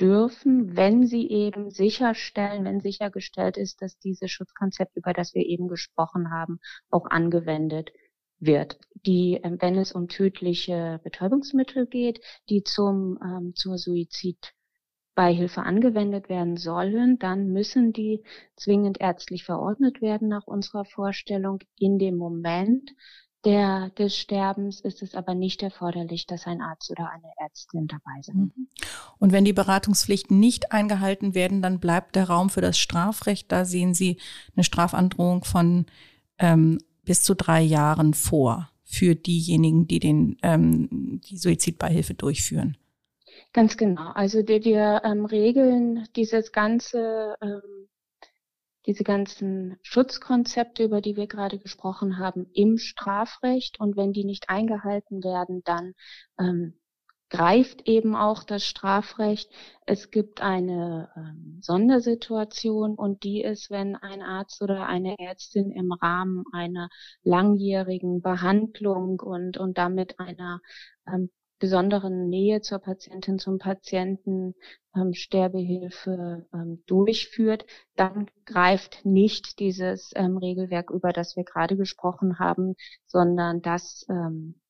dürfen, 0.00 0.76
wenn 0.76 1.06
sie 1.06 1.28
eben 1.28 1.70
sicherstellen, 1.70 2.64
wenn 2.64 2.80
sichergestellt 2.80 3.56
ist, 3.56 3.80
dass 3.80 3.98
dieses 3.98 4.30
Schutzkonzept, 4.30 4.96
über 4.96 5.12
das 5.12 5.34
wir 5.34 5.46
eben 5.46 5.68
gesprochen 5.68 6.30
haben, 6.30 6.58
auch 6.90 7.06
angewendet 7.06 7.92
wird. 8.38 8.78
Die, 9.06 9.40
ähm, 9.42 9.56
wenn 9.60 9.76
es 9.76 9.92
um 9.92 10.08
tödliche 10.08 11.00
Betäubungsmittel 11.02 11.86
geht, 11.86 12.20
die 12.50 12.62
zum, 12.62 13.18
ähm, 13.22 13.54
zur 13.54 13.78
Suizid 13.78 14.52
Beihilfe 15.16 15.62
angewendet 15.62 16.28
werden 16.28 16.56
sollen, 16.56 17.18
dann 17.18 17.48
müssen 17.48 17.92
die 17.92 18.22
zwingend 18.54 19.00
ärztlich 19.00 19.42
verordnet 19.42 20.00
werden 20.00 20.28
nach 20.28 20.46
unserer 20.46 20.84
Vorstellung. 20.84 21.58
In 21.78 21.98
dem 21.98 22.16
Moment 22.16 22.92
der, 23.44 23.90
des 23.90 24.16
Sterbens 24.16 24.80
ist 24.80 25.02
es 25.02 25.14
aber 25.14 25.34
nicht 25.34 25.62
erforderlich, 25.62 26.26
dass 26.26 26.46
ein 26.46 26.60
Arzt 26.60 26.90
oder 26.90 27.10
eine 27.10 27.32
Ärztin 27.38 27.86
dabei 27.86 28.20
sind. 28.20 28.56
Mhm. 28.56 28.68
Und 29.18 29.32
wenn 29.32 29.44
die 29.44 29.52
Beratungspflichten 29.52 30.38
nicht 30.38 30.72
eingehalten 30.72 31.34
werden, 31.34 31.62
dann 31.62 31.80
bleibt 31.80 32.14
der 32.14 32.28
Raum 32.28 32.50
für 32.50 32.60
das 32.60 32.78
Strafrecht. 32.78 33.50
Da 33.50 33.64
sehen 33.64 33.94
Sie 33.94 34.18
eine 34.54 34.64
Strafandrohung 34.64 35.44
von 35.44 35.86
ähm, 36.38 36.78
bis 37.04 37.22
zu 37.22 37.34
drei 37.34 37.62
Jahren 37.62 38.12
vor 38.12 38.68
für 38.84 39.14
diejenigen, 39.14 39.86
die 39.86 40.00
den, 40.00 40.36
ähm, 40.42 41.20
die 41.24 41.38
Suizidbeihilfe 41.38 42.14
durchführen. 42.14 42.76
Ganz 43.56 43.78
genau. 43.78 44.10
Also 44.10 44.46
wir, 44.46 44.64
wir 44.64 45.00
ähm, 45.02 45.24
regeln 45.24 46.06
dieses 46.14 46.52
ganze, 46.52 47.36
ähm, 47.40 47.88
diese 48.84 49.02
ganzen 49.02 49.78
Schutzkonzepte, 49.80 50.84
über 50.84 51.00
die 51.00 51.16
wir 51.16 51.26
gerade 51.26 51.58
gesprochen 51.58 52.18
haben, 52.18 52.50
im 52.52 52.76
Strafrecht. 52.76 53.80
Und 53.80 53.96
wenn 53.96 54.12
die 54.12 54.24
nicht 54.24 54.50
eingehalten 54.50 55.24
werden, 55.24 55.62
dann 55.64 55.94
ähm, 56.38 56.74
greift 57.30 57.88
eben 57.88 58.14
auch 58.14 58.44
das 58.44 58.62
Strafrecht. 58.62 59.50
Es 59.86 60.10
gibt 60.10 60.42
eine 60.42 61.08
ähm, 61.16 61.58
Sondersituation 61.62 62.94
und 62.94 63.24
die 63.24 63.40
ist, 63.40 63.70
wenn 63.70 63.96
ein 63.96 64.20
Arzt 64.20 64.60
oder 64.60 64.86
eine 64.86 65.18
Ärztin 65.18 65.72
im 65.72 65.92
Rahmen 65.92 66.44
einer 66.52 66.90
langjährigen 67.22 68.20
Behandlung 68.20 69.18
und, 69.20 69.56
und 69.56 69.78
damit 69.78 70.20
einer 70.20 70.60
ähm, 71.06 71.30
besonderen 71.58 72.28
Nähe 72.28 72.60
zur 72.60 72.78
Patientin, 72.78 73.38
zum 73.38 73.58
Patienten 73.58 74.54
ähm, 74.94 75.14
Sterbehilfe 75.14 76.46
ähm, 76.52 76.82
durchführt, 76.86 77.66
dann 77.94 78.30
greift 78.44 79.04
nicht 79.04 79.58
dieses 79.58 80.10
ähm, 80.14 80.36
Regelwerk, 80.36 80.90
über 80.90 81.12
das 81.12 81.36
wir 81.36 81.44
gerade 81.44 81.76
gesprochen 81.76 82.38
haben, 82.38 82.74
sondern 83.06 83.62
das 83.62 84.06
ähm, 84.08 84.60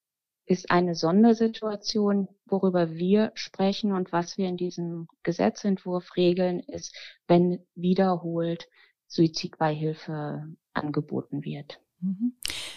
ist 0.47 0.71
eine 0.71 0.95
Sondersituation, 0.95 2.29
worüber 2.45 2.95
wir 2.95 3.33
sprechen 3.35 3.93
und 3.93 4.13
was 4.13 4.39
wir 4.39 4.49
in 4.49 4.57
diesem 4.57 5.09
Gesetzentwurf 5.25 6.17
regeln, 6.17 6.61
ist, 6.61 6.97
wenn 7.27 7.67
wiederholt 7.75 8.69
Suizidbeihilfe 9.09 10.47
angeboten 10.73 11.45
wird. 11.45 11.81
Mhm. 12.01 12.35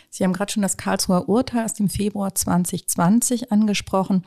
Sie 0.09 0.24
haben 0.24 0.34
gerade 0.34 0.51
schon 0.51 0.63
das 0.63 0.78
Karlsruher 0.78 1.30
Urteil 1.30 1.65
aus 1.65 1.74
dem 1.74 1.89
Februar 1.89 2.34
2020 2.34 3.51
angesprochen. 3.51 4.26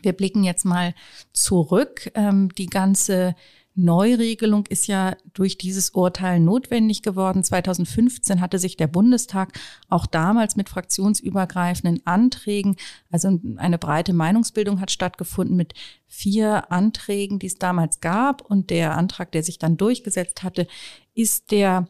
Wir 0.00 0.12
blicken 0.12 0.44
jetzt 0.44 0.64
mal 0.64 0.94
zurück. 1.32 2.10
Ähm, 2.14 2.48
die 2.54 2.66
ganze 2.66 3.34
Neuregelung 3.74 4.66
ist 4.66 4.86
ja 4.86 5.16
durch 5.32 5.56
dieses 5.56 5.90
Urteil 5.90 6.40
notwendig 6.40 7.02
geworden. 7.02 7.42
2015 7.42 8.40
hatte 8.40 8.58
sich 8.58 8.76
der 8.76 8.86
Bundestag 8.86 9.58
auch 9.88 10.06
damals 10.06 10.56
mit 10.56 10.68
fraktionsübergreifenden 10.68 12.06
Anträgen, 12.06 12.76
also 13.10 13.40
eine 13.56 13.78
breite 13.78 14.12
Meinungsbildung 14.12 14.80
hat 14.80 14.90
stattgefunden 14.90 15.56
mit 15.56 15.72
vier 16.06 16.70
Anträgen, 16.70 17.38
die 17.38 17.46
es 17.46 17.56
damals 17.56 18.00
gab. 18.00 18.42
Und 18.42 18.68
der 18.68 18.96
Antrag, 18.96 19.32
der 19.32 19.42
sich 19.42 19.58
dann 19.58 19.78
durchgesetzt 19.78 20.42
hatte, 20.42 20.66
ist 21.14 21.50
der 21.50 21.88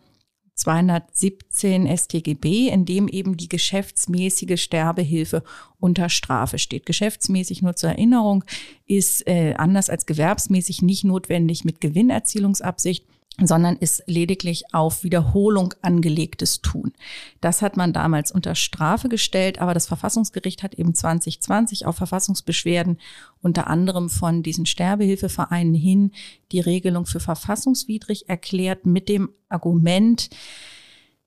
217 0.55 1.87
StGB, 1.97 2.69
in 2.69 2.85
dem 2.85 3.09
eben 3.09 3.37
die 3.37 3.49
geschäftsmäßige 3.49 4.61
Sterbehilfe 4.61 5.43
unter 5.81 6.09
Strafe 6.09 6.59
steht. 6.59 6.87
Geschäftsmäßig 6.87 7.63
nur 7.63 7.75
zur 7.75 7.91
Erinnerung 7.91 8.45
ist 8.87 9.27
äh, 9.27 9.55
anders 9.55 9.91
als 9.91 10.07
gewerbsmäßig 10.07 10.83
nicht 10.83 11.05
notwendig 11.05 11.65
mit 11.65 11.81
Gewinnerzielungsabsicht 11.81 13.07
sondern 13.41 13.77
ist 13.77 14.03
lediglich 14.07 14.75
auf 14.75 15.05
Wiederholung 15.05 15.75
angelegtes 15.81 16.61
Tun. 16.61 16.93
Das 17.41 17.63
hat 17.63 17.77
man 17.77 17.93
damals 17.93 18.31
unter 18.31 18.55
Strafe 18.55 19.09
gestellt, 19.09 19.59
aber 19.59 19.75
das 19.75 19.87
Verfassungsgericht 19.87 20.63
hat 20.63 20.75
eben 20.75 20.95
2020 20.95 21.87
auf 21.87 21.97
Verfassungsbeschwerden 21.97 22.99
unter 23.41 23.69
anderem 23.69 24.11
von 24.11 24.43
diesen 24.43 24.67
Sterbehilfevereinen 24.67 25.75
hin 25.75 26.13
die 26.53 26.61
Regelung 26.61 27.07
für 27.07 27.21
verfassungswidrig 27.21 28.29
erklärt 28.29 28.85
mit 28.85 29.09
dem 29.09 29.31
Argument, 29.49 30.29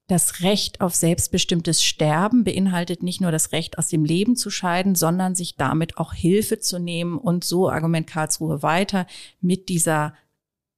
das 0.07 0.41
Recht 0.41 0.81
auf 0.81 0.93
selbstbestimmtes 0.93 1.83
Sterben 1.83 2.43
beinhaltet 2.43 3.01
nicht 3.01 3.21
nur 3.21 3.31
das 3.31 3.51
Recht, 3.51 3.79
aus 3.79 3.87
dem 3.87 4.05
Leben 4.05 4.35
zu 4.35 4.51
scheiden, 4.51 4.93
sondern 4.93 5.33
sich 5.33 5.55
damit 5.55 5.97
auch 5.97 6.13
Hilfe 6.13 6.59
zu 6.59 6.77
nehmen 6.77 7.17
und 7.17 7.43
so 7.43 7.71
Argument 7.71 8.05
Karlsruhe 8.05 8.61
weiter 8.61 9.07
mit 9.41 9.67
dieser 9.67 10.13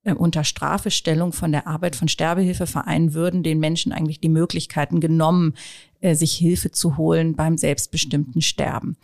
äh, 0.08 0.14
unter 0.14 0.43
Strafestellung 0.43 1.34
von 1.34 1.51
der 1.51 1.68
Arbeit 1.68 1.95
von 1.95 2.08
Sterbehilfevereinen 2.08 3.14
würden 3.14 3.43
den 3.43 3.60
Menschen 3.60 3.91
eigentlich 3.91 4.22
die 4.22 4.30
Möglichkeiten 4.30 4.99
genommen, 4.99 5.53
äh, 5.99 6.16
sich 6.16 6.34
Hilfe 6.34 6.72
zu 6.72 6.97
holen 6.97 7.36
beim 7.36 7.58
selbstbestimmten 7.58 8.41
Sterben. 8.41 8.95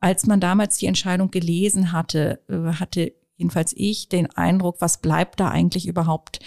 Als 0.00 0.26
man 0.26 0.40
damals 0.40 0.78
die 0.78 0.86
Entscheidung 0.86 1.32
gelesen 1.32 1.90
hatte, 1.90 2.40
äh, 2.48 2.78
hatte 2.78 3.12
jedenfalls 3.36 3.72
ich 3.76 4.08
den 4.08 4.30
Eindruck, 4.30 4.76
was 4.80 5.00
bleibt 5.00 5.40
da 5.40 5.48
eigentlich 5.50 5.86
überhaupt 5.86 6.40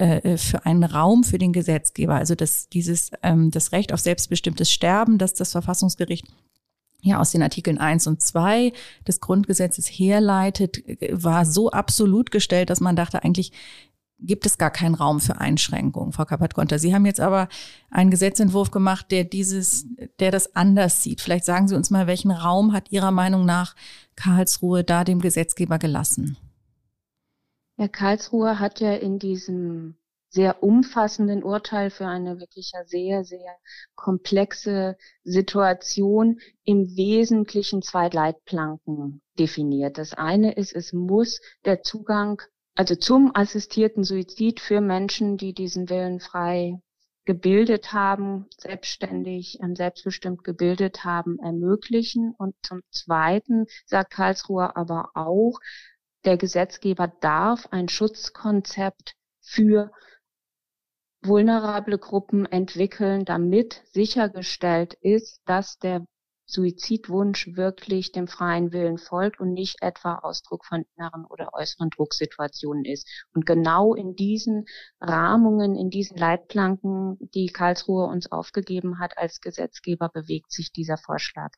für 0.00 0.64
einen 0.64 0.84
Raum 0.84 1.24
für 1.24 1.38
den 1.38 1.52
Gesetzgeber? 1.52 2.14
Also 2.14 2.36
dass 2.36 2.68
dieses 2.68 3.10
ähm, 3.24 3.50
das 3.50 3.72
Recht 3.72 3.92
auf 3.92 3.98
selbstbestimmtes 3.98 4.70
Sterben, 4.70 5.18
das 5.18 5.34
das 5.34 5.50
Verfassungsgericht 5.50 6.24
ja 7.02 7.20
aus 7.20 7.30
den 7.30 7.42
Artikeln 7.42 7.78
1 7.78 8.06
und 8.06 8.22
2 8.22 8.72
des 9.06 9.20
Grundgesetzes 9.20 9.86
herleitet, 9.86 10.82
war 11.12 11.44
so 11.44 11.70
absolut 11.70 12.30
gestellt, 12.30 12.70
dass 12.70 12.80
man 12.80 12.96
dachte, 12.96 13.22
eigentlich 13.22 13.52
gibt 14.20 14.46
es 14.46 14.58
gar 14.58 14.70
keinen 14.70 14.94
Raum 14.94 15.20
für 15.20 15.40
Einschränkungen, 15.40 16.12
Frau 16.12 16.24
Kappert-Konter. 16.24 16.78
Sie 16.78 16.94
haben 16.94 17.06
jetzt 17.06 17.20
aber 17.20 17.48
einen 17.90 18.10
Gesetzentwurf 18.10 18.70
gemacht, 18.70 19.10
der 19.10 19.24
dieses, 19.24 19.86
der 20.18 20.30
das 20.30 20.56
anders 20.56 21.02
sieht. 21.02 21.20
Vielleicht 21.20 21.44
sagen 21.44 21.68
Sie 21.68 21.76
uns 21.76 21.90
mal, 21.90 22.06
welchen 22.06 22.32
Raum 22.32 22.72
hat 22.72 22.90
Ihrer 22.90 23.12
Meinung 23.12 23.44
nach 23.44 23.76
Karlsruhe 24.16 24.82
da 24.82 25.04
dem 25.04 25.20
Gesetzgeber 25.20 25.78
gelassen? 25.78 26.36
Ja, 27.76 27.86
Karlsruhe 27.86 28.58
hat 28.58 28.80
ja 28.80 28.92
in 28.94 29.20
diesem 29.20 29.94
sehr 30.28 30.62
umfassenden 30.62 31.42
Urteil 31.42 31.90
für 31.90 32.06
eine 32.06 32.38
wirklich 32.38 32.72
sehr, 32.86 33.24
sehr 33.24 33.56
komplexe 33.94 34.96
Situation 35.24 36.38
im 36.64 36.96
Wesentlichen 36.96 37.82
zwei 37.82 38.08
Leitplanken 38.08 39.22
definiert. 39.38 39.98
Das 39.98 40.14
eine 40.14 40.52
ist, 40.52 40.74
es 40.74 40.92
muss 40.92 41.40
der 41.64 41.82
Zugang, 41.82 42.42
also 42.74 42.94
zum 42.94 43.34
assistierten 43.34 44.04
Suizid 44.04 44.60
für 44.60 44.80
Menschen, 44.80 45.36
die 45.36 45.54
diesen 45.54 45.88
Willen 45.88 46.20
frei 46.20 46.80
gebildet 47.28 47.92
haben, 47.92 48.46
selbstständig, 48.56 49.58
ähm, 49.60 49.76
selbstbestimmt 49.76 50.44
gebildet 50.44 51.04
haben, 51.04 51.38
ermöglichen. 51.38 52.34
Und 52.38 52.54
zum 52.62 52.80
Zweiten 52.90 53.66
sagt 53.84 54.12
Karlsruhe 54.12 54.76
aber 54.76 55.10
auch, 55.12 55.58
der 56.24 56.38
Gesetzgeber 56.38 57.06
darf 57.20 57.68
ein 57.70 57.90
Schutzkonzept 57.90 59.14
für 59.42 59.90
vulnerable 61.22 61.98
Gruppen 61.98 62.46
entwickeln, 62.46 63.24
damit 63.24 63.82
sichergestellt 63.92 64.94
ist, 65.00 65.40
dass 65.46 65.78
der 65.78 66.06
Suizidwunsch 66.50 67.56
wirklich 67.56 68.10
dem 68.10 68.26
freien 68.26 68.72
Willen 68.72 68.96
folgt 68.96 69.38
und 69.38 69.52
nicht 69.52 69.82
etwa 69.82 70.14
Ausdruck 70.16 70.64
von 70.64 70.86
inneren 70.96 71.26
oder 71.26 71.50
äußeren 71.52 71.90
Drucksituationen 71.90 72.86
ist. 72.86 73.06
Und 73.34 73.44
genau 73.44 73.94
in 73.94 74.16
diesen 74.16 74.64
Rahmungen, 74.98 75.76
in 75.76 75.90
diesen 75.90 76.16
Leitplanken, 76.16 77.18
die 77.34 77.48
Karlsruhe 77.48 78.06
uns 78.06 78.32
aufgegeben 78.32 78.98
hat 78.98 79.18
als 79.18 79.42
Gesetzgeber, 79.42 80.08
bewegt 80.08 80.50
sich 80.50 80.72
dieser 80.72 80.96
Vorschlag, 80.96 81.50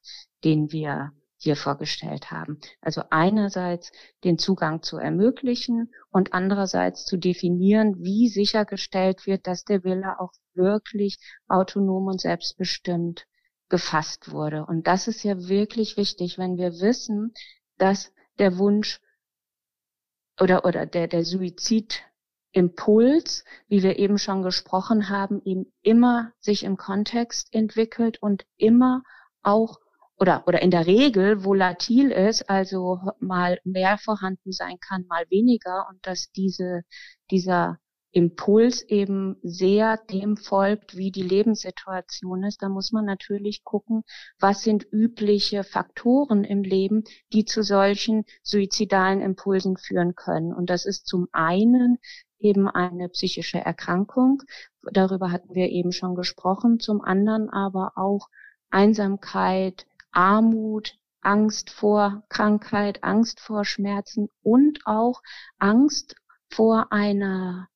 den 0.43 0.73
wir 0.73 1.13
hier 1.43 1.57
vorgestellt 1.57 2.31
haben. 2.31 2.61
Also 2.83 3.03
einerseits 3.11 3.93
den 4.25 4.39
Zugang 4.39 4.83
zu 4.83 4.99
ermöglichen 4.99 5.91
und 6.11 6.35
andererseits 6.35 7.07
zu 7.07 7.17
definieren, 7.17 7.97
wie 7.99 8.29
sichergestellt 8.29 9.27
wird, 9.27 9.47
dass 9.47 9.65
der 9.65 9.83
Wille 9.83 10.21
auch 10.21 10.33
wirklich 10.55 11.17
autonom 11.49 12.09
und 12.09 12.21
selbstbestimmt 12.21 13.27
gefasst 13.71 14.33
wurde. 14.33 14.67
Und 14.67 14.87
das 14.87 15.09
ist 15.09 15.23
ja 15.23 15.49
wirklich 15.49 15.97
wichtig, 15.97 16.37
wenn 16.37 16.59
wir 16.59 16.81
wissen, 16.81 17.33
dass 17.79 18.13
der 18.39 18.59
Wunsch 18.59 19.01
oder, 20.39 20.67
oder 20.67 20.85
der, 20.85 21.09
der 21.09 21.25
Suizidimpuls, 21.25 23.47
wie 23.69 23.83
wir 23.83 23.99
eben 23.99 24.19
schon 24.19 24.43
gesprochen 24.43 25.09
haben, 25.09 25.41
eben 25.45 25.73
immer 25.81 26.35
sich 26.41 26.65
im 26.65 26.77
Kontext 26.77 27.55
entwickelt 27.55 28.23
und 28.23 28.45
immer 28.57 29.03
auch 29.43 29.81
oder, 30.21 30.45
oder 30.47 30.61
in 30.61 30.71
der 30.71 30.87
Regel 30.87 31.45
volatil 31.45 32.11
ist, 32.11 32.49
also 32.51 33.01
mal 33.21 33.59
mehr 33.65 33.97
vorhanden 33.97 34.53
sein 34.53 34.77
kann, 34.79 35.07
mal 35.09 35.25
weniger 35.31 35.87
und 35.89 36.07
dass 36.07 36.31
diese, 36.31 36.83
dieser 37.31 37.79
Impuls 38.13 38.83
eben 38.83 39.37
sehr 39.43 39.97
dem 39.97 40.37
folgt, 40.37 40.97
wie 40.97 41.11
die 41.11 41.23
Lebenssituation 41.23 42.45
ist. 42.45 42.61
Da 42.61 42.69
muss 42.69 42.93
man 42.93 43.05
natürlich 43.05 43.63
gucken, 43.65 44.03
was 44.39 44.63
sind 44.63 44.87
übliche 44.91 45.65
Faktoren 45.65 46.45
im 46.45 46.65
Leben, 46.65 47.05
die 47.33 47.45
zu 47.45 47.63
solchen 47.63 48.25
suizidalen 48.43 49.23
Impulsen 49.23 49.77
führen 49.77 50.17
können. 50.17 50.53
Und 50.53 50.71
das 50.71 50.85
ist 50.85 51.07
zum 51.07 51.29
einen 51.33 51.99
eben 52.41 52.69
eine 52.69 53.09
psychische 53.09 53.59
Erkrankung. 53.59 54.43
Darüber 54.93 55.31
hatten 55.31 55.55
wir 55.55 55.69
eben 55.69 55.93
schon 55.93 56.15
gesprochen. 56.15 56.81
Zum 56.81 57.01
anderen 57.01 57.49
aber 57.49 57.93
auch 57.97 58.29
Einsamkeit, 58.71 59.87
Armut, 60.13 60.97
Angst 61.21 61.71
vor 61.71 62.25
Krankheit, 62.29 63.05
Angst 63.05 63.41
vor 63.41 63.65
Schmerzen 63.65 64.29
und 64.43 64.81
auch 64.87 65.23
Angst 65.59 66.17
vor 66.49 66.93
einer 66.93 67.69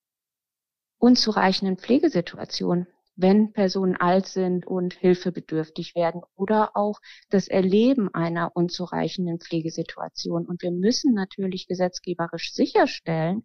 unzureichenden 0.97 1.77
Pflegesituation, 1.77 2.87
wenn 3.15 3.53
Personen 3.53 3.95
alt 3.95 4.25
sind 4.27 4.65
und 4.65 4.93
hilfebedürftig 4.93 5.95
werden 5.95 6.21
oder 6.35 6.75
auch 6.75 6.99
das 7.29 7.47
Erleben 7.47 8.13
einer 8.13 8.55
unzureichenden 8.55 9.39
Pflegesituation. 9.39 10.45
Und 10.45 10.61
wir 10.61 10.71
müssen 10.71 11.13
natürlich 11.13 11.67
gesetzgeberisch 11.67 12.53
sicherstellen, 12.53 13.43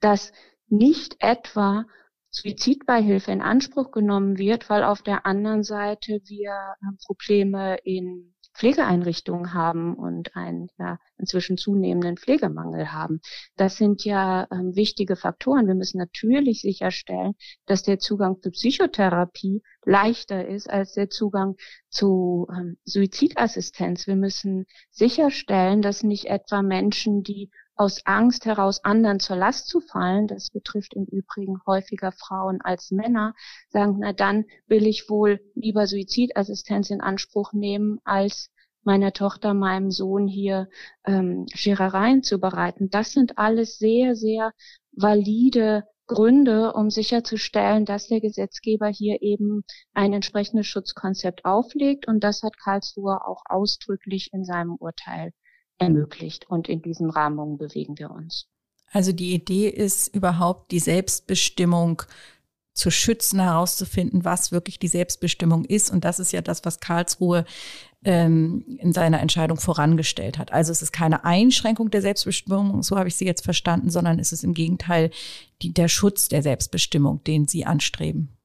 dass 0.00 0.32
nicht 0.68 1.16
etwa 1.20 1.86
Suizidbeihilfe 2.30 3.32
in 3.32 3.40
Anspruch 3.40 3.90
genommen 3.90 4.38
wird, 4.38 4.68
weil 4.70 4.84
auf 4.84 5.02
der 5.02 5.26
anderen 5.26 5.62
Seite 5.62 6.20
wir 6.24 6.50
äh, 6.50 6.96
Probleme 7.06 7.76
in 7.84 8.34
Pflegeeinrichtungen 8.58 9.54
haben 9.54 9.94
und 9.94 10.34
einen 10.34 10.68
ja, 10.78 10.98
inzwischen 11.16 11.56
zunehmenden 11.56 12.16
Pflegemangel 12.16 12.92
haben. 12.92 13.20
Das 13.56 13.76
sind 13.76 14.04
ja 14.04 14.48
ähm, 14.50 14.74
wichtige 14.74 15.14
Faktoren. 15.14 15.68
Wir 15.68 15.76
müssen 15.76 15.98
natürlich 15.98 16.60
sicherstellen, 16.60 17.34
dass 17.66 17.84
der 17.84 18.00
Zugang 18.00 18.42
zu 18.42 18.50
Psychotherapie 18.50 19.62
leichter 19.84 20.46
ist 20.46 20.68
als 20.68 20.94
der 20.94 21.08
Zugang 21.08 21.54
zu 21.88 22.48
ähm, 22.50 22.78
Suizidassistenz. 22.84 24.08
Wir 24.08 24.16
müssen 24.16 24.66
sicherstellen, 24.90 25.80
dass 25.80 26.02
nicht 26.02 26.24
etwa 26.24 26.62
Menschen, 26.62 27.22
die 27.22 27.50
aus 27.78 28.04
Angst 28.06 28.44
heraus 28.44 28.84
anderen 28.84 29.20
zur 29.20 29.36
Last 29.36 29.68
zu 29.68 29.80
fallen, 29.80 30.26
das 30.26 30.50
betrifft 30.50 30.94
im 30.94 31.04
Übrigen 31.04 31.60
häufiger 31.64 32.10
Frauen 32.10 32.60
als 32.60 32.90
Männer, 32.90 33.34
sagen, 33.68 33.98
na 34.00 34.12
dann 34.12 34.46
will 34.66 34.86
ich 34.86 35.08
wohl 35.08 35.40
lieber 35.54 35.86
Suizidassistenz 35.86 36.90
in 36.90 37.00
Anspruch 37.00 37.52
nehmen, 37.52 38.00
als 38.04 38.50
meiner 38.82 39.12
Tochter, 39.12 39.54
meinem 39.54 39.92
Sohn 39.92 40.26
hier 40.26 40.68
ähm, 41.04 41.46
Scherereien 41.54 42.22
zu 42.22 42.40
bereiten. 42.40 42.90
Das 42.90 43.12
sind 43.12 43.38
alles 43.38 43.78
sehr, 43.78 44.16
sehr 44.16 44.52
valide 44.92 45.84
Gründe, 46.08 46.72
um 46.72 46.90
sicherzustellen, 46.90 47.84
dass 47.84 48.08
der 48.08 48.20
Gesetzgeber 48.20 48.88
hier 48.88 49.22
eben 49.22 49.62
ein 49.92 50.12
entsprechendes 50.14 50.66
Schutzkonzept 50.66 51.44
auflegt. 51.44 52.08
Und 52.08 52.24
das 52.24 52.42
hat 52.42 52.58
Karlsruhe 52.58 53.24
auch 53.24 53.42
ausdrücklich 53.44 54.30
in 54.32 54.44
seinem 54.44 54.74
Urteil 54.76 55.32
ermöglicht. 55.78 56.48
Und 56.48 56.68
in 56.68 56.82
diesem 56.82 57.10
Rahmen 57.10 57.58
bewegen 57.58 57.98
wir 57.98 58.10
uns. 58.10 58.46
Also 58.90 59.12
die 59.12 59.34
Idee 59.34 59.68
ist 59.68 60.14
überhaupt 60.14 60.70
die 60.70 60.78
Selbstbestimmung 60.78 62.02
zu 62.78 62.90
schützen, 62.90 63.40
herauszufinden, 63.40 64.24
was 64.24 64.52
wirklich 64.52 64.78
die 64.78 64.88
Selbstbestimmung 64.88 65.64
ist. 65.64 65.90
Und 65.90 66.04
das 66.04 66.20
ist 66.20 66.32
ja 66.32 66.40
das, 66.40 66.64
was 66.64 66.78
Karlsruhe 66.78 67.44
ähm, 68.04 68.64
in 68.78 68.92
seiner 68.92 69.20
Entscheidung 69.20 69.58
vorangestellt 69.58 70.38
hat. 70.38 70.52
Also 70.52 70.70
es 70.70 70.80
ist 70.80 70.92
keine 70.92 71.24
Einschränkung 71.24 71.90
der 71.90 72.02
Selbstbestimmung, 72.02 72.82
so 72.84 72.96
habe 72.96 73.08
ich 73.08 73.16
Sie 73.16 73.26
jetzt 73.26 73.44
verstanden, 73.44 73.90
sondern 73.90 74.20
es 74.20 74.30
ist 74.30 74.44
im 74.44 74.54
Gegenteil 74.54 75.10
die, 75.60 75.74
der 75.74 75.88
Schutz 75.88 76.28
der 76.28 76.42
Selbstbestimmung, 76.42 77.24
den 77.24 77.48
Sie 77.48 77.66
anstreben. 77.66 78.38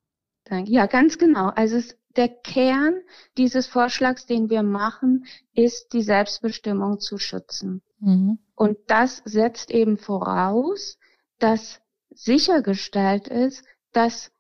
Ja, 0.66 0.88
ganz 0.88 1.18
genau. 1.18 1.50
Also 1.50 1.78
es 1.78 1.96
der 2.16 2.30
Kern 2.30 2.96
dieses 3.38 3.68
Vorschlags, 3.68 4.26
den 4.26 4.50
wir 4.50 4.64
machen, 4.64 5.26
ist, 5.54 5.94
die 5.94 6.02
Selbstbestimmung 6.02 7.00
zu 7.00 7.18
schützen. 7.18 7.82
Mhm. 8.00 8.40
Und 8.56 8.78
das 8.88 9.22
setzt 9.26 9.72
eben 9.72 9.98
voraus, 9.98 10.98
dass 11.40 11.82
sichergestellt 12.10 13.28
ist, 13.28 13.66
dass 13.92 14.32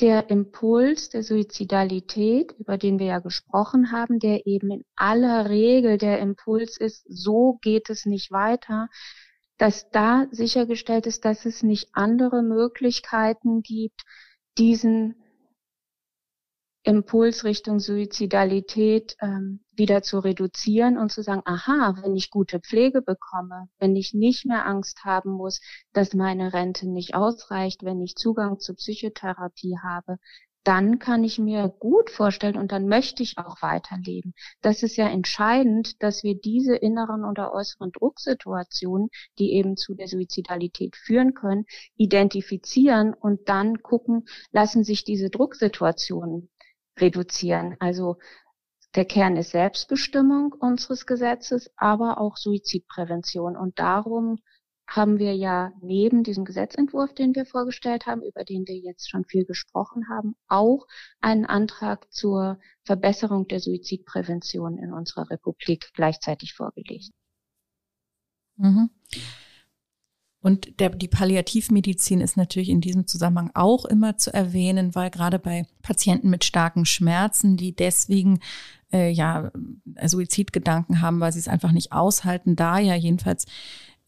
der 0.00 0.30
Impuls 0.30 1.10
der 1.10 1.22
Suizidalität, 1.22 2.52
über 2.58 2.76
den 2.76 2.98
wir 2.98 3.06
ja 3.06 3.18
gesprochen 3.20 3.92
haben, 3.92 4.18
der 4.18 4.46
eben 4.46 4.70
in 4.70 4.84
aller 4.96 5.48
Regel 5.48 5.98
der 5.98 6.18
Impuls 6.18 6.76
ist, 6.76 7.04
so 7.08 7.58
geht 7.62 7.90
es 7.90 8.06
nicht 8.06 8.30
weiter, 8.32 8.88
dass 9.58 9.90
da 9.90 10.26
sichergestellt 10.30 11.06
ist, 11.06 11.24
dass 11.24 11.46
es 11.46 11.62
nicht 11.62 11.90
andere 11.92 12.42
Möglichkeiten 12.42 13.62
gibt, 13.62 14.02
diesen 14.58 15.21
Impuls 16.84 17.44
Richtung 17.44 17.78
Suizidalität 17.78 19.16
ähm, 19.20 19.60
wieder 19.70 20.02
zu 20.02 20.18
reduzieren 20.18 20.98
und 20.98 21.12
zu 21.12 21.22
sagen, 21.22 21.42
aha, 21.44 21.96
wenn 22.02 22.16
ich 22.16 22.30
gute 22.30 22.58
Pflege 22.58 23.02
bekomme, 23.02 23.68
wenn 23.78 23.94
ich 23.94 24.14
nicht 24.14 24.46
mehr 24.46 24.66
Angst 24.66 25.04
haben 25.04 25.30
muss, 25.30 25.60
dass 25.92 26.12
meine 26.12 26.52
Rente 26.52 26.88
nicht 26.88 27.14
ausreicht, 27.14 27.84
wenn 27.84 28.00
ich 28.00 28.16
Zugang 28.16 28.58
zur 28.58 28.74
Psychotherapie 28.74 29.78
habe, 29.80 30.18
dann 30.64 30.98
kann 30.98 31.24
ich 31.24 31.38
mir 31.38 31.68
gut 31.68 32.10
vorstellen 32.10 32.56
und 32.56 32.72
dann 32.72 32.86
möchte 32.86 33.22
ich 33.22 33.38
auch 33.38 33.62
weiterleben. 33.62 34.34
Das 34.60 34.82
ist 34.82 34.96
ja 34.96 35.08
entscheidend, 35.08 36.02
dass 36.02 36.22
wir 36.22 36.36
diese 36.36 36.76
inneren 36.76 37.24
oder 37.24 37.52
äußeren 37.52 37.90
Drucksituationen, 37.92 39.08
die 39.38 39.52
eben 39.52 39.76
zu 39.76 39.94
der 39.94 40.08
Suizidalität 40.08 40.96
führen 40.96 41.34
können, 41.34 41.64
identifizieren 41.96 43.14
und 43.14 43.48
dann 43.48 43.82
gucken, 43.82 44.26
lassen 44.52 44.84
sich 44.84 45.04
diese 45.04 45.30
Drucksituationen 45.30 46.48
reduzieren. 46.98 47.76
Also 47.80 48.18
der 48.94 49.04
Kern 49.06 49.36
ist 49.36 49.50
Selbstbestimmung 49.50 50.52
unseres 50.52 51.06
Gesetzes, 51.06 51.70
aber 51.76 52.20
auch 52.20 52.36
Suizidprävention. 52.36 53.56
Und 53.56 53.78
darum 53.78 54.38
haben 54.86 55.18
wir 55.18 55.34
ja 55.34 55.72
neben 55.80 56.22
diesem 56.22 56.44
Gesetzentwurf, 56.44 57.14
den 57.14 57.34
wir 57.34 57.46
vorgestellt 57.46 58.06
haben, 58.06 58.22
über 58.22 58.44
den 58.44 58.66
wir 58.66 58.76
jetzt 58.76 59.08
schon 59.08 59.24
viel 59.24 59.46
gesprochen 59.46 60.08
haben, 60.10 60.34
auch 60.48 60.86
einen 61.20 61.46
Antrag 61.46 62.12
zur 62.12 62.58
Verbesserung 62.84 63.48
der 63.48 63.60
Suizidprävention 63.60 64.76
in 64.76 64.92
unserer 64.92 65.30
Republik 65.30 65.90
gleichzeitig 65.94 66.52
vorgelegt. 66.52 67.10
Mhm. 68.56 68.90
Und 70.42 70.80
der, 70.80 70.90
die 70.90 71.08
Palliativmedizin 71.08 72.20
ist 72.20 72.36
natürlich 72.36 72.68
in 72.68 72.80
diesem 72.80 73.06
Zusammenhang 73.06 73.50
auch 73.54 73.84
immer 73.84 74.18
zu 74.18 74.34
erwähnen, 74.34 74.94
weil 74.94 75.10
gerade 75.10 75.38
bei 75.38 75.66
Patienten 75.82 76.30
mit 76.30 76.44
starken 76.44 76.84
Schmerzen, 76.84 77.56
die 77.56 77.74
deswegen 77.74 78.40
äh, 78.92 79.10
ja 79.10 79.52
Suizidgedanken 80.04 81.00
haben, 81.00 81.20
weil 81.20 81.32
sie 81.32 81.38
es 81.38 81.48
einfach 81.48 81.72
nicht 81.72 81.92
aushalten, 81.92 82.56
da 82.56 82.78
ja 82.78 82.96
jedenfalls 82.96 83.46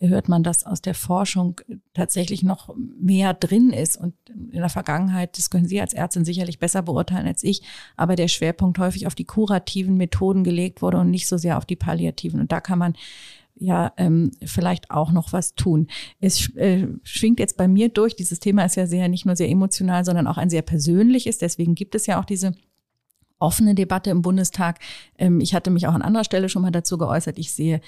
hört 0.01 0.29
man, 0.29 0.43
dass 0.43 0.65
aus 0.65 0.83
der 0.83 0.95
Forschung 0.95 1.61
tatsächlich 1.95 2.43
noch 2.43 2.75
mehr 2.77 3.35
drin 3.35 3.71
ist. 3.71 3.97
Und 3.97 4.15
in 4.29 4.61
der 4.61 4.69
Vergangenheit, 4.69 5.39
das 5.39 5.51
können 5.51 5.67
Sie 5.67 5.81
als 5.81 5.95
Ärztin 5.95 6.25
sicherlich 6.25 6.59
besser 6.59 6.83
beurteilen 6.83 7.27
als 7.27 7.43
ich, 7.43 7.63
aber 7.97 8.17
der 8.17 8.29
Schwerpunkt 8.29 8.79
häufig 8.79 9.07
auf 9.07 9.15
die 9.15 9.25
kurativen 9.25 9.97
Methoden 9.97 10.45
gelegt 10.45 10.83
wurde 10.83 10.99
und 10.99 11.11
nicht 11.11 11.29
so 11.29 11.37
sehr 11.37 11.59
auf 11.59 11.65
die 11.65 11.77
palliativen. 11.77 12.41
Und 12.41 12.53
da 12.53 12.61
kann 12.61 12.79
man 12.79 12.95
ja 13.57 13.93
ähm, 13.97 14.33
vielleicht 14.45 14.91
auch 14.91 15.13
noch 15.13 15.33
was 15.33 15.55
tun. 15.55 15.89
Es 16.21 16.55
äh, 16.57 16.89
schwingt 17.03 17.39
jetzt 17.39 17.57
bei 17.57 17.69
mir 17.69 17.89
durch, 17.89 18.17
dieses 18.17 18.41
Thema 18.41 18.65
ist 18.65 18.77
ja 18.77 18.87
sehr 18.87 19.09
nicht 19.09 19.27
nur 19.27 19.37
sehr 19.37 19.49
emotional, 19.49 20.05
sondern 20.05 20.27
auch 20.27 20.39
ein 20.39 20.51
sehr 20.51 20.63
persönliches. 20.63 21.39
Deswegen 21.39 21.75
gibt 21.75 21.95
es 21.95 22.07
ja 22.07 22.21
auch 22.21 22.25
diese 22.25 22.55
offene 23.39 23.75
Debatte 23.75 24.11
im 24.11 24.23
Bundestag. 24.23 24.81
Ähm, 25.19 25.41
ich 25.41 25.55
hatte 25.55 25.71
mich 25.71 25.87
auch 25.87 25.95
an 25.95 26.03
anderer 26.03 26.25
Stelle 26.25 26.49
schon 26.49 26.63
mal 26.63 26.71
dazu 26.71 26.99
geäußert. 26.99 27.39
Ich 27.39 27.53
sehe 27.53 27.81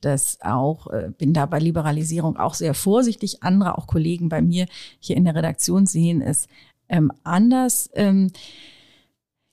das 0.00 0.38
auch, 0.42 0.88
äh, 0.88 1.10
bin 1.16 1.32
da 1.32 1.46
bei 1.46 1.58
Liberalisierung 1.58 2.36
auch 2.36 2.54
sehr 2.54 2.74
vorsichtig. 2.74 3.42
Andere, 3.42 3.78
auch 3.78 3.86
Kollegen 3.86 4.28
bei 4.28 4.42
mir 4.42 4.66
hier 5.00 5.16
in 5.16 5.24
der 5.24 5.34
Redaktion 5.34 5.86
sehen 5.86 6.20
es 6.20 6.46
ähm, 6.88 7.10
anders. 7.22 7.90
Ähm, 7.94 8.30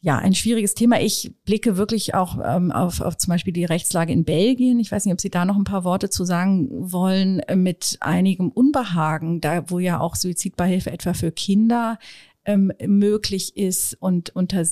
ja, 0.03 0.17
ein 0.17 0.33
schwieriges 0.33 0.73
Thema. 0.73 0.99
Ich 0.99 1.31
blicke 1.45 1.77
wirklich 1.77 2.15
auch 2.15 2.39
ähm, 2.43 2.71
auf, 2.71 3.01
auf 3.01 3.17
zum 3.17 3.31
Beispiel 3.31 3.53
die 3.53 3.65
Rechtslage 3.65 4.11
in 4.11 4.23
Belgien. 4.23 4.79
Ich 4.79 4.91
weiß 4.91 5.05
nicht, 5.05 5.13
ob 5.13 5.21
Sie 5.21 5.29
da 5.29 5.45
noch 5.45 5.55
ein 5.55 5.63
paar 5.63 5.83
Worte 5.83 6.09
zu 6.09 6.25
sagen 6.25 6.67
wollen, 6.71 7.39
äh, 7.41 7.55
mit 7.55 7.97
einigem 7.99 8.49
Unbehagen, 8.49 9.41
da 9.41 9.69
wo 9.69 9.77
ja 9.77 9.99
auch 9.99 10.15
Suizidbeihilfe 10.15 10.91
etwa 10.91 11.13
für 11.13 11.31
Kinder 11.31 11.99
ähm, 12.45 12.71
möglich 12.83 13.55
ist 13.55 13.95
und 13.99 14.35
unter 14.35 14.65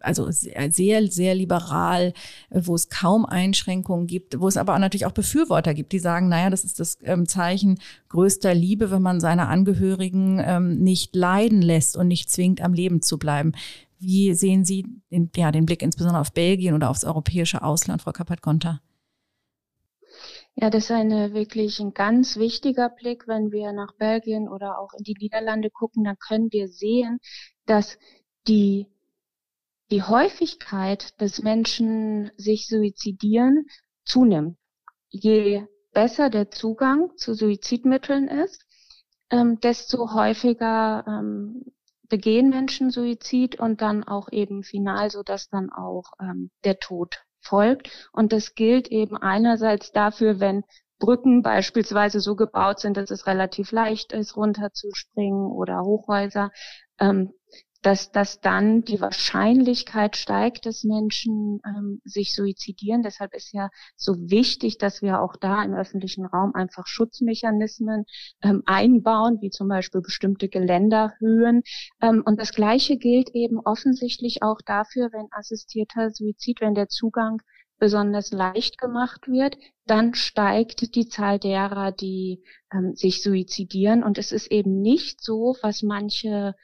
also 0.00 0.30
sehr 0.30 1.10
sehr 1.10 1.34
liberal, 1.34 2.12
äh, 2.50 2.60
wo 2.64 2.74
es 2.74 2.90
kaum 2.90 3.24
Einschränkungen 3.24 4.06
gibt, 4.06 4.38
wo 4.38 4.48
es 4.48 4.58
aber 4.58 4.78
natürlich 4.78 5.06
auch 5.06 5.12
Befürworter 5.12 5.72
gibt, 5.72 5.92
die 5.92 5.98
sagen, 5.98 6.28
naja, 6.28 6.50
das 6.50 6.64
ist 6.64 6.78
das 6.78 6.98
ähm, 7.04 7.26
Zeichen 7.26 7.80
größter 8.10 8.54
Liebe, 8.54 8.90
wenn 8.90 9.00
man 9.00 9.20
seine 9.20 9.48
Angehörigen 9.48 10.42
ähm, 10.44 10.76
nicht 10.82 11.16
leiden 11.16 11.62
lässt 11.62 11.96
und 11.96 12.08
nicht 12.08 12.28
zwingt, 12.28 12.60
am 12.60 12.74
Leben 12.74 13.00
zu 13.00 13.18
bleiben. 13.18 13.52
Wie 13.98 14.34
sehen 14.34 14.64
Sie 14.64 14.84
den, 15.10 15.30
ja, 15.36 15.52
den 15.52 15.66
Blick 15.66 15.82
insbesondere 15.82 16.20
auf 16.20 16.32
Belgien 16.32 16.74
oder 16.74 16.90
aufs 16.90 17.04
europäische 17.04 17.62
Ausland, 17.62 18.02
Frau 18.02 18.12
Kappert-Gonter? 18.12 18.80
Ja, 20.56 20.70
das 20.70 20.84
ist 20.84 20.90
eine 20.92 21.34
wirklich 21.34 21.80
ein 21.80 21.94
ganz 21.94 22.36
wichtiger 22.36 22.88
Blick. 22.88 23.26
Wenn 23.26 23.50
wir 23.50 23.72
nach 23.72 23.94
Belgien 23.96 24.48
oder 24.48 24.78
auch 24.78 24.92
in 24.96 25.02
die 25.02 25.16
Niederlande 25.18 25.70
gucken, 25.70 26.04
dann 26.04 26.16
können 26.18 26.52
wir 26.52 26.68
sehen, 26.68 27.18
dass 27.66 27.98
die, 28.46 28.86
die 29.90 30.02
Häufigkeit, 30.02 31.20
dass 31.20 31.42
Menschen 31.42 32.30
sich 32.36 32.68
suizidieren, 32.68 33.66
zunimmt. 34.04 34.56
Je 35.08 35.66
besser 35.92 36.30
der 36.30 36.50
Zugang 36.50 37.10
zu 37.16 37.34
Suizidmitteln 37.34 38.28
ist, 38.28 38.64
ähm, 39.30 39.58
desto 39.60 40.12
häufiger 40.12 41.04
ähm, 41.06 41.64
begehen 42.08 42.50
Menschen 42.50 42.90
Suizid 42.90 43.58
und 43.58 43.80
dann 43.80 44.04
auch 44.04 44.30
eben 44.30 44.62
final, 44.62 45.10
so 45.10 45.22
dass 45.22 45.48
dann 45.48 45.70
auch 45.70 46.12
ähm, 46.20 46.50
der 46.64 46.78
Tod 46.78 47.24
folgt. 47.40 48.10
Und 48.12 48.32
das 48.32 48.54
gilt 48.54 48.88
eben 48.88 49.16
einerseits 49.16 49.92
dafür, 49.92 50.40
wenn 50.40 50.64
Brücken 50.98 51.42
beispielsweise 51.42 52.20
so 52.20 52.36
gebaut 52.36 52.80
sind, 52.80 52.96
dass 52.96 53.10
es 53.10 53.26
relativ 53.26 53.72
leicht 53.72 54.12
ist, 54.12 54.36
runterzuspringen 54.36 55.50
oder 55.50 55.82
Hochhäuser. 55.82 56.50
Ähm, 56.98 57.32
dass, 57.84 58.10
dass 58.10 58.40
dann 58.40 58.82
die 58.82 59.00
Wahrscheinlichkeit 59.00 60.16
steigt, 60.16 60.64
dass 60.64 60.84
Menschen 60.84 61.60
ähm, 61.66 62.00
sich 62.04 62.34
suizidieren. 62.34 63.02
Deshalb 63.02 63.34
ist 63.34 63.52
ja 63.52 63.68
so 63.94 64.14
wichtig, 64.30 64.78
dass 64.78 65.02
wir 65.02 65.20
auch 65.20 65.36
da 65.36 65.62
im 65.62 65.74
öffentlichen 65.74 66.24
Raum 66.24 66.54
einfach 66.54 66.86
Schutzmechanismen 66.86 68.06
ähm, 68.42 68.62
einbauen, 68.64 69.38
wie 69.42 69.50
zum 69.50 69.68
Beispiel 69.68 70.00
bestimmte 70.00 70.48
Geländerhöhen. 70.48 71.62
Ähm, 72.00 72.22
und 72.24 72.40
das 72.40 72.52
Gleiche 72.52 72.96
gilt 72.96 73.30
eben 73.34 73.60
offensichtlich 73.60 74.42
auch 74.42 74.62
dafür, 74.64 75.10
wenn 75.12 75.26
assistierter 75.30 76.10
Suizid, 76.10 76.62
wenn 76.62 76.74
der 76.74 76.88
Zugang 76.88 77.42
besonders 77.78 78.32
leicht 78.32 78.78
gemacht 78.78 79.28
wird, 79.28 79.58
dann 79.84 80.14
steigt 80.14 80.94
die 80.94 81.08
Zahl 81.08 81.38
derer, 81.38 81.92
die 81.92 82.42
ähm, 82.72 82.94
sich 82.94 83.22
suizidieren. 83.22 84.02
Und 84.02 84.16
es 84.16 84.32
ist 84.32 84.50
eben 84.50 84.80
nicht 84.80 85.22
so, 85.22 85.56
was 85.60 85.82
manche 85.82 86.54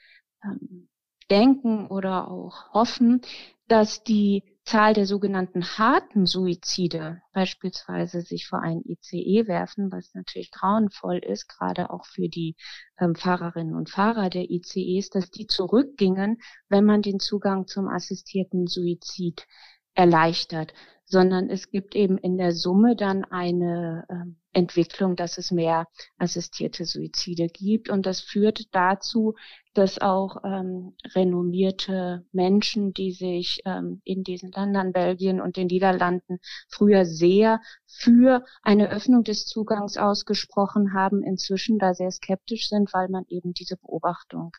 ähm, 0.43 0.87
denken 1.31 1.87
oder 1.87 2.29
auch 2.29 2.73
hoffen, 2.73 3.21
dass 3.67 4.03
die 4.03 4.43
Zahl 4.65 4.93
der 4.93 5.05
sogenannten 5.05 5.63
harten 5.63 6.25
Suizide, 6.25 7.21
beispielsweise 7.33 8.21
sich 8.21 8.47
vor 8.47 8.59
ein 8.59 8.83
ICE 8.85 9.47
werfen, 9.47 9.91
was 9.91 10.13
natürlich 10.13 10.51
grauenvoll 10.51 11.17
ist, 11.17 11.47
gerade 11.47 11.89
auch 11.89 12.05
für 12.05 12.29
die 12.29 12.55
ähm, 12.99 13.15
Fahrerinnen 13.15 13.73
und 13.73 13.89
Fahrer 13.89 14.29
der 14.29 14.49
ICEs, 14.51 15.09
dass 15.09 15.31
die 15.31 15.47
zurückgingen, 15.47 16.41
wenn 16.69 16.85
man 16.85 17.01
den 17.01 17.19
Zugang 17.19 17.65
zum 17.65 17.87
assistierten 17.87 18.67
Suizid 18.67 19.47
erleichtert, 19.95 20.73
sondern 21.11 21.49
es 21.49 21.69
gibt 21.69 21.93
eben 21.93 22.17
in 22.17 22.37
der 22.37 22.53
Summe 22.53 22.95
dann 22.95 23.25
eine 23.25 24.05
äh, 24.07 24.31
Entwicklung, 24.53 25.15
dass 25.15 25.37
es 25.37 25.51
mehr 25.51 25.87
assistierte 26.17 26.85
Suizide 26.85 27.47
gibt. 27.47 27.89
Und 27.89 28.05
das 28.05 28.21
führt 28.21 28.73
dazu, 28.73 29.35
dass 29.73 29.99
auch 29.99 30.37
ähm, 30.43 30.93
renommierte 31.15 32.25
Menschen, 32.31 32.93
die 32.93 33.11
sich 33.11 33.61
ähm, 33.65 34.01
in 34.03 34.23
diesen 34.23 34.51
Ländern, 34.51 34.93
Belgien 34.93 35.39
und 35.41 35.57
den 35.57 35.67
Niederlanden, 35.67 36.39
früher 36.69 37.05
sehr 37.05 37.61
für 37.87 38.43
eine 38.63 38.89
Öffnung 38.89 39.23
des 39.23 39.45
Zugangs 39.45 39.97
ausgesprochen 39.97 40.93
haben, 40.93 41.23
inzwischen 41.23 41.77
da 41.77 41.93
sehr 41.93 42.11
skeptisch 42.11 42.69
sind, 42.69 42.93
weil 42.93 43.09
man 43.09 43.25
eben 43.27 43.53
diese 43.53 43.77
Beobachtung 43.77 44.51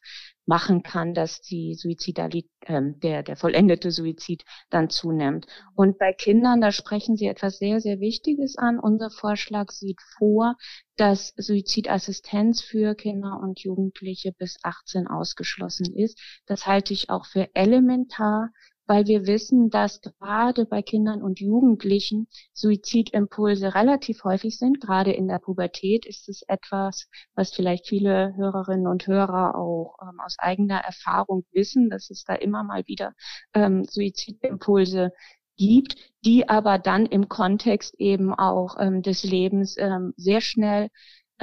machen 0.46 0.82
kann, 0.82 1.14
dass 1.14 1.40
die 1.40 1.74
Suizidalität, 1.74 2.50
äh, 2.66 2.80
der, 2.82 3.22
der 3.22 3.36
vollendete 3.36 3.90
Suizid 3.90 4.44
dann 4.70 4.90
zunimmt. 4.90 5.46
Und 5.74 5.98
bei 5.98 6.12
Kindern, 6.12 6.60
da 6.60 6.72
sprechen 6.72 7.16
Sie 7.16 7.26
etwas 7.26 7.58
sehr, 7.58 7.80
sehr 7.80 8.00
Wichtiges 8.00 8.56
an. 8.56 8.78
Unser 8.78 9.10
Vorschlag 9.10 9.70
sieht 9.70 10.00
vor, 10.18 10.56
dass 10.96 11.32
Suizidassistenz 11.36 12.62
für 12.62 12.94
Kinder 12.94 13.40
und 13.40 13.60
Jugendliche 13.60 14.32
bis 14.32 14.56
18 14.62 15.06
ausgeschlossen 15.06 15.94
ist. 15.94 16.20
Das 16.46 16.66
halte 16.66 16.92
ich 16.92 17.10
auch 17.10 17.26
für 17.26 17.48
elementar, 17.54 18.50
weil 18.86 19.06
wir 19.06 19.26
wissen, 19.26 19.70
dass 19.70 20.00
gerade 20.00 20.66
bei 20.66 20.82
Kindern 20.82 21.22
und 21.22 21.40
Jugendlichen 21.40 22.26
Suizidimpulse 22.52 23.74
relativ 23.74 24.24
häufig 24.24 24.58
sind. 24.58 24.80
Gerade 24.80 25.12
in 25.12 25.28
der 25.28 25.38
Pubertät 25.38 26.06
ist 26.06 26.28
es 26.28 26.42
etwas, 26.48 27.08
was 27.34 27.52
vielleicht 27.52 27.88
viele 27.88 28.34
Hörerinnen 28.36 28.86
und 28.86 29.06
Hörer 29.06 29.56
auch 29.56 29.96
ähm, 30.02 30.20
aus 30.20 30.36
eigener 30.38 30.78
Erfahrung 30.78 31.44
wissen, 31.52 31.90
dass 31.90 32.10
es 32.10 32.24
da 32.24 32.34
immer 32.34 32.64
mal 32.64 32.86
wieder 32.86 33.14
ähm, 33.54 33.84
Suizidimpulse 33.84 35.12
gibt, 35.56 35.96
die 36.24 36.48
aber 36.48 36.78
dann 36.78 37.06
im 37.06 37.28
Kontext 37.28 37.94
eben 37.98 38.34
auch 38.34 38.76
ähm, 38.78 39.02
des 39.02 39.22
Lebens 39.22 39.76
ähm, 39.78 40.12
sehr 40.16 40.40
schnell 40.40 40.88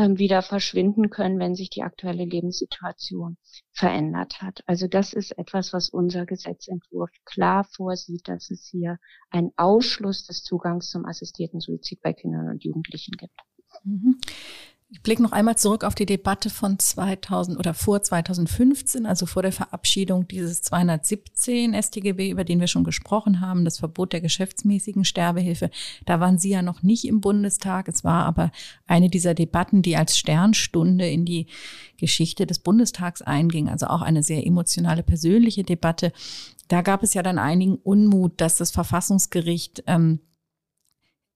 wieder 0.08 0.42
verschwinden 0.42 1.10
können, 1.10 1.40
wenn 1.40 1.56
sich 1.56 1.70
die 1.70 1.84
aktuelle 1.84 2.24
Lebenssituation 2.24 3.38
verändert 3.74 4.42
hat. 4.42 4.64
Also 4.66 4.88
das 4.88 5.14
ist 5.14 5.38
etwas, 5.38 5.74
was 5.74 5.90
unser 5.90 6.26
Gesetzentwurf 6.26 7.10
klar 7.26 7.66
vorsieht, 7.66 8.28
dass 8.28 8.50
es 8.50 8.68
hier 8.72 8.98
einen 9.30 9.52
Ausschluss 9.58 10.26
des 10.26 10.44
Zugangs 10.44 10.90
zum 10.90 11.06
assistierten 11.06 11.60
Suizid 11.60 12.02
bei 12.02 12.14
Kindern 12.14 12.48
und 12.50 12.64
Jugendlichen 12.64 13.12
gibt. 13.18 13.36
Mhm. 13.84 14.18
Ich 14.92 15.04
blicke 15.04 15.22
noch 15.22 15.34
einmal 15.34 15.56
zurück 15.56 15.84
auf 15.84 15.94
die 15.94 16.08
Debatte 16.08 16.50
von 16.50 16.80
2000 16.80 17.60
oder 17.60 17.76
vor 17.76 18.02
2015, 18.02 19.06
also 19.06 19.28
vor 19.28 19.44
der 19.44 19.52
Verabschiedung 19.52 20.28
dieses 20.28 20.64
217 20.64 21.80
StGB, 21.80 22.32
über 22.32 22.44
den 22.44 22.60
wir 22.60 22.66
schon 22.66 22.84
gesprochen 22.84 23.40
haben, 23.40 23.66
das 23.66 23.78
Verbot 23.78 24.14
der 24.14 24.22
geschäftsmäßigen 24.22 25.06
Sterbehilfe. 25.06 25.70
Da 26.08 26.20
waren 26.20 26.40
Sie 26.40 26.50
ja 26.50 26.64
noch 26.64 26.82
nicht 26.82 27.06
im 27.06 27.22
Bundestag. 27.22 27.88
Es 27.88 28.04
war 28.04 28.26
aber 28.26 28.52
eine 28.88 29.10
dieser 29.10 29.36
Debatten, 29.36 29.84
die 29.84 29.96
als 29.96 30.18
Sternstunde 30.18 31.08
in 31.08 31.24
die 31.24 31.46
Geschichte 31.98 32.48
des 32.48 32.58
Bundestags 32.58 33.22
einging, 33.22 33.70
also 33.70 33.86
auch 33.86 34.02
eine 34.02 34.24
sehr 34.24 34.44
emotionale, 34.48 35.04
persönliche 35.04 35.64
Debatte. 35.64 36.12
Da 36.68 36.82
gab 36.82 37.04
es 37.04 37.14
ja 37.14 37.22
dann 37.22 37.38
einigen 37.38 37.76
Unmut, 37.76 38.42
dass 38.42 38.58
das 38.58 38.72
Verfassungsgericht 38.72 39.84
ähm, 39.86 40.20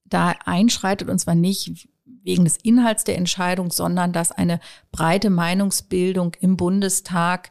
da 0.06 0.34
einschreitet 0.44 1.08
und 1.08 1.20
zwar 1.20 1.36
nicht 1.36 1.88
wegen 2.24 2.44
des 2.44 2.56
Inhalts 2.62 3.04
der 3.04 3.16
Entscheidung, 3.16 3.70
sondern 3.70 4.12
dass 4.12 4.32
eine 4.32 4.58
breite 4.90 5.30
Meinungsbildung 5.30 6.34
im 6.40 6.56
Bundestag 6.56 7.50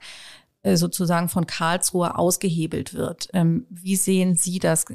äh, 0.63 0.77
sozusagen 0.77 1.27
von 1.27 1.45
Karlsruhe 1.45 2.17
ausgehebelt 2.17 2.93
wird. 2.93 3.27
Ähm, 3.33 3.67
wie 3.69 3.97
sehen 3.97 4.35
Sie 4.35 4.59
das? 4.59 4.85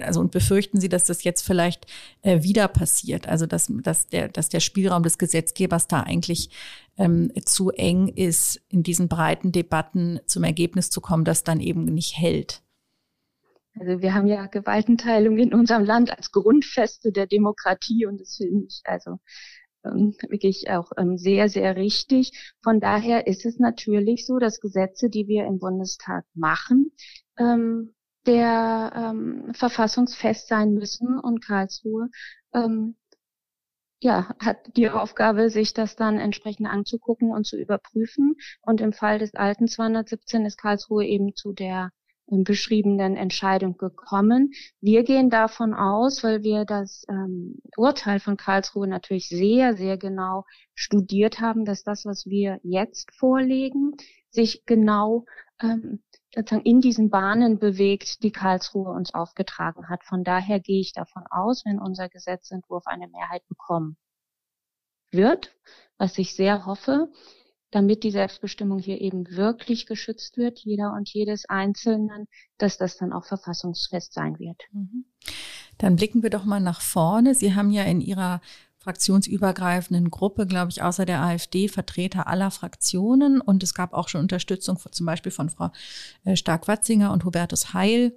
Also 0.00 0.20
und 0.20 0.30
befürchten 0.30 0.80
Sie, 0.80 0.88
dass 0.88 1.04
das 1.04 1.24
jetzt 1.24 1.42
vielleicht 1.42 1.86
äh, 2.22 2.42
wieder 2.42 2.68
passiert? 2.68 3.28
Also 3.28 3.44
dass, 3.44 3.70
dass, 3.82 4.08
der, 4.08 4.28
dass 4.28 4.48
der 4.48 4.60
Spielraum 4.60 5.02
des 5.02 5.18
Gesetzgebers 5.18 5.88
da 5.88 6.00
eigentlich 6.00 6.48
ähm, 6.96 7.30
zu 7.44 7.70
eng 7.70 8.08
ist, 8.08 8.62
in 8.70 8.82
diesen 8.82 9.08
breiten 9.08 9.52
Debatten 9.52 10.20
zum 10.26 10.42
Ergebnis 10.42 10.88
zu 10.88 11.02
kommen, 11.02 11.26
das 11.26 11.44
dann 11.44 11.60
eben 11.60 11.84
nicht 11.84 12.16
hält? 12.16 12.62
Also 13.78 14.02
wir 14.02 14.14
haben 14.14 14.26
ja 14.26 14.46
Gewaltenteilung 14.46 15.38
in 15.38 15.54
unserem 15.54 15.84
Land 15.84 16.16
als 16.16 16.32
Grundfeste 16.32 17.12
der 17.12 17.26
Demokratie 17.26 18.06
und 18.06 18.20
das 18.20 18.36
finde 18.36 18.66
ich 18.68 18.82
also 18.84 19.18
ähm, 19.84 20.14
wirklich 20.28 20.70
auch 20.70 20.90
ähm, 20.96 21.18
sehr, 21.18 21.48
sehr 21.48 21.76
richtig. 21.76 22.54
Von 22.62 22.80
daher 22.80 23.26
ist 23.26 23.46
es 23.46 23.58
natürlich 23.58 24.26
so, 24.26 24.38
dass 24.38 24.60
Gesetze, 24.60 25.10
die 25.10 25.28
wir 25.28 25.46
im 25.46 25.58
Bundestag 25.58 26.24
machen, 26.34 26.92
ähm, 27.38 27.94
der 28.26 28.92
ähm, 28.94 29.54
verfassungsfest 29.54 30.48
sein 30.48 30.74
müssen 30.74 31.18
und 31.18 31.40
Karlsruhe 31.44 32.08
ähm, 32.52 32.96
ja, 34.00 34.34
hat 34.38 34.76
die 34.76 34.90
Aufgabe, 34.90 35.50
sich 35.50 35.74
das 35.74 35.96
dann 35.96 36.18
entsprechend 36.18 36.68
anzugucken 36.68 37.30
und 37.30 37.46
zu 37.46 37.56
überprüfen. 37.56 38.36
Und 38.62 38.80
im 38.80 38.92
Fall 38.92 39.18
des 39.18 39.34
alten 39.34 39.66
217 39.66 40.46
ist 40.46 40.56
Karlsruhe 40.56 41.04
eben 41.04 41.34
zu 41.34 41.52
der 41.52 41.90
beschriebenen 42.30 43.16
Entscheidung 43.16 43.76
gekommen. 43.76 44.52
Wir 44.80 45.02
gehen 45.02 45.30
davon 45.30 45.74
aus, 45.74 46.22
weil 46.22 46.42
wir 46.42 46.64
das 46.64 47.04
ähm, 47.08 47.60
Urteil 47.76 48.20
von 48.20 48.36
Karlsruhe 48.36 48.86
natürlich 48.86 49.28
sehr, 49.28 49.76
sehr 49.76 49.96
genau 49.96 50.44
studiert 50.74 51.40
haben, 51.40 51.64
dass 51.64 51.82
das, 51.82 52.04
was 52.04 52.26
wir 52.26 52.60
jetzt 52.62 53.14
vorlegen, 53.14 53.92
sich 54.30 54.66
genau 54.66 55.24
ähm, 55.60 56.02
sozusagen 56.34 56.66
in 56.66 56.80
diesen 56.80 57.10
Bahnen 57.10 57.58
bewegt, 57.58 58.22
die 58.22 58.32
Karlsruhe 58.32 58.90
uns 58.90 59.14
aufgetragen 59.14 59.88
hat. 59.88 60.04
Von 60.04 60.24
daher 60.24 60.60
gehe 60.60 60.80
ich 60.80 60.92
davon 60.92 61.24
aus, 61.30 61.64
wenn 61.64 61.78
unser 61.78 62.08
Gesetzentwurf 62.08 62.86
eine 62.86 63.08
Mehrheit 63.08 63.46
bekommen 63.48 63.96
wird, 65.10 65.56
was 65.96 66.18
ich 66.18 66.34
sehr 66.34 66.66
hoffe, 66.66 67.10
damit 67.70 68.02
die 68.02 68.10
Selbstbestimmung 68.10 68.78
hier 68.78 69.00
eben 69.00 69.36
wirklich 69.36 69.86
geschützt 69.86 70.36
wird, 70.36 70.60
jeder 70.60 70.92
und 70.92 71.12
jedes 71.12 71.48
Einzelnen, 71.48 72.26
dass 72.56 72.78
das 72.78 72.96
dann 72.96 73.12
auch 73.12 73.24
verfassungsfest 73.26 74.12
sein 74.14 74.38
wird. 74.38 74.62
Mhm. 74.72 75.04
Dann 75.76 75.96
blicken 75.96 76.22
wir 76.22 76.30
doch 76.30 76.44
mal 76.44 76.60
nach 76.60 76.80
vorne. 76.80 77.34
Sie 77.34 77.54
haben 77.54 77.70
ja 77.70 77.84
in 77.84 78.00
Ihrer 78.00 78.40
fraktionsübergreifenden 78.78 80.10
Gruppe, 80.10 80.46
glaube 80.46 80.70
ich, 80.70 80.82
außer 80.82 81.04
der 81.04 81.20
AfD 81.20 81.68
Vertreter 81.68 82.26
aller 82.26 82.50
Fraktionen 82.50 83.40
und 83.40 83.62
es 83.62 83.74
gab 83.74 83.92
auch 83.92 84.08
schon 84.08 84.22
Unterstützung 84.22 84.78
zum 84.90 85.04
Beispiel 85.06 85.32
von 85.32 85.50
Frau 85.50 85.70
äh, 86.24 86.36
Stark-Watzinger 86.36 87.12
und 87.12 87.24
Hubertus 87.24 87.74
Heil 87.74 88.12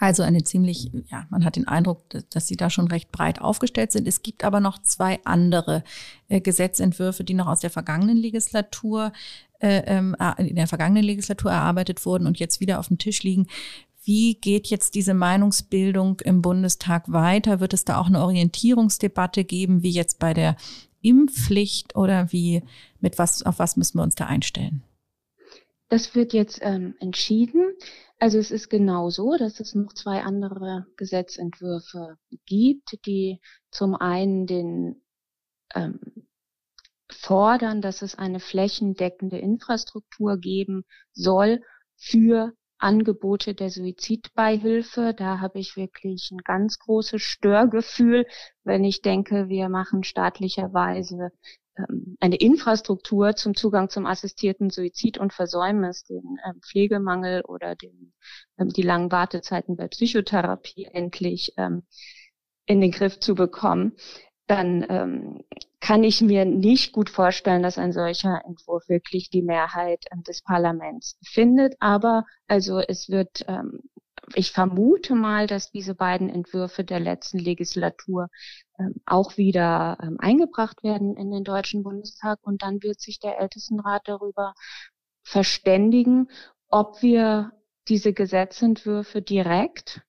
also 0.00 0.22
eine 0.22 0.44
ziemlich, 0.44 0.90
ja, 1.10 1.26
man 1.30 1.44
hat 1.44 1.56
den 1.56 1.66
Eindruck, 1.66 2.04
dass 2.30 2.46
sie 2.46 2.56
da 2.56 2.70
schon 2.70 2.88
recht 2.88 3.10
breit 3.10 3.40
aufgestellt 3.40 3.92
sind. 3.92 4.06
Es 4.06 4.22
gibt 4.22 4.44
aber 4.44 4.60
noch 4.60 4.78
zwei 4.82 5.18
andere 5.24 5.82
äh, 6.28 6.40
Gesetzentwürfe, 6.40 7.24
die 7.24 7.34
noch 7.34 7.48
aus 7.48 7.60
der 7.60 7.70
vergangenen 7.70 8.16
Legislatur, 8.16 9.12
äh, 9.60 9.82
ähm, 9.86 10.16
in 10.38 10.56
der 10.56 10.68
vergangenen 10.68 11.04
Legislatur 11.04 11.50
erarbeitet 11.50 12.06
wurden 12.06 12.26
und 12.26 12.38
jetzt 12.38 12.60
wieder 12.60 12.78
auf 12.78 12.88
dem 12.88 12.98
Tisch 12.98 13.22
liegen. 13.22 13.48
Wie 14.04 14.36
geht 14.36 14.68
jetzt 14.68 14.94
diese 14.94 15.14
Meinungsbildung 15.14 16.20
im 16.20 16.40
Bundestag 16.40 17.10
weiter? 17.12 17.60
Wird 17.60 17.74
es 17.74 17.84
da 17.84 17.98
auch 17.98 18.06
eine 18.06 18.22
Orientierungsdebatte 18.22 19.44
geben, 19.44 19.82
wie 19.82 19.90
jetzt 19.90 20.18
bei 20.18 20.32
der 20.32 20.56
Impfpflicht 21.02 21.94
oder 21.96 22.32
wie, 22.32 22.62
mit 23.00 23.18
was, 23.18 23.42
auf 23.42 23.58
was 23.58 23.76
müssen 23.76 23.98
wir 23.98 24.02
uns 24.02 24.14
da 24.14 24.26
einstellen? 24.26 24.82
Das 25.88 26.14
wird 26.14 26.32
jetzt 26.32 26.60
ähm, 26.62 26.94
entschieden. 27.00 27.64
Also 28.20 28.38
es 28.38 28.50
ist 28.50 28.68
genau 28.68 29.10
so, 29.10 29.36
dass 29.36 29.60
es 29.60 29.74
noch 29.74 29.92
zwei 29.92 30.22
andere 30.22 30.86
Gesetzentwürfe 30.96 32.16
gibt, 32.46 32.98
die 33.06 33.40
zum 33.70 33.94
einen 33.94 34.46
den 34.46 35.02
ähm, 35.74 36.00
fordern, 37.10 37.80
dass 37.80 38.02
es 38.02 38.16
eine 38.16 38.40
flächendeckende 38.40 39.38
Infrastruktur 39.38 40.36
geben 40.38 40.84
soll 41.12 41.60
für 41.96 42.52
Angebote 42.78 43.54
der 43.54 43.70
Suizidbeihilfe. 43.70 45.14
Da 45.16 45.40
habe 45.40 45.58
ich 45.58 45.76
wirklich 45.76 46.30
ein 46.30 46.38
ganz 46.38 46.78
großes 46.78 47.22
Störgefühl, 47.22 48.26
wenn 48.64 48.84
ich 48.84 49.02
denke, 49.02 49.48
wir 49.48 49.68
machen 49.68 50.04
staatlicherweise 50.04 51.30
eine 52.20 52.36
Infrastruktur 52.36 53.36
zum 53.36 53.54
Zugang 53.54 53.88
zum 53.88 54.06
assistierten 54.06 54.70
Suizid 54.70 55.18
und 55.18 55.32
Versäumnis, 55.32 56.04
den 56.04 56.38
ähm, 56.46 56.60
Pflegemangel 56.62 57.42
oder 57.42 57.74
den, 57.74 58.12
ähm, 58.58 58.68
die 58.68 58.82
langen 58.82 59.12
Wartezeiten 59.12 59.76
bei 59.76 59.88
Psychotherapie 59.88 60.88
endlich 60.92 61.54
ähm, 61.56 61.84
in 62.66 62.80
den 62.80 62.90
Griff 62.90 63.18
zu 63.20 63.34
bekommen, 63.34 63.92
dann 64.46 64.84
ähm, 64.88 65.44
kann 65.80 66.02
ich 66.04 66.20
mir 66.20 66.44
nicht 66.44 66.92
gut 66.92 67.10
vorstellen, 67.10 67.62
dass 67.62 67.78
ein 67.78 67.92
solcher 67.92 68.42
Entwurf 68.44 68.88
wirklich 68.88 69.30
die 69.30 69.42
Mehrheit 69.42 70.04
ähm, 70.10 70.22
des 70.22 70.42
Parlaments 70.42 71.18
findet. 71.22 71.76
Aber 71.80 72.24
also 72.46 72.80
es 72.80 73.08
wird 73.08 73.44
ähm, 73.46 73.82
ich 74.34 74.52
vermute 74.52 75.14
mal, 75.14 75.46
dass 75.46 75.70
diese 75.70 75.94
beiden 75.94 76.28
Entwürfe 76.28 76.84
der 76.84 77.00
letzten 77.00 77.38
Legislatur 77.38 78.28
ähm, 78.78 78.94
auch 79.06 79.36
wieder 79.36 79.98
ähm, 80.02 80.16
eingebracht 80.18 80.82
werden 80.82 81.16
in 81.16 81.30
den 81.30 81.44
Deutschen 81.44 81.82
Bundestag 81.82 82.38
und 82.42 82.62
dann 82.62 82.82
wird 82.82 83.00
sich 83.00 83.18
der 83.20 83.38
Ältestenrat 83.40 84.02
darüber 84.06 84.54
verständigen, 85.22 86.28
ob 86.68 87.02
wir 87.02 87.52
diese 87.88 88.12
Gesetzentwürfe 88.12 89.22
direkt 89.22 90.02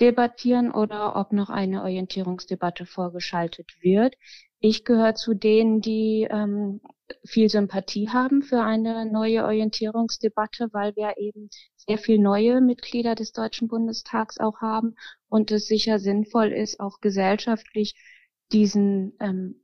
debattieren 0.00 0.70
oder 0.70 1.16
ob 1.16 1.32
noch 1.32 1.50
eine 1.50 1.82
Orientierungsdebatte 1.82 2.86
vorgeschaltet 2.86 3.72
wird. 3.80 4.14
Ich 4.58 4.84
gehöre 4.84 5.14
zu 5.14 5.34
denen, 5.34 5.80
die 5.80 6.26
ähm, 6.30 6.80
viel 7.24 7.48
Sympathie 7.48 8.08
haben 8.08 8.42
für 8.42 8.62
eine 8.62 9.06
neue 9.10 9.44
Orientierungsdebatte, 9.44 10.68
weil 10.72 10.96
wir 10.96 11.14
eben 11.18 11.50
sehr 11.76 11.98
viel 11.98 12.18
neue 12.18 12.60
Mitglieder 12.60 13.14
des 13.14 13.32
Deutschen 13.32 13.68
Bundestags 13.68 14.38
auch 14.38 14.60
haben 14.60 14.96
und 15.28 15.50
es 15.52 15.66
sicher 15.66 15.98
sinnvoll 15.98 16.52
ist, 16.52 16.80
auch 16.80 17.00
gesellschaftlich 17.00 17.94
diesen 18.52 19.16
ähm, 19.20 19.62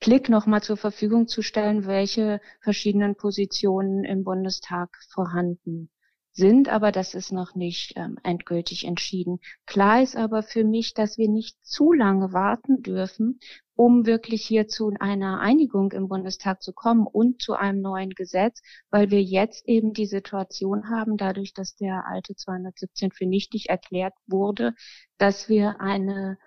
Blick 0.00 0.28
nochmal 0.28 0.62
zur 0.62 0.76
Verfügung 0.76 1.26
zu 1.28 1.42
stellen, 1.42 1.86
welche 1.86 2.40
verschiedenen 2.60 3.16
Positionen 3.16 4.04
im 4.04 4.24
Bundestag 4.24 4.96
vorhanden 5.08 5.90
sind, 6.36 6.68
aber 6.68 6.92
das 6.92 7.14
ist 7.14 7.32
noch 7.32 7.54
nicht 7.54 7.94
ähm, 7.96 8.18
endgültig 8.22 8.84
entschieden. 8.84 9.40
Klar 9.64 10.02
ist 10.02 10.16
aber 10.16 10.42
für 10.42 10.64
mich, 10.64 10.92
dass 10.92 11.16
wir 11.16 11.28
nicht 11.28 11.56
zu 11.62 11.92
lange 11.92 12.32
warten 12.34 12.82
dürfen, 12.82 13.40
um 13.74 14.06
wirklich 14.06 14.44
hier 14.46 14.68
zu 14.68 14.92
einer 15.00 15.40
Einigung 15.40 15.92
im 15.92 16.08
Bundestag 16.08 16.62
zu 16.62 16.72
kommen 16.72 17.06
und 17.06 17.40
zu 17.40 17.54
einem 17.54 17.80
neuen 17.80 18.10
Gesetz, 18.10 18.60
weil 18.90 19.10
wir 19.10 19.22
jetzt 19.22 19.66
eben 19.66 19.94
die 19.94 20.06
Situation 20.06 20.90
haben, 20.90 21.16
dadurch, 21.16 21.54
dass 21.54 21.74
der 21.74 22.06
alte 22.06 22.34
217 22.34 23.12
für 23.12 23.26
nichtig 23.26 23.70
erklärt 23.70 24.14
wurde, 24.26 24.74
dass 25.18 25.48
wir 25.48 25.80
eine, 25.80 26.38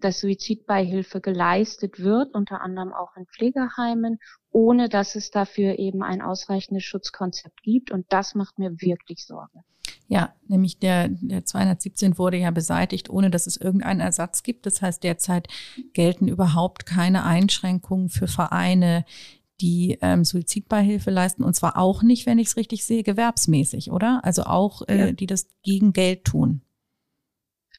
dass 0.00 0.20
Suizidbeihilfe 0.20 1.20
geleistet 1.20 1.98
wird, 1.98 2.34
unter 2.34 2.60
anderem 2.60 2.92
auch 2.92 3.16
in 3.16 3.26
Pflegeheimen, 3.26 4.18
ohne 4.50 4.88
dass 4.88 5.16
es 5.16 5.30
dafür 5.30 5.78
eben 5.78 6.02
ein 6.02 6.22
ausreichendes 6.22 6.84
Schutzkonzept 6.84 7.62
gibt. 7.62 7.90
Und 7.90 8.06
das 8.10 8.34
macht 8.34 8.58
mir 8.58 8.80
wirklich 8.80 9.26
Sorge. 9.26 9.60
Ja, 10.06 10.34
nämlich 10.46 10.78
der, 10.78 11.08
der 11.08 11.44
217 11.44 12.18
wurde 12.18 12.36
ja 12.36 12.50
beseitigt, 12.50 13.10
ohne 13.10 13.30
dass 13.30 13.46
es 13.46 13.56
irgendeinen 13.56 14.00
Ersatz 14.00 14.42
gibt. 14.42 14.66
Das 14.66 14.82
heißt, 14.82 15.02
derzeit 15.02 15.48
gelten 15.92 16.28
überhaupt 16.28 16.86
keine 16.86 17.24
Einschränkungen 17.24 18.10
für 18.10 18.28
Vereine, 18.28 19.04
die 19.60 19.98
ähm, 20.02 20.24
Suizidbeihilfe 20.24 21.10
leisten. 21.10 21.42
Und 21.42 21.54
zwar 21.54 21.78
auch 21.78 22.02
nicht, 22.02 22.26
wenn 22.26 22.38
ich 22.38 22.48
es 22.48 22.56
richtig 22.56 22.84
sehe, 22.84 23.02
gewerbsmäßig, 23.02 23.90
oder? 23.90 24.20
Also 24.22 24.44
auch, 24.44 24.82
äh, 24.88 25.06
ja. 25.06 25.12
die 25.12 25.26
das 25.26 25.48
gegen 25.62 25.92
Geld 25.92 26.24
tun. 26.24 26.60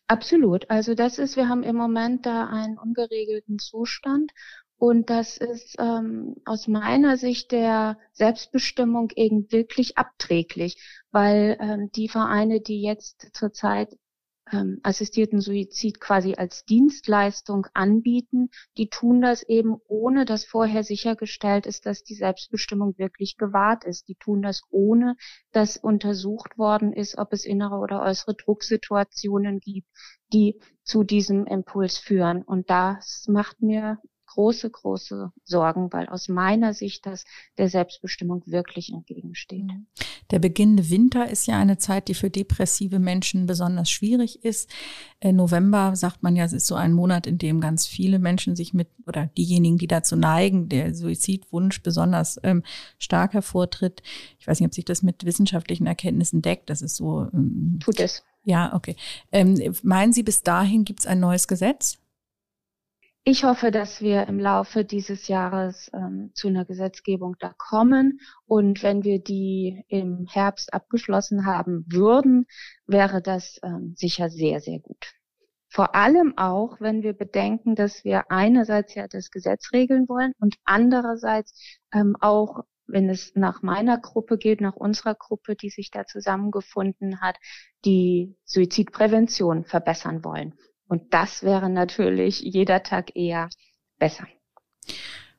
Absolut. 0.08 0.70
Also 0.70 0.94
das 0.94 1.18
ist, 1.18 1.36
wir 1.36 1.50
haben 1.50 1.64
im 1.64 1.76
Moment 1.76 2.26
da 2.26 2.48
einen 2.48 2.78
ungeregelten 2.78 3.58
Zustand 3.60 4.32
und 4.78 5.10
das 5.10 5.38
ist 5.38 5.76
ähm, 5.80 6.36
aus 6.46 6.68
meiner 6.68 7.18
Sicht 7.18 7.52
der 7.52 7.98
Selbstbestimmung 8.12 9.12
eben 9.16 9.52
wirklich 9.52 9.98
abträglich, 9.98 10.78
weil 11.12 11.58
ähm, 11.60 11.92
die 11.96 12.10
Vereine, 12.10 12.62
die 12.62 12.82
jetzt 12.82 13.30
zurzeit 13.34 13.98
ähm, 14.52 14.80
assistierten 14.84 15.42
Suizid 15.42 16.00
quasi 16.00 16.36
als 16.36 16.66
Dienstleistung 16.66 17.68
anbieten, 17.74 18.50
die 18.78 18.90
tun 18.90 19.22
das 19.22 19.44
eben 19.44 19.78
ohne, 19.88 20.26
dass 20.26 20.46
vorher 20.46 20.84
sichergestellt 20.84 21.66
ist, 21.66 21.86
dass 21.86 22.04
die 22.04 22.16
Selbstbestimmung 22.16 22.98
wirklich 22.98 23.38
gewahrt 23.38 23.84
ist. 23.84 24.08
Die 24.08 24.16
tun 24.16 24.42
das 24.42 24.62
ohne, 24.70 25.16
dass 25.52 25.78
untersucht 25.78 26.58
worden 26.58 26.94
ist, 26.94 27.18
ob 27.18 27.34
es 27.34 27.46
innere 27.46 27.78
oder 27.78 28.02
äußere 28.02 28.36
Drucksituationen 28.36 29.60
gibt, 29.60 29.88
die 30.32 30.60
zu 30.84 31.04
diesem 31.04 31.46
Impuls 31.46 31.98
führen. 31.98 32.44
Und 32.44 32.70
das 32.70 33.26
macht 33.28 33.62
mir 33.62 34.00
große, 34.36 34.70
große 34.70 35.32
Sorgen, 35.46 35.92
weil 35.94 36.08
aus 36.10 36.28
meiner 36.28 36.74
Sicht 36.74 37.06
das 37.06 37.24
der 37.58 37.70
Selbstbestimmung 37.70 38.44
wirklich 38.46 38.92
entgegensteht. 38.92 39.64
Mhm. 39.64 39.88
Der 40.32 40.40
beginnende 40.40 40.90
Winter 40.90 41.30
ist 41.30 41.48
ja 41.48 41.58
eine 41.58 41.78
Zeit, 41.78 42.10
die 42.10 42.14
für 42.14 42.30
depressive 42.30 43.00
Menschen 43.00 43.46
besonders 43.46 43.90
schwierig 43.90 44.44
ist. 44.44 44.70
Äh, 45.22 45.32
November 45.32 45.96
sagt 45.96 46.22
man 46.22 46.36
ja, 46.36 46.44
es 46.44 46.54
ist 46.54 46.68
so 46.68 46.76
ein 46.76 46.94
Monat, 46.94 47.28
in 47.28 47.38
dem 47.38 47.62
ganz 47.62 47.88
viele 47.88 48.20
Menschen 48.20 48.56
sich 48.56 48.74
mit 48.74 48.90
oder 49.08 49.28
diejenigen, 49.38 49.78
die 49.78 49.88
dazu 49.88 50.16
neigen, 50.16 50.68
der 50.68 50.94
Suizidwunsch 50.94 51.82
besonders 51.82 52.38
ähm, 52.44 52.64
stark 52.98 53.34
hervortritt. 53.34 54.04
Ich 54.40 54.48
weiß 54.48 54.60
nicht, 54.60 54.68
ob 54.68 54.74
sich 54.74 54.86
das 54.86 55.02
mit 55.02 55.26
wissenschaftlichen 55.26 55.88
Erkenntnissen 55.88 56.42
deckt. 56.42 56.70
Das 56.70 56.82
ist 56.82 56.98
so. 56.98 57.28
Ähm, 57.34 57.80
Tut 57.80 58.00
es. 58.00 58.24
Ja, 58.44 58.76
okay. 58.76 58.96
Ähm, 59.32 59.74
meinen 59.82 60.12
Sie, 60.14 60.24
bis 60.24 60.44
dahin 60.44 60.84
gibt 60.84 61.00
es 61.00 61.08
ein 61.08 61.20
neues 61.20 61.48
Gesetz? 61.48 62.00
Ich 63.28 63.44
hoffe, 63.44 63.72
dass 63.72 64.02
wir 64.02 64.28
im 64.28 64.38
Laufe 64.38 64.86
dieses 64.86 65.28
Jahres 65.28 65.90
ähm, 65.96 66.30
zu 66.36 66.48
einer 66.48 66.64
Gesetzgebung 66.64 67.36
da 67.40 67.56
kommen. 67.58 68.20
Und 68.46 68.84
wenn 68.84 69.04
wir 69.04 69.18
die 69.18 69.84
im 69.88 70.28
Herbst 70.28 70.72
abgeschlossen 70.76 71.48
haben 71.48 71.88
würden, 71.90 72.46
wäre 72.86 73.24
das 73.24 73.60
ähm, 73.64 73.96
sicher 73.98 74.30
sehr, 74.30 74.60
sehr 74.60 74.80
gut. 74.80 75.16
Vor 75.70 75.96
allem 75.96 76.38
auch, 76.38 76.80
wenn 76.80 77.02
wir 77.02 77.14
bedenken, 77.14 77.74
dass 77.74 78.04
wir 78.04 78.30
einerseits 78.30 78.94
ja 78.94 79.08
das 79.08 79.32
Gesetz 79.32 79.74
regeln 79.74 80.08
wollen 80.08 80.34
und 80.38 80.58
andererseits 80.64 81.60
ähm, 81.92 82.16
auch, 82.22 82.64
wenn 82.86 83.10
es 83.10 83.34
nach 83.34 83.64
meiner 83.64 83.98
Gruppe 83.98 84.38
geht, 84.38 84.62
nach 84.62 84.76
unserer 84.76 85.16
Gruppe, 85.16 85.56
die 85.56 85.72
sich 85.72 85.90
da 85.90 86.06
zusammengefunden 86.06 87.22
hat, 87.22 87.38
die 87.86 88.38
Suizidprävention 88.44 89.66
verbessern 89.66 90.24
wollen. 90.24 90.54
Und 90.88 91.14
das 91.14 91.44
wäre 91.44 91.70
natürlich 91.70 92.42
jeder 92.42 92.84
Tag 92.84 93.16
eher 93.16 93.50
besser. 93.98 94.28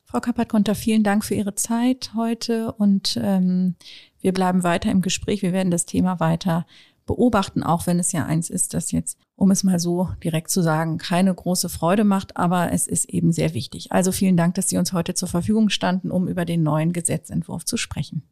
Frau 0.04 0.20
Kappert-Konter, 0.20 0.74
vielen 0.74 1.02
Dank 1.02 1.24
für 1.24 1.34
Ihre 1.34 1.54
Zeit 1.54 2.12
heute 2.14 2.72
und 2.72 3.18
ähm, 3.20 3.74
wir 4.20 4.32
bleiben 4.32 4.62
weiter 4.62 4.90
im 4.90 5.02
Gespräch. 5.02 5.42
Wir 5.42 5.52
werden 5.52 5.70
das 5.70 5.84
Thema 5.84 6.20
weiter 6.20 6.66
beobachten, 7.06 7.62
auch 7.62 7.86
wenn 7.86 7.98
es 7.98 8.12
ja 8.12 8.24
eins 8.26 8.50
ist, 8.50 8.74
das 8.74 8.92
jetzt, 8.92 9.18
um 9.36 9.50
es 9.50 9.64
mal 9.64 9.78
so 9.78 10.08
direkt 10.22 10.50
zu 10.50 10.62
sagen, 10.62 10.98
keine 10.98 11.32
große 11.32 11.68
Freude 11.68 12.04
macht, 12.04 12.36
aber 12.36 12.72
es 12.72 12.86
ist 12.86 13.08
eben 13.08 13.32
sehr 13.32 13.54
wichtig. 13.54 13.92
Also 13.92 14.12
vielen 14.12 14.36
Dank, 14.36 14.54
dass 14.56 14.68
Sie 14.68 14.76
uns 14.76 14.92
heute 14.92 15.14
zur 15.14 15.28
Verfügung 15.28 15.70
standen, 15.70 16.10
um 16.10 16.28
über 16.28 16.44
den 16.44 16.62
neuen 16.62 16.92
Gesetzentwurf 16.92 17.64
zu 17.64 17.76
sprechen. 17.76 18.22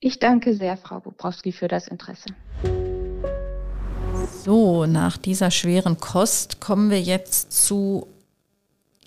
Ich 0.00 0.18
danke 0.18 0.54
sehr, 0.54 0.76
Frau 0.76 1.00
Bobrowski, 1.00 1.52
für 1.52 1.68
das 1.68 1.88
Interesse. 1.88 2.28
So, 4.46 4.86
nach 4.86 5.16
dieser 5.16 5.50
schweren 5.50 5.98
Kost 5.98 6.60
kommen 6.60 6.88
wir 6.88 7.02
jetzt 7.02 7.50
zu 7.50 8.06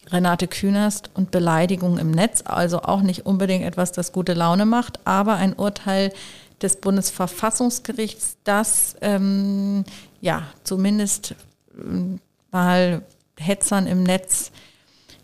Renate 0.07 0.49
Künast 0.49 1.11
und 1.13 1.31
Beleidigung 1.31 1.97
im 1.97 2.11
Netz. 2.11 2.43
Also 2.43 2.81
auch 2.81 3.01
nicht 3.01 3.25
unbedingt 3.25 3.63
etwas, 3.63 3.93
das 3.93 4.11
gute 4.11 4.33
Laune 4.33 4.65
macht, 4.65 4.99
aber 5.07 5.35
ein 5.35 5.53
Urteil 5.53 6.11
des 6.61 6.75
Bundesverfassungsgerichts, 6.75 8.35
das 8.43 8.97
ähm, 8.99 9.85
ja 10.19 10.43
zumindest 10.65 11.35
äh, 11.77 12.19
mal 12.51 13.01
Hetzern 13.37 13.87
im 13.87 14.03
Netz 14.03 14.51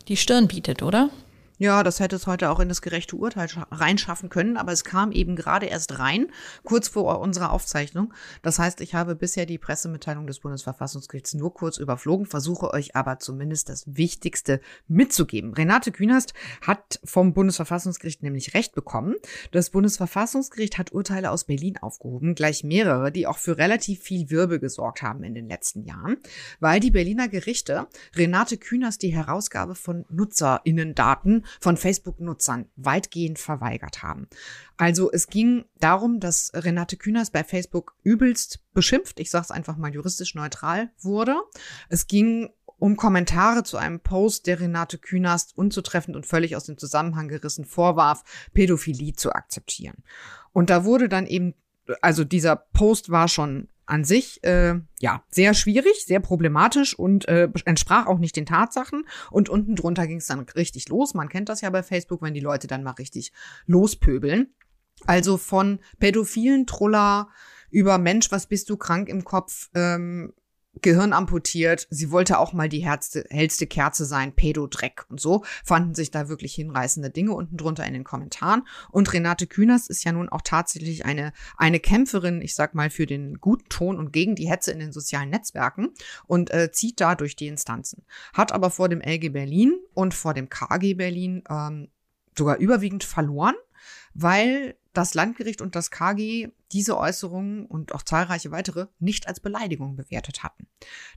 die 0.07 0.15
Stirn 0.15 0.47
bietet, 0.47 0.81
oder? 0.81 1.09
Ja, 1.57 1.83
das 1.83 2.01
hätte 2.01 2.17
es 2.17 2.27
heute 2.27 2.49
auch 2.49 2.59
in 2.59 2.67
das 2.67 2.81
gerechte 2.81 3.15
Urteil 3.15 3.47
reinschaffen 3.71 4.27
können, 4.29 4.57
aber 4.57 4.73
es 4.73 4.83
kam 4.83 5.13
eben 5.13 5.37
gerade 5.37 5.67
erst 5.67 5.99
rein, 5.99 6.27
kurz 6.63 6.89
vor 6.89 7.21
unserer 7.21 7.51
Aufzeichnung. 7.51 8.13
Das 8.41 8.59
heißt, 8.59 8.81
ich 8.81 8.93
habe 8.93 9.15
bisher 9.15 9.45
die 9.45 9.57
Pressemitteilung 9.57 10.27
des 10.27 10.39
Bundesverfassungsgerichts 10.39 11.33
nur 11.33 11.53
kurz 11.53 11.77
überflogen, 11.77 12.25
versuche 12.25 12.73
euch 12.73 12.97
aber 12.97 13.19
zumindest 13.19 13.69
das 13.69 13.85
Wichtigste 13.87 14.59
mitzugeben. 14.89 15.53
Renate 15.53 15.93
Künast 15.93 16.33
hat 16.61 16.99
vom 17.05 17.33
Bundesverfassungsgericht 17.33 18.21
nämlich 18.21 18.53
Recht 18.53 18.75
bekommen. 18.75 19.15
Das 19.51 19.69
Bundesverfassungsgericht 19.69 20.77
hat 20.77 20.91
Urteile 20.91 21.31
aus 21.31 21.45
Berlin 21.45 21.77
aufgehoben, 21.77 22.35
gleich 22.35 22.65
mehrere, 22.65 23.13
die 23.13 23.27
auch 23.27 23.37
für 23.37 23.57
relativ 23.57 24.01
viel 24.01 24.29
Wirbel 24.29 24.59
gesorgt 24.59 25.01
haben 25.01 25.23
in 25.23 25.33
den 25.33 25.47
letzten 25.47 25.85
Jahren, 25.85 26.17
weil 26.59 26.81
die 26.81 26.91
Berliner 26.91 27.29
Gerichte 27.29 27.87
Renate 28.13 28.57
Künast 28.57 29.03
die 29.03 29.15
Herausgabe 29.15 29.75
von 29.75 30.03
Nutzerinnendaten 30.09 31.44
von 31.59 31.77
Facebook-Nutzern 31.77 32.69
weitgehend 32.75 33.39
verweigert 33.39 34.03
haben. 34.03 34.27
Also 34.77 35.11
es 35.11 35.27
ging 35.27 35.65
darum, 35.79 36.19
dass 36.19 36.51
Renate 36.53 36.97
Künast 36.97 37.33
bei 37.33 37.43
Facebook 37.43 37.95
übelst 38.03 38.59
beschimpft, 38.73 39.19
ich 39.19 39.31
sage 39.31 39.45
es 39.45 39.51
einfach 39.51 39.77
mal 39.77 39.93
juristisch 39.93 40.35
neutral, 40.35 40.91
wurde. 40.99 41.35
Es 41.89 42.07
ging 42.07 42.49
um 42.77 42.97
Kommentare 42.97 43.63
zu 43.63 43.77
einem 43.77 43.99
Post, 43.99 44.47
der 44.47 44.59
Renate 44.59 44.97
Künast 44.97 45.57
unzutreffend 45.57 46.15
und 46.15 46.25
völlig 46.25 46.55
aus 46.55 46.65
dem 46.65 46.77
Zusammenhang 46.77 47.27
gerissen 47.27 47.65
vorwarf, 47.65 48.23
Pädophilie 48.53 49.13
zu 49.13 49.31
akzeptieren. 49.31 50.03
Und 50.51 50.69
da 50.69 50.85
wurde 50.85 51.09
dann 51.09 51.25
eben, 51.25 51.53
also 52.01 52.23
dieser 52.23 52.55
Post 52.55 53.09
war 53.09 53.27
schon 53.27 53.69
an 53.85 54.03
sich 54.03 54.43
äh, 54.43 54.75
ja 54.99 55.23
sehr 55.29 55.53
schwierig, 55.53 56.05
sehr 56.05 56.19
problematisch 56.19 56.97
und 56.97 57.27
äh, 57.27 57.49
entsprach 57.65 58.07
auch 58.07 58.19
nicht 58.19 58.35
den 58.35 58.45
Tatsachen. 58.45 59.05
Und 59.31 59.49
unten 59.49 59.75
drunter 59.75 60.07
ging 60.07 60.17
es 60.17 60.27
dann 60.27 60.39
richtig 60.39 60.89
los. 60.89 61.13
Man 61.13 61.29
kennt 61.29 61.49
das 61.49 61.61
ja 61.61 61.69
bei 61.69 61.83
Facebook, 61.83 62.21
wenn 62.21 62.33
die 62.33 62.39
Leute 62.39 62.67
dann 62.67 62.83
mal 62.83 62.91
richtig 62.91 63.31
lospöbeln. 63.65 64.53
Also 65.05 65.37
von 65.37 65.79
pädophilen 65.99 66.65
Troller 66.65 67.29
über 67.69 67.97
Mensch, 67.97 68.31
was 68.31 68.47
bist 68.47 68.69
du 68.69 68.77
krank 68.77 69.09
im 69.09 69.23
Kopf, 69.23 69.69
ähm, 69.75 70.33
Gehirn 70.81 71.13
amputiert. 71.13 71.87
Sie 71.89 72.11
wollte 72.11 72.39
auch 72.39 72.53
mal 72.53 72.69
die 72.69 72.83
herzte, 72.83 73.25
hellste 73.29 73.67
Kerze 73.67 74.05
sein, 74.05 74.33
Pädodreck 74.33 75.05
und 75.09 75.19
so. 75.19 75.43
Fanden 75.63 75.95
sich 75.95 76.11
da 76.11 76.29
wirklich 76.29 76.55
hinreißende 76.55 77.09
Dinge 77.09 77.33
unten 77.33 77.57
drunter 77.57 77.85
in 77.85 77.93
den 77.93 78.03
Kommentaren. 78.03 78.67
Und 78.91 79.11
Renate 79.13 79.47
Künast 79.47 79.89
ist 79.89 80.03
ja 80.03 80.11
nun 80.11 80.29
auch 80.29 80.41
tatsächlich 80.41 81.05
eine, 81.05 81.33
eine 81.57 81.79
Kämpferin, 81.79 82.41
ich 82.41 82.55
sag 82.55 82.75
mal, 82.75 82.89
für 82.89 83.05
den 83.05 83.35
guten 83.39 83.69
Ton 83.69 83.97
und 83.97 84.11
gegen 84.11 84.35
die 84.35 84.49
Hetze 84.49 84.71
in 84.71 84.79
den 84.79 84.91
sozialen 84.91 85.29
Netzwerken 85.29 85.89
und 86.27 86.51
äh, 86.51 86.71
zieht 86.71 87.01
da 87.01 87.15
durch 87.15 87.35
die 87.35 87.47
Instanzen. 87.47 88.05
Hat 88.33 88.51
aber 88.51 88.69
vor 88.69 88.89
dem 88.89 89.01
LG 89.01 89.31
Berlin 89.31 89.75
und 89.93 90.13
vor 90.13 90.33
dem 90.33 90.49
KG 90.49 90.93
Berlin 90.95 91.43
ähm, 91.49 91.89
sogar 92.37 92.57
überwiegend 92.57 93.03
verloren, 93.03 93.55
weil 94.13 94.75
das 94.93 95.13
Landgericht 95.13 95.61
und 95.61 95.75
das 95.75 95.91
KG 95.91 96.49
diese 96.71 96.97
Äußerungen 96.97 97.65
und 97.65 97.93
auch 97.93 98.03
zahlreiche 98.03 98.51
weitere 98.51 98.87
nicht 98.99 99.27
als 99.27 99.39
Beleidigung 99.39 99.95
bewertet 99.95 100.43
hatten. 100.43 100.67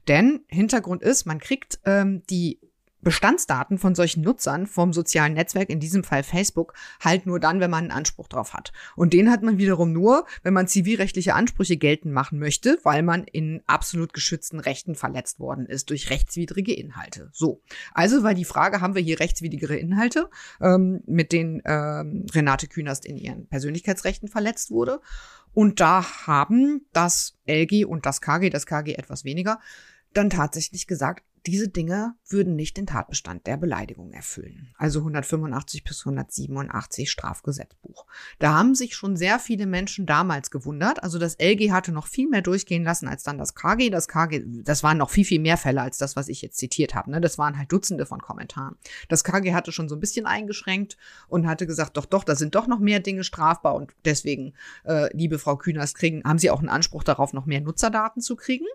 Denn 0.07 0.43
Hintergrund 0.47 1.01
ist, 1.01 1.25
man 1.25 1.39
kriegt 1.39 1.79
ähm, 1.85 2.23
die 2.29 2.59
Bestandsdaten 3.01 3.77
von 3.77 3.95
solchen 3.95 4.21
Nutzern 4.21 4.67
vom 4.67 4.93
sozialen 4.93 5.33
Netzwerk, 5.33 5.69
in 5.69 5.79
diesem 5.79 6.03
Fall 6.03 6.23
Facebook, 6.23 6.73
halt 6.99 7.25
nur 7.25 7.39
dann, 7.39 7.59
wenn 7.59 7.71
man 7.71 7.85
einen 7.85 7.91
Anspruch 7.91 8.27
drauf 8.27 8.53
hat. 8.53 8.71
Und 8.95 9.13
den 9.13 9.31
hat 9.31 9.41
man 9.41 9.57
wiederum 9.57 9.93
nur, 9.93 10.25
wenn 10.43 10.53
man 10.53 10.67
zivilrechtliche 10.67 11.33
Ansprüche 11.33 11.77
geltend 11.77 12.13
machen 12.13 12.39
möchte, 12.39 12.77
weil 12.83 13.01
man 13.03 13.23
in 13.23 13.61
absolut 13.67 14.13
geschützten 14.13 14.59
Rechten 14.59 14.95
verletzt 14.95 15.39
worden 15.39 15.65
ist 15.65 15.89
durch 15.89 16.09
rechtswidrige 16.09 16.73
Inhalte. 16.73 17.29
So. 17.33 17.61
Also 17.93 18.23
war 18.23 18.33
die 18.33 18.45
Frage, 18.45 18.81
haben 18.81 18.95
wir 18.95 19.01
hier 19.01 19.19
rechtswidrigere 19.19 19.75
Inhalte, 19.75 20.29
ähm, 20.61 21.01
mit 21.05 21.31
denen 21.31 21.61
ähm, 21.65 22.25
Renate 22.33 22.67
Künast 22.67 23.05
in 23.05 23.17
ihren 23.17 23.47
Persönlichkeitsrechten 23.47 24.27
verletzt 24.27 24.71
wurde? 24.71 25.01
Und 25.53 25.79
da 25.79 26.27
haben 26.27 26.85
das 26.93 27.37
LG 27.47 27.85
und 27.85 28.05
das 28.05 28.21
KG, 28.21 28.49
das 28.49 28.65
KG 28.65 28.93
etwas 28.93 29.23
weniger, 29.23 29.59
dann 30.13 30.29
tatsächlich 30.29 30.87
gesagt, 30.87 31.23
diese 31.45 31.69
Dinge 31.69 32.15
würden 32.27 32.55
nicht 32.55 32.77
den 32.77 32.85
Tatbestand 32.85 33.47
der 33.47 33.57
Beleidigung 33.57 34.11
erfüllen. 34.11 34.73
Also 34.77 34.99
185 34.99 35.83
bis 35.83 36.01
187 36.01 37.09
Strafgesetzbuch. 37.09 38.05
Da 38.39 38.53
haben 38.53 38.75
sich 38.75 38.95
schon 38.95 39.15
sehr 39.15 39.39
viele 39.39 39.65
Menschen 39.65 40.05
damals 40.05 40.51
gewundert. 40.51 41.03
Also 41.03 41.19
das 41.19 41.35
LG 41.39 41.71
hatte 41.71 41.91
noch 41.91 42.07
viel 42.07 42.29
mehr 42.29 42.41
durchgehen 42.41 42.83
lassen 42.83 43.07
als 43.07 43.23
dann 43.23 43.37
das 43.37 43.55
KG. 43.55 43.89
Das 43.89 44.07
KG, 44.07 44.43
das 44.63 44.83
waren 44.83 44.97
noch 44.97 45.09
viel, 45.09 45.25
viel 45.25 45.39
mehr 45.39 45.57
Fälle 45.57 45.81
als 45.81 45.97
das, 45.97 46.15
was 46.15 46.29
ich 46.29 46.41
jetzt 46.41 46.57
zitiert 46.57 46.95
habe. 46.95 47.11
Ne? 47.11 47.21
Das 47.21 47.37
waren 47.37 47.57
halt 47.57 47.71
Dutzende 47.71 48.05
von 48.05 48.21
Kommentaren. 48.21 48.75
Das 49.07 49.23
KG 49.23 49.53
hatte 49.53 49.71
schon 49.71 49.89
so 49.89 49.95
ein 49.95 50.01
bisschen 50.01 50.25
eingeschränkt 50.25 50.97
und 51.27 51.47
hatte 51.47 51.67
gesagt, 51.67 51.97
doch, 51.97 52.05
doch, 52.05 52.23
da 52.23 52.35
sind 52.35 52.55
doch 52.55 52.67
noch 52.67 52.79
mehr 52.79 52.99
Dinge 52.99 53.23
strafbar 53.23 53.75
und 53.75 53.91
deswegen, 54.05 54.53
äh, 54.83 55.15
liebe 55.15 55.39
Frau 55.39 55.57
Kühners, 55.57 55.93
kriegen, 55.93 56.23
haben 56.23 56.39
Sie 56.39 56.51
auch 56.51 56.59
einen 56.59 56.69
Anspruch 56.69 57.03
darauf, 57.03 57.33
noch 57.33 57.45
mehr 57.45 57.61
Nutzerdaten 57.61 58.21
zu 58.21 58.35
kriegen. 58.35 58.65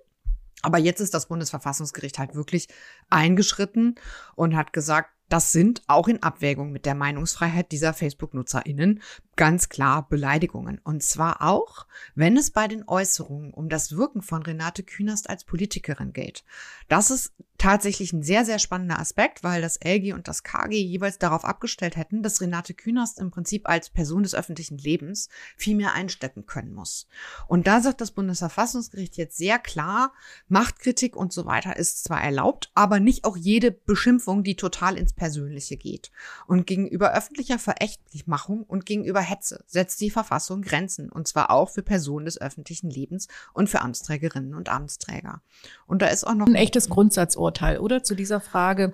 Aber 0.65 0.79
jetzt 0.79 1.01
ist 1.01 1.13
das 1.13 1.29
Bundesverfassungsgericht 1.29 2.19
halt 2.19 2.35
wirklich 2.35 2.69
eingeschritten 3.11 3.97
und 4.35 4.57
hat 4.57 4.73
gesagt, 4.73 5.11
das 5.29 5.53
sind 5.53 5.83
auch 5.87 6.09
in 6.09 6.23
Abwägung 6.23 6.73
mit 6.73 6.87
der 6.87 6.95
Meinungsfreiheit 6.95 7.71
dieser 7.71 7.93
Facebook-NutzerInnen 7.93 9.03
ganz 9.37 9.69
klar 9.69 10.09
Beleidigungen. 10.09 10.81
Und 10.85 11.03
zwar 11.03 11.43
auch, 11.43 11.87
wenn 12.15 12.37
es 12.37 12.51
bei 12.51 12.69
den 12.69 12.89
Äußerungen 12.89 13.53
um 13.53 13.69
das 13.69 13.97
Wirken 13.97 14.23
von 14.23 14.43
Renate 14.43 14.83
Künast 14.83 15.29
als 15.31 15.45
Politikerin 15.45 16.13
geht. 16.13 16.45
Das 16.89 17.11
ist 17.11 17.33
tatsächlich 17.59 18.13
ein 18.13 18.23
sehr, 18.23 18.45
sehr 18.45 18.59
spannender 18.59 18.99
Aspekt, 18.99 19.43
weil 19.45 19.63
das 19.63 19.79
LG 19.83 20.13
und 20.13 20.29
das 20.29 20.43
KG 20.43 20.77
jeweils 20.77 21.19
darauf 21.19 21.45
abgestellt 21.45 21.97
hätten, 21.97 22.23
dass 22.23 22.41
Renate 22.41 22.75
Künast 22.75 23.19
im 23.21 23.31
Prinzip 23.31 23.69
als 23.69 23.91
Person 23.91 24.23
des 24.23 24.35
öffentlichen 24.35 24.77
Lebens 24.77 25.29
viel 25.57 25.77
mehr 25.77 25.95
einstecken 25.95 26.47
können 26.47 26.75
muss. 26.75 27.07
Und 27.47 27.67
da 27.67 27.81
sagt 27.81 28.01
das 28.01 28.11
Bundesverfassungsgericht 28.11 29.17
jetzt 29.17 29.39
sehr 29.39 29.59
klar, 29.59 30.13
Machtkritik 30.49 31.17
und 31.17 31.33
so 31.33 31.47
weiter 31.47 31.77
ist 31.77 32.05
zwar 32.05 32.23
erlaubt, 32.23 32.71
aber 32.75 33.01
nicht 33.01 33.25
auch 33.25 33.37
jede 33.37 33.71
Beschimpfung, 33.71 34.43
die 34.43 34.57
total 34.57 34.99
ins 34.99 35.13
Persönliche 35.13 35.77
geht. 35.77 36.11
Und 36.47 36.67
gegenüber 36.67 37.15
öffentlicher 37.15 37.59
Verächtlichmachung 37.59 38.65
und 38.65 38.85
gegenüber 38.85 39.21
Hetze 39.25 39.65
setzt 39.67 40.01
die 40.01 40.11
Verfassung 40.11 40.63
Grenzen, 40.63 41.11
und 41.11 41.27
zwar 41.27 41.51
auch 41.51 41.71
für 41.71 41.83
Personen 41.83 42.27
des 42.27 42.41
öffentlichen 42.41 42.91
Lebens 42.91 43.29
und 43.53 43.69
für 43.69 43.81
Amtsträgerinnen 43.81 44.55
und 44.55 44.69
Amtsträger. 44.69 45.43
Und 45.87 46.03
da 46.03 46.07
ist 46.07 46.27
auch 46.27 46.35
noch 46.35 46.47
ein 46.47 46.55
echtes 46.55 46.89
Grundsatzurteil, 46.89 47.79
oder 47.79 48.03
zu 48.03 48.15
dieser 48.15 48.41
Frage, 48.41 48.93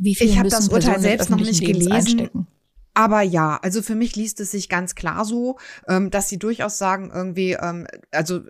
wie 0.00 0.14
viel 0.14 0.28
ich 0.28 0.38
habe 0.38 0.48
das 0.48 0.68
Urteil 0.68 1.00
selbst 1.00 1.30
noch 1.30 1.38
nicht 1.38 1.64
gelesen. 1.64 1.92
Einstecken? 1.92 2.46
Aber 2.94 3.22
ja, 3.22 3.60
also 3.62 3.80
für 3.80 3.94
mich 3.94 4.16
liest 4.16 4.40
es 4.40 4.50
sich 4.50 4.68
ganz 4.68 4.96
klar 4.96 5.24
so, 5.24 5.58
ähm, 5.86 6.10
dass 6.10 6.28
sie 6.28 6.38
durchaus 6.38 6.78
sagen, 6.78 7.12
irgendwie, 7.14 7.52
ähm, 7.52 7.86
also 8.10 8.40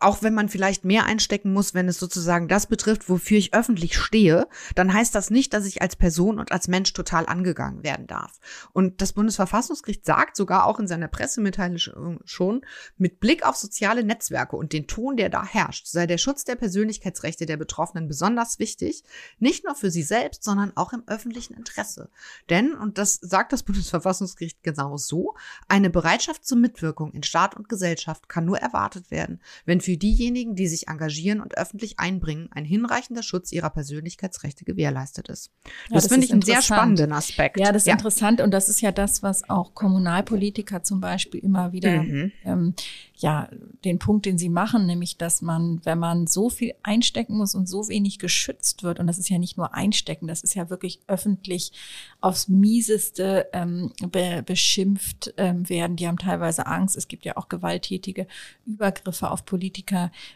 auch 0.00 0.22
wenn 0.22 0.34
man 0.34 0.48
vielleicht 0.48 0.84
mehr 0.84 1.04
einstecken 1.04 1.52
muss, 1.52 1.74
wenn 1.74 1.88
es 1.88 1.98
sozusagen 1.98 2.46
das 2.46 2.66
betrifft, 2.66 3.08
wofür 3.08 3.38
ich 3.38 3.54
öffentlich 3.54 3.96
stehe, 3.96 4.46
dann 4.74 4.92
heißt 4.92 5.14
das 5.14 5.30
nicht, 5.30 5.52
dass 5.52 5.66
ich 5.66 5.82
als 5.82 5.96
Person 5.96 6.38
und 6.38 6.52
als 6.52 6.68
Mensch 6.68 6.92
total 6.92 7.26
angegangen 7.26 7.82
werden 7.82 8.06
darf. 8.06 8.38
Und 8.72 9.00
das 9.00 9.12
Bundesverfassungsgericht 9.12 10.04
sagt 10.04 10.36
sogar 10.36 10.66
auch 10.66 10.78
in 10.78 10.86
seiner 10.86 11.08
Pressemitteilung 11.08 12.20
schon, 12.24 12.62
mit 12.96 13.18
Blick 13.18 13.44
auf 13.44 13.56
soziale 13.56 14.04
Netzwerke 14.04 14.56
und 14.56 14.72
den 14.72 14.86
Ton, 14.86 15.16
der 15.16 15.30
da 15.30 15.44
herrscht, 15.44 15.86
sei 15.88 16.06
der 16.06 16.18
Schutz 16.18 16.44
der 16.44 16.54
Persönlichkeitsrechte 16.54 17.46
der 17.46 17.56
Betroffenen 17.56 18.06
besonders 18.06 18.58
wichtig, 18.58 19.02
nicht 19.38 19.64
nur 19.64 19.74
für 19.74 19.90
sie 19.90 20.02
selbst, 20.02 20.44
sondern 20.44 20.76
auch 20.76 20.92
im 20.92 21.02
öffentlichen 21.08 21.54
Interesse. 21.54 22.10
Denn, 22.50 22.74
und 22.74 22.98
das 22.98 23.14
sagt 23.14 23.52
das 23.52 23.64
Bundesverfassungsgericht 23.64 24.62
genau 24.62 24.96
so, 24.96 25.34
eine 25.66 25.90
Bereitschaft 25.90 26.46
zur 26.46 26.58
Mitwirkung 26.58 27.12
in 27.12 27.24
Staat 27.24 27.56
und 27.56 27.68
Gesellschaft 27.68 28.28
kann 28.28 28.44
nur 28.44 28.58
erwartet 28.58 29.10
werden, 29.10 29.40
wenn 29.64 29.80
für 29.88 29.96
diejenigen, 29.96 30.54
die 30.54 30.68
sich 30.68 30.86
engagieren 30.86 31.40
und 31.40 31.56
öffentlich 31.56 31.98
einbringen, 31.98 32.50
ein 32.52 32.66
hinreichender 32.66 33.22
Schutz 33.22 33.52
ihrer 33.52 33.70
Persönlichkeitsrechte 33.70 34.66
gewährleistet 34.66 35.30
ist. 35.30 35.50
Ja, 35.64 35.70
das, 35.94 36.02
das 36.02 36.12
finde 36.12 36.26
ich 36.26 36.32
einen 36.34 36.42
sehr 36.42 36.60
spannenden 36.60 37.10
Aspekt. 37.10 37.58
Ja, 37.58 37.72
das 37.72 37.84
ist 37.84 37.86
ja. 37.86 37.94
interessant 37.94 38.42
und 38.42 38.50
das 38.50 38.68
ist 38.68 38.82
ja 38.82 38.92
das, 38.92 39.22
was 39.22 39.48
auch 39.48 39.72
Kommunalpolitiker 39.72 40.82
zum 40.82 41.00
Beispiel 41.00 41.40
immer 41.40 41.72
wieder 41.72 42.02
mhm. 42.02 42.32
ähm, 42.44 42.74
ja, 43.14 43.48
den 43.82 43.98
Punkt, 43.98 44.26
den 44.26 44.36
sie 44.36 44.50
machen, 44.50 44.84
nämlich, 44.84 45.16
dass 45.16 45.40
man, 45.40 45.80
wenn 45.84 45.98
man 45.98 46.26
so 46.26 46.50
viel 46.50 46.74
einstecken 46.82 47.38
muss 47.38 47.54
und 47.54 47.66
so 47.66 47.88
wenig 47.88 48.18
geschützt 48.18 48.82
wird, 48.82 49.00
und 49.00 49.06
das 49.06 49.16
ist 49.16 49.30
ja 49.30 49.38
nicht 49.38 49.56
nur 49.56 49.74
einstecken, 49.74 50.28
das 50.28 50.42
ist 50.42 50.54
ja 50.54 50.68
wirklich 50.68 51.00
öffentlich 51.06 51.72
aufs 52.20 52.48
Mieseste 52.48 53.48
ähm, 53.54 53.90
be 54.12 54.42
beschimpft 54.44 55.32
ähm, 55.38 55.66
werden. 55.68 55.96
Die 55.96 56.06
haben 56.06 56.18
teilweise 56.18 56.66
Angst. 56.66 56.96
Es 56.96 57.08
gibt 57.08 57.24
ja 57.24 57.38
auch 57.38 57.48
gewalttätige 57.48 58.26
Übergriffe 58.66 59.30
auf 59.30 59.46
Politiker 59.46 59.77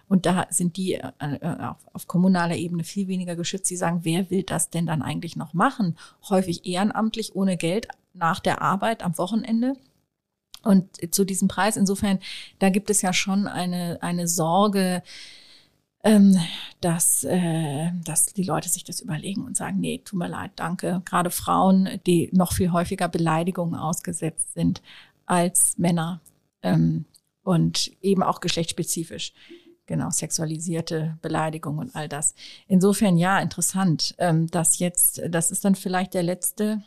und 0.08 0.26
da 0.26 0.46
sind 0.50 0.76
die 0.76 0.94
äh, 0.94 1.10
äh, 1.18 1.56
auf, 1.64 1.76
auf 1.92 2.06
kommunaler 2.06 2.56
Ebene 2.56 2.84
viel 2.84 3.08
weniger 3.08 3.36
geschützt. 3.36 3.66
Sie 3.66 3.76
sagen, 3.76 4.00
wer 4.02 4.30
will 4.30 4.42
das 4.42 4.70
denn 4.70 4.86
dann 4.86 5.02
eigentlich 5.02 5.36
noch 5.36 5.54
machen? 5.54 5.96
Häufig 6.28 6.66
ehrenamtlich, 6.66 7.34
ohne 7.34 7.56
Geld, 7.56 7.88
nach 8.14 8.40
der 8.40 8.62
Arbeit 8.62 9.02
am 9.02 9.16
Wochenende. 9.18 9.74
Und 10.62 11.14
zu 11.14 11.24
diesem 11.24 11.48
Preis, 11.48 11.76
insofern, 11.76 12.18
da 12.58 12.70
gibt 12.70 12.90
es 12.90 13.02
ja 13.02 13.12
schon 13.12 13.48
eine, 13.48 13.98
eine 14.00 14.28
Sorge, 14.28 15.02
ähm, 16.04 16.38
dass, 16.80 17.24
äh, 17.24 17.90
dass 18.04 18.26
die 18.26 18.42
Leute 18.42 18.68
sich 18.68 18.84
das 18.84 19.00
überlegen 19.00 19.44
und 19.44 19.56
sagen, 19.56 19.78
nee, 19.80 20.00
tut 20.04 20.18
mir 20.18 20.28
leid, 20.28 20.52
danke. 20.56 21.02
Gerade 21.04 21.30
Frauen, 21.30 21.88
die 22.06 22.28
noch 22.32 22.52
viel 22.52 22.72
häufiger 22.72 23.08
Beleidigungen 23.08 23.74
ausgesetzt 23.74 24.54
sind 24.54 24.82
als 25.26 25.78
Männer 25.78 26.20
ähm, 26.62 27.04
und 27.42 27.92
eben 28.00 28.22
auch 28.22 28.40
geschlechtsspezifisch. 28.40 29.32
Genau, 29.86 30.10
sexualisierte 30.10 31.18
Beleidigung 31.22 31.78
und 31.78 31.94
all 31.94 32.08
das. 32.08 32.34
Insofern 32.68 33.16
ja, 33.16 33.40
interessant, 33.40 34.14
ähm, 34.18 34.46
dass 34.46 34.78
jetzt, 34.78 35.22
das 35.28 35.50
ist 35.50 35.64
dann 35.64 35.74
vielleicht 35.74 36.14
der 36.14 36.22
letzte 36.22 36.82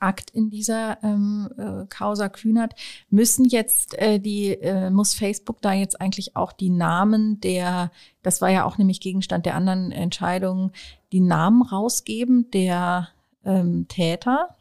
Akt 0.00 0.30
in 0.30 0.50
dieser 0.50 1.02
ähm, 1.02 1.48
äh, 1.56 1.86
Causa 1.88 2.28
Kühnert. 2.28 2.74
Müssen 3.08 3.46
jetzt 3.46 3.98
äh, 3.98 4.18
die, 4.18 4.50
äh, 4.50 4.90
muss 4.90 5.14
Facebook 5.14 5.62
da 5.62 5.72
jetzt 5.72 6.00
eigentlich 6.00 6.36
auch 6.36 6.52
die 6.52 6.70
Namen 6.70 7.40
der, 7.40 7.90
das 8.22 8.40
war 8.40 8.50
ja 8.50 8.64
auch 8.64 8.76
nämlich 8.76 9.00
Gegenstand 9.00 9.46
der 9.46 9.54
anderen 9.54 9.90
Entscheidungen, 9.90 10.72
die 11.12 11.20
Namen 11.20 11.62
rausgeben 11.62 12.50
der 12.50 13.08
ähm, 13.44 13.86
Täter? 13.88 14.54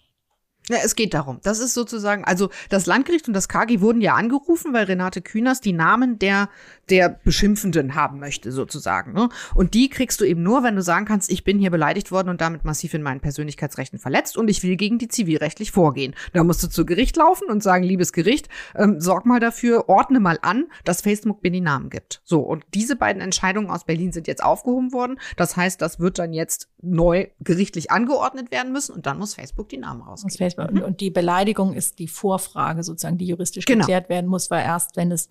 Ja, 0.69 0.77
es 0.81 0.95
geht 0.95 1.13
darum. 1.13 1.39
Das 1.43 1.59
ist 1.59 1.73
sozusagen, 1.73 2.23
also 2.23 2.49
das 2.69 2.85
Landgericht 2.85 3.27
und 3.27 3.33
das 3.33 3.49
KG 3.49 3.81
wurden 3.81 3.99
ja 3.99 4.15
angerufen, 4.15 4.73
weil 4.73 4.85
Renate 4.85 5.21
Künast 5.21 5.65
die 5.65 5.73
Namen 5.73 6.19
der, 6.19 6.47
der 6.89 7.09
Beschimpfenden 7.09 7.95
haben 7.95 8.19
möchte, 8.19 8.49
sozusagen. 8.53 9.11
Ne? 9.11 9.27
Und 9.55 9.73
die 9.73 9.89
kriegst 9.89 10.21
du 10.21 10.25
eben 10.25 10.41
nur, 10.41 10.63
wenn 10.63 10.77
du 10.77 10.81
sagen 10.81 11.05
kannst, 11.05 11.29
ich 11.29 11.43
bin 11.43 11.59
hier 11.59 11.69
beleidigt 11.69 12.11
worden 12.11 12.29
und 12.29 12.39
damit 12.39 12.63
massiv 12.63 12.93
in 12.93 13.01
meinen 13.01 13.19
Persönlichkeitsrechten 13.19 13.99
verletzt 13.99 14.37
und 14.37 14.49
ich 14.49 14.63
will 14.63 14.77
gegen 14.77 14.99
die 14.99 15.09
zivilrechtlich 15.09 15.71
vorgehen. 15.71 16.15
Da 16.31 16.45
musst 16.45 16.63
du 16.63 16.69
zu 16.69 16.85
Gericht 16.85 17.17
laufen 17.17 17.49
und 17.49 17.61
sagen, 17.61 17.83
liebes 17.83 18.13
Gericht, 18.13 18.47
ähm, 18.73 19.01
sorg 19.01 19.25
mal 19.25 19.41
dafür, 19.41 19.89
ordne 19.89 20.21
mal 20.21 20.39
an, 20.43 20.67
dass 20.85 21.01
Facebook 21.01 21.43
mir 21.43 21.51
die 21.51 21.59
Namen 21.59 21.89
gibt. 21.89 22.21
So, 22.23 22.39
und 22.39 22.63
diese 22.73 22.95
beiden 22.95 23.21
Entscheidungen 23.21 23.69
aus 23.69 23.83
Berlin 23.83 24.13
sind 24.13 24.27
jetzt 24.27 24.43
aufgehoben 24.43 24.93
worden. 24.93 25.19
Das 25.35 25.57
heißt, 25.57 25.81
das 25.81 25.99
wird 25.99 26.19
dann 26.19 26.31
jetzt 26.31 26.69
neu 26.81 27.27
gerichtlich 27.41 27.91
angeordnet 27.91 28.49
werden 28.51 28.71
müssen 28.71 28.93
und 28.93 29.05
dann 29.05 29.17
muss 29.17 29.33
Facebook 29.33 29.67
die 29.67 29.77
Namen 29.77 30.01
rausgeben. 30.01 30.52
Mhm. 30.57 30.81
Und 30.81 31.01
die 31.01 31.11
Beleidigung 31.11 31.73
ist 31.73 31.99
die 31.99 32.07
Vorfrage 32.07 32.83
sozusagen, 32.83 33.17
die 33.17 33.27
juristisch 33.27 33.65
genau. 33.65 33.81
geklärt 33.81 34.09
werden 34.09 34.29
muss, 34.29 34.51
weil 34.51 34.63
erst 34.63 34.95
wenn 34.95 35.11
es 35.11 35.29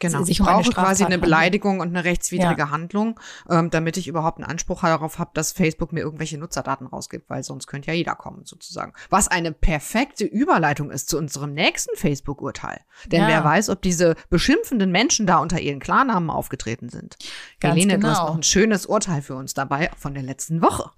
Genau, 0.00 0.24
sich 0.24 0.40
um 0.40 0.46
ich 0.46 0.52
brauche 0.52 0.70
quasi 0.70 1.04
eine 1.04 1.18
Beleidigung 1.18 1.80
und 1.80 1.88
eine 1.88 2.04
rechtswidrige 2.04 2.62
ja. 2.62 2.70
Handlung, 2.70 3.20
ähm, 3.48 3.70
damit 3.70 3.98
ich 3.98 4.08
überhaupt 4.08 4.38
einen 4.38 4.50
Anspruch 4.50 4.80
darauf 4.80 5.18
habe, 5.18 5.30
dass 5.34 5.52
Facebook 5.52 5.92
mir 5.92 6.00
irgendwelche 6.00 6.38
Nutzerdaten 6.38 6.86
rausgibt, 6.86 7.28
weil 7.28 7.42
sonst 7.42 7.66
könnte 7.66 7.88
ja 7.88 7.94
jeder 7.94 8.14
kommen, 8.14 8.44
sozusagen. 8.46 8.94
Was 9.10 9.28
eine 9.28 9.52
perfekte 9.52 10.24
Überleitung 10.24 10.90
ist 10.90 11.10
zu 11.10 11.18
unserem 11.18 11.52
nächsten 11.52 11.96
Facebook-Urteil. 11.96 12.80
Denn 13.06 13.22
ja. 13.22 13.28
wer 13.28 13.44
weiß, 13.44 13.68
ob 13.68 13.82
diese 13.82 14.16
beschimpfenden 14.30 14.90
Menschen 14.90 15.26
da 15.26 15.38
unter 15.38 15.60
ihren 15.60 15.80
Klarnamen 15.80 16.30
aufgetreten 16.30 16.88
sind. 16.88 17.16
Ganz 17.60 17.74
Helene, 17.74 17.94
genau. 17.94 18.06
du 18.06 18.10
hast 18.10 18.18
genau. 18.18 18.28
noch 18.30 18.36
ein 18.36 18.42
schönes 18.42 18.86
Urteil 18.86 19.20
für 19.20 19.34
uns 19.34 19.52
dabei 19.52 19.90
von 19.98 20.14
der 20.14 20.22
letzten 20.22 20.62
Woche. 20.62 20.90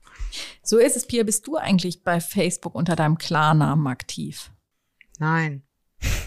So 0.63 0.79
ist 0.79 0.97
es, 0.97 1.07
Pia. 1.07 1.25
Bist 1.25 1.47
du 1.49 1.57
eigentlich 1.57 2.05
bei 2.05 2.21
Facebook 2.21 2.75
unter 2.75 2.95
deinem 2.95 3.19
Klarnamen 3.19 3.87
aktiv? 3.89 4.53
Nein. 5.19 5.63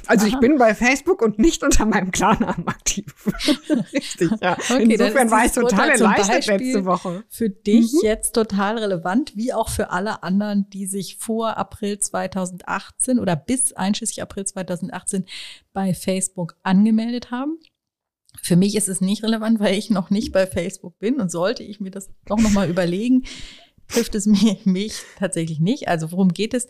Also 0.08 0.26
Aha. 0.26 0.34
ich 0.34 0.40
bin 0.40 0.58
bei 0.58 0.76
Facebook 0.76 1.22
und 1.22 1.40
nicht 1.40 1.64
unter 1.64 1.86
meinem 1.86 2.12
Klarnamen 2.12 2.68
aktiv. 2.68 3.06
Richtig, 3.94 4.32
ja. 4.42 4.58
Okay, 4.70 4.84
Insofern 4.84 5.32
war 5.32 5.46
ich 5.46 5.52
total 5.52 5.90
erleichtert 5.90 6.48
letzte 6.48 6.86
Woche. 6.86 7.24
Für 7.30 7.50
dich 7.50 7.94
mhm. 7.94 8.00
jetzt 8.04 8.34
total 8.34 8.78
relevant, 8.78 9.36
wie 9.36 9.54
auch 9.54 9.70
für 9.70 9.90
alle 9.92 10.24
anderen, 10.24 10.70
die 10.70 10.86
sich 10.86 11.18
vor 11.18 11.58
April 11.58 12.00
2018 12.00 13.20
oder 13.20 13.36
bis 13.36 13.74
einschließlich 13.74 14.22
April 14.22 14.46
2018 14.46 15.26
bei 15.74 15.94
Facebook 15.94 16.56
angemeldet 16.64 17.32
haben. 17.32 17.58
Für 18.42 18.56
mich 18.56 18.76
ist 18.76 18.90
es 18.90 19.02
nicht 19.02 19.24
relevant, 19.24 19.60
weil 19.60 19.78
ich 19.78 19.90
noch 19.90 20.10
nicht 20.10 20.32
bei 20.32 20.46
Facebook 20.46 21.00
bin 21.00 21.20
und 21.20 21.32
sollte 21.32 21.64
ich 21.64 21.80
mir 21.80 21.92
das 21.92 22.10
doch 22.26 22.38
nochmal 22.38 22.70
überlegen, 22.70 23.24
trifft 23.88 24.16
es 24.16 24.26
mich, 24.26 24.66
mich 24.66 25.02
tatsächlich 25.18 25.60
nicht. 25.60 25.88
Also 25.88 26.12
worum 26.12 26.30
geht 26.30 26.54
es? 26.54 26.68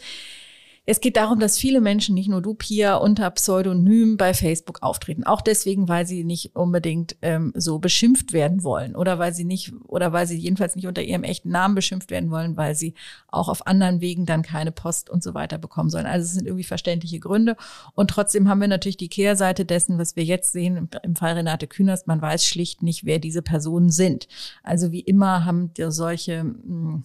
Es 0.88 1.02
geht 1.02 1.18
darum, 1.18 1.40
dass 1.40 1.58
viele 1.58 1.82
Menschen, 1.82 2.14
nicht 2.14 2.30
nur 2.30 2.42
du, 2.42 2.54
Pia, 2.54 2.96
unter 2.98 3.30
Pseudonym 3.32 4.18
bei 4.18 4.36
Facebook 4.36 4.84
auftreten. 4.84 5.24
Auch 5.24 5.42
deswegen, 5.42 5.88
weil 5.88 6.06
sie 6.06 6.24
nicht 6.24 6.56
unbedingt 6.56 7.16
ähm, 7.24 7.54
so 7.56 7.80
beschimpft 7.80 8.34
werden 8.34 8.64
wollen 8.64 8.96
oder 8.96 9.18
weil 9.18 9.34
sie 9.34 9.46
nicht 9.46 9.74
oder 9.88 10.14
weil 10.14 10.28
sie 10.28 10.38
jedenfalls 10.38 10.76
nicht 10.76 10.86
unter 10.86 11.02
ihrem 11.02 11.24
echten 11.24 11.50
Namen 11.50 11.74
beschimpft 11.74 12.12
werden 12.12 12.30
wollen, 12.30 12.56
weil 12.56 12.76
sie 12.76 12.94
auch 13.28 13.50
auf 13.50 13.66
anderen 13.66 14.00
Wegen 14.00 14.28
dann 14.28 14.44
keine 14.44 14.72
Post 14.72 15.10
und 15.10 15.24
so 15.24 15.34
weiter 15.34 15.58
bekommen 15.58 15.90
sollen. 15.90 16.06
Also 16.06 16.26
es 16.26 16.34
sind 16.34 16.46
irgendwie 16.46 16.64
verständliche 16.64 17.20
Gründe. 17.20 17.58
Und 17.96 18.12
trotzdem 18.12 18.48
haben 18.48 18.62
wir 18.62 18.68
natürlich 18.68 18.98
die 18.98 19.10
Kehrseite 19.10 19.66
dessen, 19.66 19.98
was 19.98 20.16
wir 20.16 20.24
jetzt 20.24 20.52
sehen 20.52 20.90
im 21.02 21.16
Fall 21.16 21.34
Renate 21.34 21.66
Künast. 21.66 22.06
Man 22.06 22.22
weiß 22.22 22.46
schlicht 22.46 22.84
nicht, 22.84 23.06
wer 23.06 23.18
diese 23.18 23.42
Personen 23.42 23.90
sind. 23.90 24.28
Also 24.62 24.92
wie 24.92 25.00
immer 25.00 25.46
haben 25.46 25.72
solche 25.90 26.42
hm, 26.42 27.02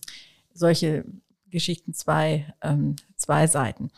solche 0.53 1.05
Geschichten 1.51 1.95
zwei, 1.95 2.53
ähm, 2.63 2.97
zwei 3.17 3.47
Seiten. 3.47 3.91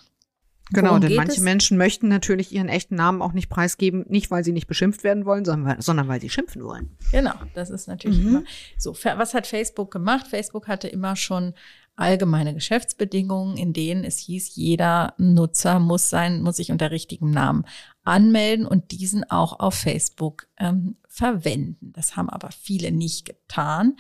Genau, 0.73 0.91
Worum 0.91 1.03
denn 1.03 1.17
manche 1.17 1.37
es? 1.37 1.41
Menschen 1.41 1.77
möchten 1.77 2.09
natürlich 2.09 2.53
ihren 2.53 2.69
echten 2.69 2.95
Namen 2.95 3.21
auch 3.21 3.33
nicht 3.33 3.49
preisgeben, 3.49 4.07
nicht 4.09 4.31
weil 4.31 4.45
sie 4.45 4.53
nicht 4.53 4.67
beschimpft 4.67 5.05
werden 5.05 5.27
wollen, 5.27 5.45
sondern, 5.45 5.81
sondern 5.81 6.09
weil 6.09 6.21
sie 6.21 6.31
schimpfen 6.31 6.65
wollen. 6.65 6.97
Genau, 7.11 7.35
das 7.55 7.71
ist 7.71 7.89
natürlich 7.89 8.21
mhm. 8.21 8.29
immer 8.29 8.43
so. 8.79 8.97
Was 9.17 9.35
hat 9.35 9.47
Facebook 9.47 9.91
gemacht? 9.91 10.27
Facebook 10.29 10.69
hatte 10.69 10.89
immer 10.89 11.17
schon 11.17 11.55
allgemeine 11.95 12.55
Geschäftsbedingungen, 12.55 13.57
in 13.59 13.75
denen 13.75 14.05
es 14.05 14.19
hieß, 14.19 14.55
jeder 14.55 15.15
Nutzer 15.19 15.79
muss 15.79 16.09
sein, 16.09 16.43
muss 16.43 16.57
sich 16.57 16.73
unter 16.73 16.91
richtigem 16.91 17.31
Namen 17.31 17.67
anmelden 18.03 18.67
und 18.67 18.93
diesen 18.93 19.29
auch 19.29 19.61
auf 19.61 19.75
Facebook 19.75 20.49
ähm, 20.59 20.97
verwenden. 21.07 21.93
Das 21.93 22.17
haben 22.17 22.31
aber 22.31 22.51
viele 22.51 22.93
nicht 22.93 23.27
getan. 23.27 23.97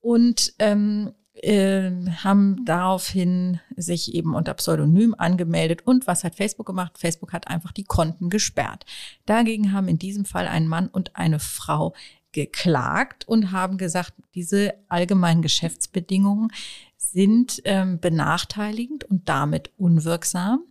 Und 0.00 0.52
ähm, 0.58 1.12
äh, 1.34 1.90
haben 2.22 2.64
daraufhin 2.64 3.60
sich 3.76 4.14
eben 4.14 4.34
unter 4.34 4.54
Pseudonym 4.54 5.14
angemeldet. 5.16 5.86
Und 5.86 6.06
was 6.06 6.24
hat 6.24 6.36
Facebook 6.36 6.66
gemacht? 6.66 6.98
Facebook 6.98 7.32
hat 7.32 7.48
einfach 7.48 7.72
die 7.72 7.84
Konten 7.84 8.30
gesperrt. 8.30 8.86
Dagegen 9.26 9.72
haben 9.72 9.88
in 9.88 9.98
diesem 9.98 10.24
Fall 10.24 10.46
ein 10.46 10.68
Mann 10.68 10.88
und 10.88 11.16
eine 11.16 11.40
Frau 11.40 11.94
geklagt 12.32 13.26
und 13.28 13.52
haben 13.52 13.78
gesagt, 13.78 14.12
diese 14.34 14.74
allgemeinen 14.88 15.42
Geschäftsbedingungen 15.42 16.50
sind 16.96 17.62
ähm, 17.64 18.00
benachteiligend 18.00 19.04
und 19.04 19.28
damit 19.28 19.70
unwirksam 19.76 20.64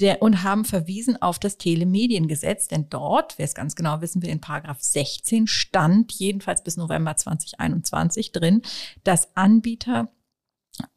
der, 0.00 0.22
und 0.22 0.42
haben 0.42 0.64
verwiesen 0.64 1.20
auf 1.20 1.38
das 1.38 1.58
Telemediengesetz, 1.58 2.68
denn 2.68 2.88
dort, 2.90 3.38
wer 3.38 3.44
es 3.44 3.54
ganz 3.54 3.76
genau 3.76 4.00
wissen 4.00 4.22
will, 4.22 4.30
in 4.30 4.40
Paragraph 4.40 4.80
16 4.80 5.46
stand 5.46 6.12
jedenfalls 6.12 6.62
bis 6.62 6.76
November 6.76 7.16
2021 7.16 8.32
drin, 8.32 8.62
dass 9.04 9.34
Anbieter 9.36 10.10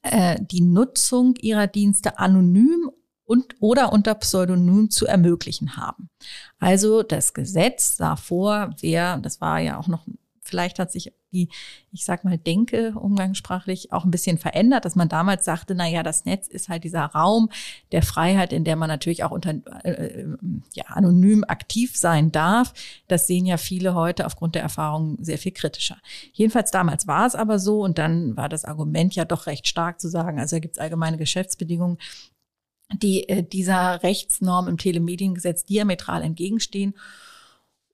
äh, 0.02 0.38
die 0.42 0.62
Nutzung 0.62 1.36
ihrer 1.38 1.68
Dienste 1.68 2.20
anonym 2.20 2.92
und 3.24 3.56
oder 3.60 3.94
unter 3.94 4.16
Pseudonym 4.16 4.90
zu 4.90 5.06
ermöglichen 5.06 5.78
haben. 5.78 6.10
Also 6.58 7.04
das 7.04 7.34
Gesetz 7.34 7.96
sah 7.96 8.16
vor, 8.16 8.72
wer, 8.82 9.18
das 9.18 9.40
war 9.40 9.60
ja 9.60 9.78
auch 9.78 9.88
noch 9.88 10.08
Vielleicht 10.50 10.80
hat 10.80 10.92
sich 10.92 11.14
die, 11.32 11.50
ich 11.92 12.06
sag 12.06 12.24
mal, 12.24 12.38
Denke 12.38 12.94
umgangssprachlich 12.96 13.94
auch 13.94 14.04
ein 14.04 14.12
bisschen 14.12 14.38
verändert, 14.38 14.86
dass 14.86 14.96
man 14.96 15.10
damals 15.10 15.46
sagte, 15.46 15.76
na 15.76 15.88
ja, 15.88 16.04
das 16.04 16.26
Netz 16.26 16.48
ist 16.48 16.70
halt 16.70 16.84
dieser 16.84 17.06
Raum 17.06 17.50
der 17.92 18.02
Freiheit, 18.02 18.52
in 18.52 18.64
der 18.64 18.76
man 18.76 18.88
natürlich 18.88 19.24
auch 19.24 19.32
unter, 19.32 19.52
äh, 19.84 20.26
ja, 20.74 20.86
anonym 20.88 21.44
aktiv 21.48 21.96
sein 21.96 22.32
darf. 22.32 22.74
Das 23.08 23.28
sehen 23.28 23.46
ja 23.46 23.58
viele 23.58 23.94
heute 23.94 24.26
aufgrund 24.26 24.56
der 24.56 24.64
Erfahrung 24.64 25.18
sehr 25.22 25.38
viel 25.38 25.52
kritischer. 25.52 25.98
Jedenfalls 26.34 26.72
damals 26.72 27.08
war 27.08 27.28
es 27.28 27.36
aber 27.36 27.60
so 27.60 27.82
und 27.84 27.98
dann 27.98 28.36
war 28.36 28.50
das 28.50 28.66
Argument 28.66 29.16
ja 29.16 29.26
doch 29.26 29.46
recht 29.46 29.68
stark 29.68 30.02
zu 30.02 30.10
sagen, 30.10 30.40
also 30.40 30.56
da 30.56 30.60
gibt 30.60 30.76
es 30.76 30.82
allgemeine 30.82 31.18
Geschäftsbedingungen, 31.18 31.98
die 32.94 33.30
äh, 33.30 33.44
dieser 33.44 34.02
Rechtsnorm 34.02 34.68
im 34.68 34.78
Telemediengesetz 34.78 35.64
diametral 35.64 36.24
entgegenstehen 36.24 36.96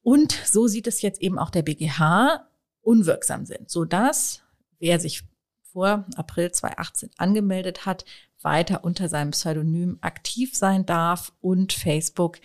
und 0.06 0.39
so 0.45 0.68
sieht 0.68 0.86
es 0.86 1.01
jetzt 1.01 1.20
eben 1.20 1.39
auch 1.39 1.49
der 1.49 1.64
BGH 1.64 2.47
unwirksam 2.82 3.47
sind, 3.47 3.72
sodass 3.72 4.43
wer 4.78 4.99
sich 4.99 5.24
vor 5.64 6.06
April 6.16 6.51
2018 6.51 7.10
angemeldet 7.18 7.88
hat, 7.88 8.06
weiter 8.39 8.84
unter 8.84 9.10
seinem 9.10 9.32
Pseudonym 9.32 9.97
aktiv 10.01 10.56
sein 10.56 10.86
darf 10.86 11.34
und 11.41 11.74
Facebook 11.74 12.38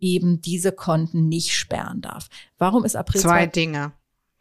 eben 0.00 0.40
diese 0.40 0.72
Konten 0.72 1.28
nicht 1.28 1.52
sperren 1.52 2.00
darf. 2.00 2.30
Warum 2.56 2.82
ist 2.86 2.96
April 2.96 3.20
zwei 3.20 3.44
Dinge? 3.44 3.92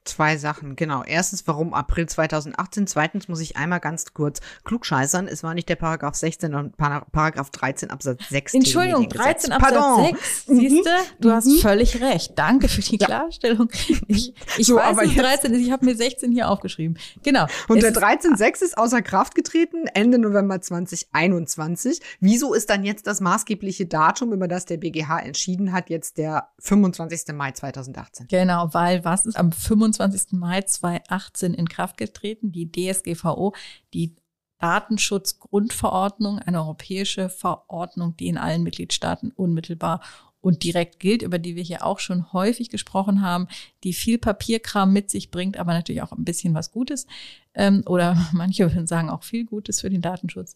Zwei 0.03 0.35
Sachen, 0.37 0.75
genau. 0.75 1.03
Erstens, 1.03 1.45
warum 1.45 1.75
April 1.75 2.09
2018? 2.09 2.87
Zweitens 2.87 3.27
muss 3.27 3.39
ich 3.39 3.55
einmal 3.55 3.79
ganz 3.79 4.15
kurz 4.15 4.39
klugscheißern. 4.63 5.27
Es 5.27 5.43
war 5.43 5.53
nicht 5.53 5.69
der 5.69 5.75
Paragraph 5.75 6.15
16, 6.15 6.51
sondern 6.51 6.71
Paragraph 7.11 7.51
13 7.51 7.91
Absatz 7.91 8.27
6. 8.29 8.55
Entschuldigung, 8.55 9.07
13 9.07 9.51
Absatz 9.51 9.73
Pardon. 9.73 10.05
6. 10.05 10.45
Siehst 10.47 10.85
du? 10.87 10.89
Du 11.19 11.29
mhm. 11.29 11.33
hast 11.33 11.61
völlig 11.61 12.01
recht. 12.01 12.31
Danke 12.35 12.67
für 12.67 12.81
die 12.81 12.97
Klarstellung. 12.97 13.69
Ich, 14.07 14.33
ich 14.57 14.65
so, 14.65 14.77
weiß, 14.77 14.97
dass 14.97 15.13
13 15.13 15.53
ist. 15.53 15.61
Ich 15.61 15.71
habe 15.71 15.85
mir 15.85 15.95
16 15.95 16.31
hier 16.31 16.49
aufgeschrieben. 16.49 16.97
Genau. 17.21 17.45
Und 17.67 17.83
der 17.83 17.93
13.6 17.93 18.63
ist 18.63 18.77
außer 18.79 19.03
Kraft 19.03 19.35
getreten 19.35 19.85
Ende 19.93 20.17
November 20.17 20.59
2021. 20.59 22.01
Wieso 22.19 22.55
ist 22.55 22.71
dann 22.71 22.83
jetzt 22.83 23.05
das 23.05 23.21
maßgebliche 23.21 23.85
Datum, 23.85 24.33
über 24.33 24.47
das 24.47 24.65
der 24.65 24.77
BGH 24.77 25.19
entschieden 25.19 25.73
hat, 25.73 25.91
jetzt 25.91 26.17
der 26.17 26.49
25. 26.57 27.35
Mai 27.35 27.51
2018? 27.51 28.27
Genau, 28.27 28.69
weil 28.71 29.05
was 29.05 29.27
ist 29.27 29.37
am 29.37 29.51
25. 29.51 29.90
25. 29.93 30.33
Mai 30.33 30.61
2018 30.61 31.53
in 31.53 31.67
Kraft 31.67 31.97
getreten, 31.97 32.51
die 32.51 32.71
DSGVO, 32.71 33.53
die 33.93 34.15
Datenschutzgrundverordnung, 34.59 36.39
eine 36.39 36.59
europäische 36.59 37.29
Verordnung, 37.29 38.15
die 38.17 38.27
in 38.27 38.37
allen 38.37 38.63
Mitgliedstaaten 38.63 39.31
unmittelbar 39.31 40.01
und 40.39 40.63
direkt 40.63 40.99
gilt, 40.99 41.21
über 41.21 41.39
die 41.39 41.55
wir 41.55 41.63
hier 41.63 41.85
auch 41.85 41.99
schon 41.99 42.33
häufig 42.33 42.69
gesprochen 42.69 43.21
haben, 43.21 43.47
die 43.83 43.93
viel 43.93 44.17
Papierkram 44.17 44.91
mit 44.91 45.09
sich 45.09 45.31
bringt, 45.31 45.57
aber 45.57 45.73
natürlich 45.73 46.01
auch 46.01 46.11
ein 46.11 46.25
bisschen 46.25 46.53
was 46.53 46.71
Gutes 46.71 47.05
ähm, 47.53 47.83
oder 47.85 48.17
manche 48.33 48.71
würden 48.71 48.87
sagen 48.87 49.09
auch 49.09 49.23
viel 49.23 49.45
Gutes 49.45 49.81
für 49.81 49.89
den 49.89 50.01
Datenschutz. 50.01 50.53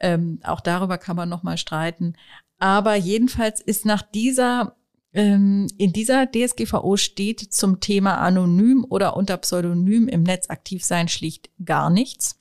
Ähm, 0.00 0.40
auch 0.44 0.60
darüber 0.60 0.98
kann 0.98 1.16
man 1.16 1.28
nochmal 1.28 1.58
streiten. 1.58 2.14
Aber 2.58 2.94
jedenfalls 2.94 3.60
ist 3.60 3.86
nach 3.86 4.02
dieser 4.02 4.76
in 5.14 5.92
dieser 5.92 6.26
DSGVO 6.26 6.96
steht 6.96 7.40
zum 7.52 7.80
Thema 7.80 8.18
anonym 8.18 8.86
oder 8.88 9.16
unter 9.16 9.36
Pseudonym 9.36 10.08
im 10.08 10.22
Netz 10.22 10.48
aktiv 10.48 10.84
sein 10.84 11.08
schlicht 11.08 11.50
gar 11.64 11.90
nichts. 11.90 12.38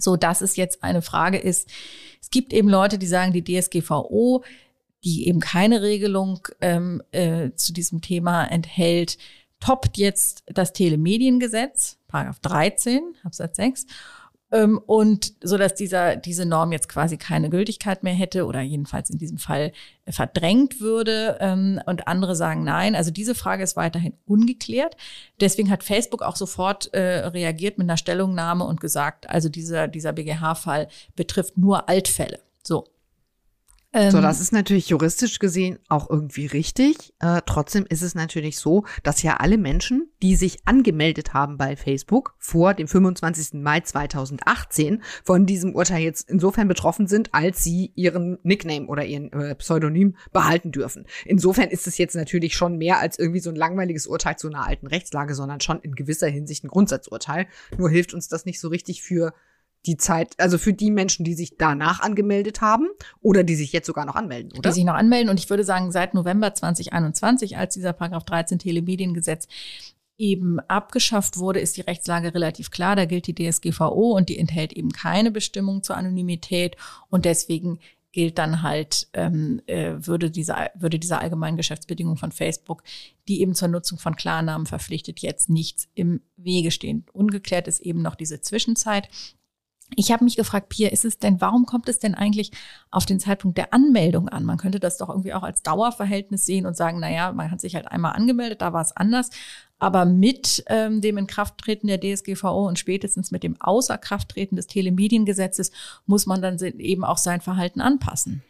so 0.00 0.16
dass 0.16 0.40
es 0.40 0.56
jetzt 0.56 0.82
eine 0.82 1.02
Frage 1.02 1.38
ist. 1.38 1.68
Es 2.20 2.30
gibt 2.30 2.52
eben 2.52 2.68
Leute, 2.68 2.98
die 2.98 3.06
sagen, 3.06 3.32
die 3.32 3.44
DSGVO, 3.44 4.42
die 5.04 5.28
eben 5.28 5.38
keine 5.38 5.82
Regelung 5.82 6.40
ähm, 6.60 7.00
äh, 7.12 7.52
zu 7.54 7.72
diesem 7.72 8.00
Thema 8.00 8.44
enthält, 8.46 9.16
toppt 9.60 9.96
jetzt 9.96 10.42
das 10.46 10.72
Telemediengesetz, 10.72 11.98
Paragraph 12.08 12.40
13, 12.40 13.14
Absatz 13.22 13.56
6 13.56 13.86
ähm, 14.54 14.80
und 14.86 15.34
so 15.42 15.58
dass 15.58 15.74
dieser 15.74 16.16
diese 16.16 16.46
Norm 16.46 16.72
jetzt 16.72 16.88
quasi 16.88 17.18
keine 17.18 17.50
Gültigkeit 17.50 18.02
mehr 18.04 18.14
hätte 18.14 18.46
oder 18.46 18.60
jedenfalls 18.60 19.10
in 19.10 19.18
diesem 19.18 19.38
Fall 19.38 19.72
verdrängt 20.08 20.80
würde 20.80 21.36
ähm, 21.40 21.80
und 21.86 22.06
andere 22.06 22.36
sagen 22.36 22.62
nein. 22.64 22.94
Also 22.94 23.10
diese 23.10 23.34
Frage 23.34 23.64
ist 23.64 23.76
weiterhin 23.76 24.14
ungeklärt. 24.26 24.96
Deswegen 25.40 25.70
hat 25.70 25.82
Facebook 25.82 26.22
auch 26.22 26.36
sofort 26.36 26.94
äh, 26.94 27.26
reagiert 27.26 27.78
mit 27.78 27.86
einer 27.86 27.96
Stellungnahme 27.96 28.64
und 28.64 28.80
gesagt, 28.80 29.28
also 29.28 29.48
dieser 29.48 29.88
dieser 29.88 30.12
BGH-Fall 30.12 30.88
betrifft 31.16 31.58
nur 31.58 31.88
Altfälle. 31.88 32.38
So, 32.62 32.86
so, 34.10 34.20
das 34.20 34.38
ähm, 34.38 34.42
ist 34.42 34.52
natürlich 34.52 34.88
juristisch 34.88 35.38
gesehen 35.38 35.78
auch 35.88 36.10
irgendwie 36.10 36.46
richtig. 36.46 37.14
Äh, 37.20 37.42
trotzdem 37.46 37.86
ist 37.88 38.02
es 38.02 38.16
natürlich 38.16 38.58
so, 38.58 38.84
dass 39.04 39.22
ja 39.22 39.36
alle 39.36 39.56
Menschen, 39.56 40.10
die 40.20 40.34
sich 40.34 40.58
angemeldet 40.64 41.32
haben 41.32 41.56
bei 41.56 41.76
Facebook 41.76 42.34
vor 42.38 42.74
dem 42.74 42.88
25. 42.88 43.62
Mai 43.62 43.80
2018 43.80 45.00
von 45.22 45.46
diesem 45.46 45.76
Urteil 45.76 46.02
jetzt 46.02 46.28
insofern 46.28 46.66
betroffen 46.66 47.06
sind, 47.06 47.32
als 47.34 47.62
sie 47.62 47.92
ihren 47.94 48.38
Nickname 48.42 48.86
oder 48.86 49.04
ihren 49.04 49.32
äh, 49.32 49.54
Pseudonym 49.54 50.16
behalten 50.32 50.72
dürfen. 50.72 51.06
Insofern 51.24 51.70
ist 51.70 51.86
es 51.86 51.96
jetzt 51.96 52.16
natürlich 52.16 52.56
schon 52.56 52.76
mehr 52.76 52.98
als 52.98 53.16
irgendwie 53.16 53.40
so 53.40 53.50
ein 53.50 53.56
langweiliges 53.56 54.08
Urteil 54.08 54.36
zu 54.36 54.48
einer 54.48 54.66
alten 54.66 54.88
Rechtslage, 54.88 55.36
sondern 55.36 55.60
schon 55.60 55.78
in 55.80 55.94
gewisser 55.94 56.28
Hinsicht 56.28 56.64
ein 56.64 56.68
Grundsatzurteil. 56.68 57.46
Nur 57.78 57.90
hilft 57.90 58.12
uns 58.12 58.26
das 58.26 58.44
nicht 58.44 58.58
so 58.58 58.68
richtig 58.68 59.02
für 59.02 59.34
die 59.86 59.96
Zeit, 59.96 60.34
also 60.38 60.58
für 60.58 60.72
die 60.72 60.90
Menschen, 60.90 61.24
die 61.24 61.34
sich 61.34 61.56
danach 61.58 62.00
angemeldet 62.00 62.60
haben 62.60 62.88
oder 63.20 63.44
die 63.44 63.54
sich 63.54 63.72
jetzt 63.72 63.86
sogar 63.86 64.06
noch 64.06 64.14
anmelden, 64.14 64.52
oder? 64.52 64.70
Die 64.70 64.74
sich 64.74 64.84
noch 64.84 64.94
anmelden 64.94 65.28
und 65.28 65.38
ich 65.38 65.50
würde 65.50 65.64
sagen, 65.64 65.92
seit 65.92 66.14
November 66.14 66.54
2021, 66.54 67.56
als 67.56 67.74
dieser 67.74 67.92
Paragraph 67.92 68.24
13 68.24 68.58
Telemediengesetz 68.58 69.48
eben 70.16 70.60
abgeschafft 70.60 71.38
wurde, 71.38 71.60
ist 71.60 71.76
die 71.76 71.82
Rechtslage 71.82 72.34
relativ 72.34 72.70
klar. 72.70 72.96
Da 72.96 73.04
gilt 73.04 73.26
die 73.26 73.34
DSGVO 73.34 74.16
und 74.16 74.28
die 74.28 74.38
enthält 74.38 74.72
eben 74.72 74.90
keine 74.90 75.30
Bestimmung 75.30 75.82
zur 75.82 75.96
Anonymität 75.96 76.76
und 77.10 77.24
deswegen 77.24 77.80
gilt 78.12 78.38
dann 78.38 78.62
halt, 78.62 79.08
ähm, 79.12 79.60
äh, 79.66 79.94
würde, 79.98 80.30
diese, 80.30 80.54
würde 80.76 81.00
diese 81.00 81.18
allgemeinen 81.18 81.56
Geschäftsbedingungen 81.56 82.16
von 82.16 82.30
Facebook, 82.30 82.84
die 83.26 83.40
eben 83.40 83.56
zur 83.56 83.66
Nutzung 83.66 83.98
von 83.98 84.14
Klarnamen 84.14 84.68
verpflichtet, 84.68 85.18
jetzt 85.18 85.50
nichts 85.50 85.88
im 85.94 86.20
Wege 86.36 86.70
stehen. 86.70 87.04
Ungeklärt 87.12 87.66
ist 87.66 87.80
eben 87.80 88.02
noch 88.02 88.14
diese 88.14 88.40
Zwischenzeit. 88.40 89.08
Ich 89.96 90.12
habe 90.12 90.24
mich 90.24 90.36
gefragt, 90.36 90.68
Pia, 90.68 90.88
ist 90.88 91.04
es 91.04 91.18
denn, 91.18 91.40
warum 91.40 91.66
kommt 91.66 91.88
es 91.88 91.98
denn 91.98 92.14
eigentlich 92.14 92.50
auf 92.90 93.06
den 93.06 93.20
Zeitpunkt 93.20 93.58
der 93.58 93.72
Anmeldung 93.72 94.28
an? 94.28 94.44
Man 94.44 94.58
könnte 94.58 94.80
das 94.80 94.96
doch 94.96 95.08
irgendwie 95.08 95.34
auch 95.34 95.42
als 95.42 95.62
Dauerverhältnis 95.62 96.46
sehen 96.46 96.66
und 96.66 96.76
sagen, 96.76 97.00
naja, 97.00 97.32
man 97.32 97.50
hat 97.50 97.60
sich 97.60 97.74
halt 97.74 97.88
einmal 97.88 98.12
angemeldet, 98.12 98.62
da 98.62 98.72
war 98.72 98.82
es 98.82 98.96
anders. 98.96 99.30
Aber 99.78 100.04
mit 100.04 100.64
ähm, 100.68 101.00
dem 101.00 101.18
Inkrafttreten 101.18 101.88
der 101.88 102.00
DSGVO 102.00 102.68
und 102.68 102.78
spätestens 102.78 103.30
mit 103.30 103.42
dem 103.42 103.60
Außerkrafttreten 103.60 104.56
des 104.56 104.66
Telemediengesetzes 104.66 105.72
muss 106.06 106.26
man 106.26 106.40
dann 106.40 106.58
eben 106.58 107.04
auch 107.04 107.18
sein 107.18 107.40
Verhalten 107.40 107.80
anpassen. 107.80 108.42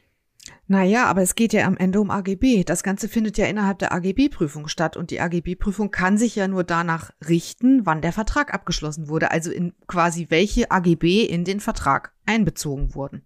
Naja, 0.67 1.07
aber 1.07 1.23
es 1.23 1.35
geht 1.35 1.53
ja 1.53 1.67
am 1.67 1.77
Ende 1.77 2.01
um 2.01 2.11
AGB. 2.11 2.65
Das 2.65 2.83
Ganze 2.83 3.09
findet 3.09 3.37
ja 3.39 3.47
innerhalb 3.47 3.79
der 3.79 3.93
AGB-Prüfung 3.93 4.69
statt 4.69 4.97
und 4.97 5.11
die 5.11 5.21
AGB-Prüfung 5.21 5.91
kann 5.91 6.17
sich 6.17 6.37
ja 6.37 6.49
nur 6.49 6.65
danach 6.65 7.11
richten, 7.29 7.85
wann 7.85 8.03
der 8.03 8.13
Vertrag 8.13 8.55
abgeschlossen 8.55 9.09
wurde, 9.09 9.31
also 9.31 9.51
in 9.51 9.75
quasi 9.87 10.27
welche 10.31 10.71
AGB 10.71 11.25
in 11.25 11.45
den 11.45 11.61
Vertrag 11.61 12.13
einbezogen 12.27 12.95
wurden. 12.95 13.23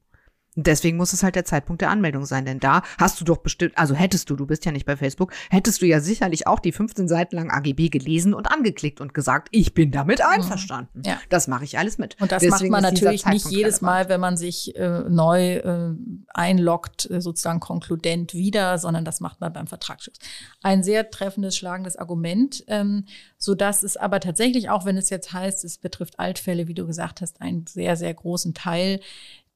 Deswegen 0.65 0.97
muss 0.97 1.13
es 1.13 1.23
halt 1.23 1.37
der 1.37 1.45
Zeitpunkt 1.45 1.83
der 1.83 1.91
Anmeldung 1.91 2.25
sein, 2.25 2.45
denn 2.45 2.59
da 2.59 2.83
hast 2.99 3.21
du 3.21 3.25
doch 3.25 3.39
bestimmt, 3.39 3.79
also 3.79 3.95
hättest 3.95 4.29
du, 4.29 4.37
du 4.37 4.47
bist 4.47 4.65
ja 4.65 4.73
nicht 4.73 4.87
bei 4.87 4.97
Facebook, 4.97 5.33
hättest 5.51 5.83
du 5.83 5.87
ja 5.87 6.01
sicherlich 6.01 6.47
auch 6.47 6.59
die 6.59 6.73
15 6.73 7.07
Seiten 7.07 7.37
lang 7.37 7.51
AGB 7.51 7.89
gelesen 7.91 8.35
und 8.35 8.51
angeklickt 8.51 9.01
und 9.01 9.15
gesagt, 9.15 9.49
ich 9.53 9.73
bin 9.73 9.93
damit 9.93 10.19
mhm. 10.19 10.27
einverstanden. 10.27 11.03
Ja. 11.05 11.21
Das 11.29 11.47
mache 11.47 11.65
ich 11.65 11.79
alles 11.79 11.99
mit. 11.99 12.17
Und 12.21 12.33
das 12.33 12.43
Deswegen 12.43 12.73
macht 12.73 12.83
man 12.83 12.93
natürlich 12.93 13.25
nicht 13.27 13.49
jedes 13.51 13.81
Mal, 13.81 14.09
wenn 14.09 14.21
man 14.21 14.37
sich 14.37 14.75
äh, 14.77 15.05
neu 15.09 15.57
äh, 15.57 15.95
einloggt, 16.35 17.09
äh, 17.11 17.21
sozusagen 17.21 17.61
konkludent 17.61 18.35
wieder, 18.35 18.79
sondern 18.79 19.05
das 19.05 19.21
macht 19.21 19.41
man 19.41 19.53
beim 19.53 19.69
Vertragsschluss. 19.69 20.19
Ein 20.63 20.83
sehr 20.83 21.11
treffendes, 21.11 21.57
schlagendes 21.57 21.97
Argument, 21.97 22.65
ähm, 22.67 23.05
so 23.37 23.55
dass 23.55 23.85
es 23.85 23.97
aber 23.97 24.19
tatsächlich, 24.19 24.71
auch 24.71 24.85
wenn 24.85 24.97
es 24.97 25.11
jetzt 25.11 25.33
heißt, 25.33 25.65
es 25.65 25.79
betrifft 25.79 26.19
Altfälle, 26.19 26.67
wie 26.67 26.75
du 26.75 26.87
gesagt 26.87 27.21
hast, 27.21 27.41
einen 27.41 27.67
sehr, 27.67 27.97
sehr 27.97 28.13
großen 28.13 28.55
Teil 28.55 29.01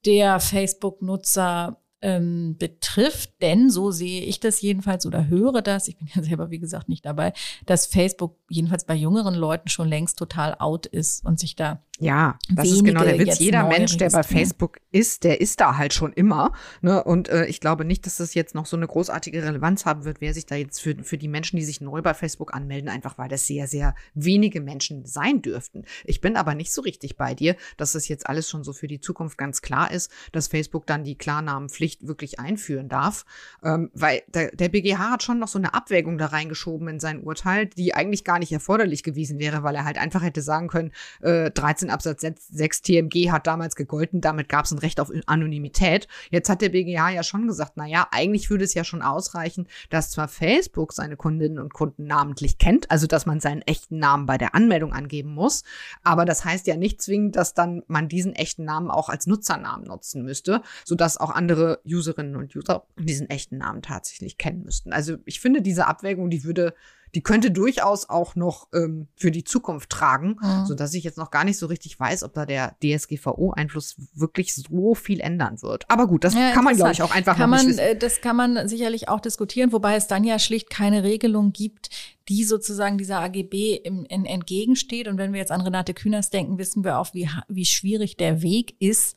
der 0.04 0.40
Facebook-Nutzer 0.40 1.78
ähm, 2.02 2.56
betrifft, 2.58 3.40
denn 3.40 3.70
so 3.70 3.92
sehe 3.92 4.22
ich 4.22 4.40
das 4.40 4.60
jedenfalls 4.60 5.06
oder 5.06 5.28
höre 5.28 5.62
das, 5.62 5.86
ich 5.86 5.96
bin 5.96 6.08
ja 6.14 6.22
selber 6.22 6.50
wie 6.50 6.58
gesagt 6.58 6.88
nicht 6.88 7.06
dabei, 7.06 7.32
dass 7.64 7.86
Facebook 7.86 8.41
jedenfalls 8.52 8.84
bei 8.84 8.94
jüngeren 8.94 9.34
Leuten 9.34 9.68
schon 9.68 9.88
längst 9.88 10.18
total 10.18 10.54
out 10.58 10.86
ist 10.86 11.24
und 11.24 11.40
sich 11.40 11.56
da 11.56 11.80
ja, 12.02 12.36
das 12.50 12.68
ist 12.68 12.84
genau 12.84 13.04
der 13.04 13.16
Witz. 13.16 13.38
Jeder 13.38 13.68
Mensch, 13.68 13.96
der 13.96 14.10
bei 14.10 14.24
Facebook 14.24 14.80
ist, 14.90 15.22
der 15.22 15.40
ist 15.40 15.60
da 15.60 15.76
halt 15.76 15.94
schon 15.94 16.12
immer. 16.12 16.52
Ne? 16.80 17.04
Und 17.04 17.28
äh, 17.28 17.46
ich 17.46 17.60
glaube 17.60 17.84
nicht, 17.84 18.06
dass 18.06 18.16
das 18.16 18.34
jetzt 18.34 18.56
noch 18.56 18.66
so 18.66 18.76
eine 18.76 18.88
großartige 18.88 19.44
Relevanz 19.44 19.86
haben 19.86 20.04
wird, 20.04 20.20
wer 20.20 20.34
sich 20.34 20.44
da 20.44 20.56
jetzt 20.56 20.80
für, 20.80 20.96
für 21.04 21.16
die 21.16 21.28
Menschen, 21.28 21.58
die 21.58 21.64
sich 21.64 21.80
neu 21.80 22.02
bei 22.02 22.12
Facebook 22.12 22.54
anmelden, 22.54 22.88
einfach 22.88 23.18
weil 23.18 23.28
das 23.28 23.46
sehr, 23.46 23.68
sehr 23.68 23.94
wenige 24.14 24.60
Menschen 24.60 25.06
sein 25.06 25.42
dürften. 25.42 25.84
Ich 26.04 26.20
bin 26.20 26.36
aber 26.36 26.56
nicht 26.56 26.72
so 26.72 26.82
richtig 26.82 27.16
bei 27.16 27.34
dir, 27.34 27.54
dass 27.76 27.92
das 27.92 28.08
jetzt 28.08 28.26
alles 28.26 28.50
schon 28.50 28.64
so 28.64 28.72
für 28.72 28.88
die 28.88 29.00
Zukunft 29.00 29.38
ganz 29.38 29.62
klar 29.62 29.92
ist, 29.92 30.10
dass 30.32 30.48
Facebook 30.48 30.88
dann 30.88 31.04
die 31.04 31.16
Klarnamenpflicht 31.16 32.08
wirklich 32.08 32.40
einführen 32.40 32.88
darf. 32.88 33.24
Ähm, 33.62 33.90
weil 33.94 34.22
der, 34.34 34.50
der 34.50 34.70
BGH 34.70 35.12
hat 35.12 35.22
schon 35.22 35.38
noch 35.38 35.48
so 35.48 35.58
eine 35.58 35.72
Abwägung 35.72 36.18
da 36.18 36.26
reingeschoben 36.26 36.88
in 36.88 36.98
sein 36.98 37.22
Urteil, 37.22 37.66
die 37.66 37.94
eigentlich 37.94 38.24
gar 38.24 38.40
nicht 38.40 38.41
erforderlich 38.50 39.02
gewesen 39.02 39.38
wäre, 39.38 39.62
weil 39.62 39.76
er 39.76 39.84
halt 39.84 39.98
einfach 39.98 40.22
hätte 40.22 40.42
sagen 40.42 40.68
können, 40.68 40.90
äh, 41.20 41.50
13 41.50 41.90
Absatz 41.90 42.22
6 42.22 42.82
TMG 42.82 43.30
hat 43.30 43.46
damals 43.46 43.76
gegolten, 43.76 44.20
damit 44.20 44.48
gab 44.48 44.64
es 44.64 44.72
ein 44.72 44.78
Recht 44.78 44.98
auf 44.98 45.12
Anonymität. 45.26 46.08
Jetzt 46.30 46.48
hat 46.48 46.62
der 46.62 46.70
BGH 46.70 47.10
ja 47.10 47.22
schon 47.22 47.46
gesagt, 47.46 47.76
naja, 47.76 48.08
eigentlich 48.10 48.50
würde 48.50 48.64
es 48.64 48.74
ja 48.74 48.84
schon 48.84 49.02
ausreichen, 49.02 49.68
dass 49.90 50.10
zwar 50.10 50.28
Facebook 50.28 50.92
seine 50.92 51.16
Kundinnen 51.16 51.58
und 51.58 51.74
Kunden 51.74 52.04
namentlich 52.04 52.58
kennt, 52.58 52.90
also 52.90 53.06
dass 53.06 53.26
man 53.26 53.40
seinen 53.40 53.62
echten 53.62 53.98
Namen 53.98 54.26
bei 54.26 54.38
der 54.38 54.54
Anmeldung 54.54 54.92
angeben 54.92 55.34
muss, 55.34 55.62
aber 56.02 56.24
das 56.24 56.44
heißt 56.44 56.66
ja 56.66 56.76
nicht 56.76 57.02
zwingend, 57.02 57.36
dass 57.36 57.54
dann 57.54 57.82
man 57.86 58.08
diesen 58.08 58.34
echten 58.34 58.64
Namen 58.64 58.90
auch 58.90 59.08
als 59.08 59.26
Nutzernamen 59.26 59.86
nutzen 59.86 60.22
müsste, 60.22 60.62
sodass 60.84 61.18
auch 61.18 61.30
andere 61.30 61.80
Userinnen 61.84 62.36
und 62.36 62.56
User 62.56 62.86
diesen 62.98 63.28
echten 63.28 63.58
Namen 63.58 63.82
tatsächlich 63.82 64.38
kennen 64.38 64.62
müssten. 64.64 64.92
Also 64.92 65.16
ich 65.24 65.40
finde 65.40 65.62
diese 65.62 65.86
Abwägung, 65.86 66.30
die 66.30 66.44
würde 66.44 66.74
die 67.14 67.22
könnte 67.22 67.50
durchaus 67.50 68.08
auch 68.08 68.36
noch 68.36 68.68
ähm, 68.72 69.08
für 69.16 69.30
die 69.30 69.44
Zukunft 69.44 69.90
tragen, 69.90 70.36
mhm. 70.40 70.66
so 70.66 70.74
dass 70.74 70.94
ich 70.94 71.04
jetzt 71.04 71.18
noch 71.18 71.30
gar 71.30 71.44
nicht 71.44 71.58
so 71.58 71.66
richtig 71.66 71.98
weiß, 72.00 72.22
ob 72.22 72.32
da 72.32 72.46
der 72.46 72.76
DSGVO-Einfluss 72.82 73.96
wirklich 74.14 74.54
so 74.54 74.94
viel 74.94 75.20
ändern 75.20 75.60
wird. 75.60 75.84
Aber 75.88 76.06
gut, 76.06 76.24
das 76.24 76.34
ja, 76.34 76.52
kann 76.52 76.64
man, 76.64 76.76
glaube 76.76 76.92
ich, 76.92 77.02
auch 77.02 77.14
einfach 77.14 77.36
kann 77.36 77.50
noch 77.50 77.58
man, 77.58 77.66
nicht 77.66 77.78
wissen. 77.78 77.86
Äh, 77.86 77.96
das 77.96 78.20
kann 78.22 78.36
man 78.36 78.66
sicherlich 78.66 79.08
auch 79.08 79.20
diskutieren, 79.20 79.72
wobei 79.72 79.96
es 79.96 80.06
dann 80.06 80.24
ja 80.24 80.38
schlicht 80.38 80.70
keine 80.70 81.02
Regelung 81.02 81.52
gibt, 81.52 81.90
die 82.28 82.44
sozusagen 82.44 82.96
dieser 82.96 83.20
AGB 83.20 83.74
im, 83.76 84.06
in, 84.06 84.24
entgegensteht. 84.24 85.06
Und 85.06 85.18
wenn 85.18 85.32
wir 85.32 85.40
jetzt 85.40 85.52
an 85.52 85.60
Renate 85.60 85.92
Künast 85.92 86.32
denken, 86.32 86.58
wissen 86.58 86.82
wir 86.84 86.98
auch, 86.98 87.12
wie, 87.12 87.28
wie 87.48 87.66
schwierig 87.66 88.16
der 88.16 88.40
Weg 88.42 88.74
ist, 88.80 89.16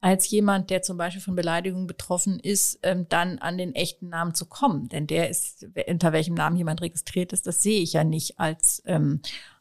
als 0.00 0.30
jemand, 0.30 0.70
der 0.70 0.82
zum 0.82 0.96
Beispiel 0.96 1.22
von 1.22 1.36
Beleidigung 1.36 1.86
betroffen 1.86 2.40
ist, 2.40 2.78
ähm, 2.82 3.06
dann 3.08 3.38
an 3.38 3.58
den 3.58 3.74
echten 3.74 4.08
Namen 4.08 4.34
zu 4.34 4.46
kommen. 4.46 4.88
Denn 4.88 5.06
der 5.06 5.28
ist, 5.28 5.66
unter 5.88 6.12
welchem 6.12 6.34
Namen 6.34 6.56
jemand 6.56 6.80
registriert 6.80 7.32
ist, 7.32 7.46
das 7.46 7.62
sehe 7.62 7.82
ich 7.82 7.92
ja 7.92 8.04
nicht 8.04 8.40
als 8.40 8.82
ähm, 8.86 9.20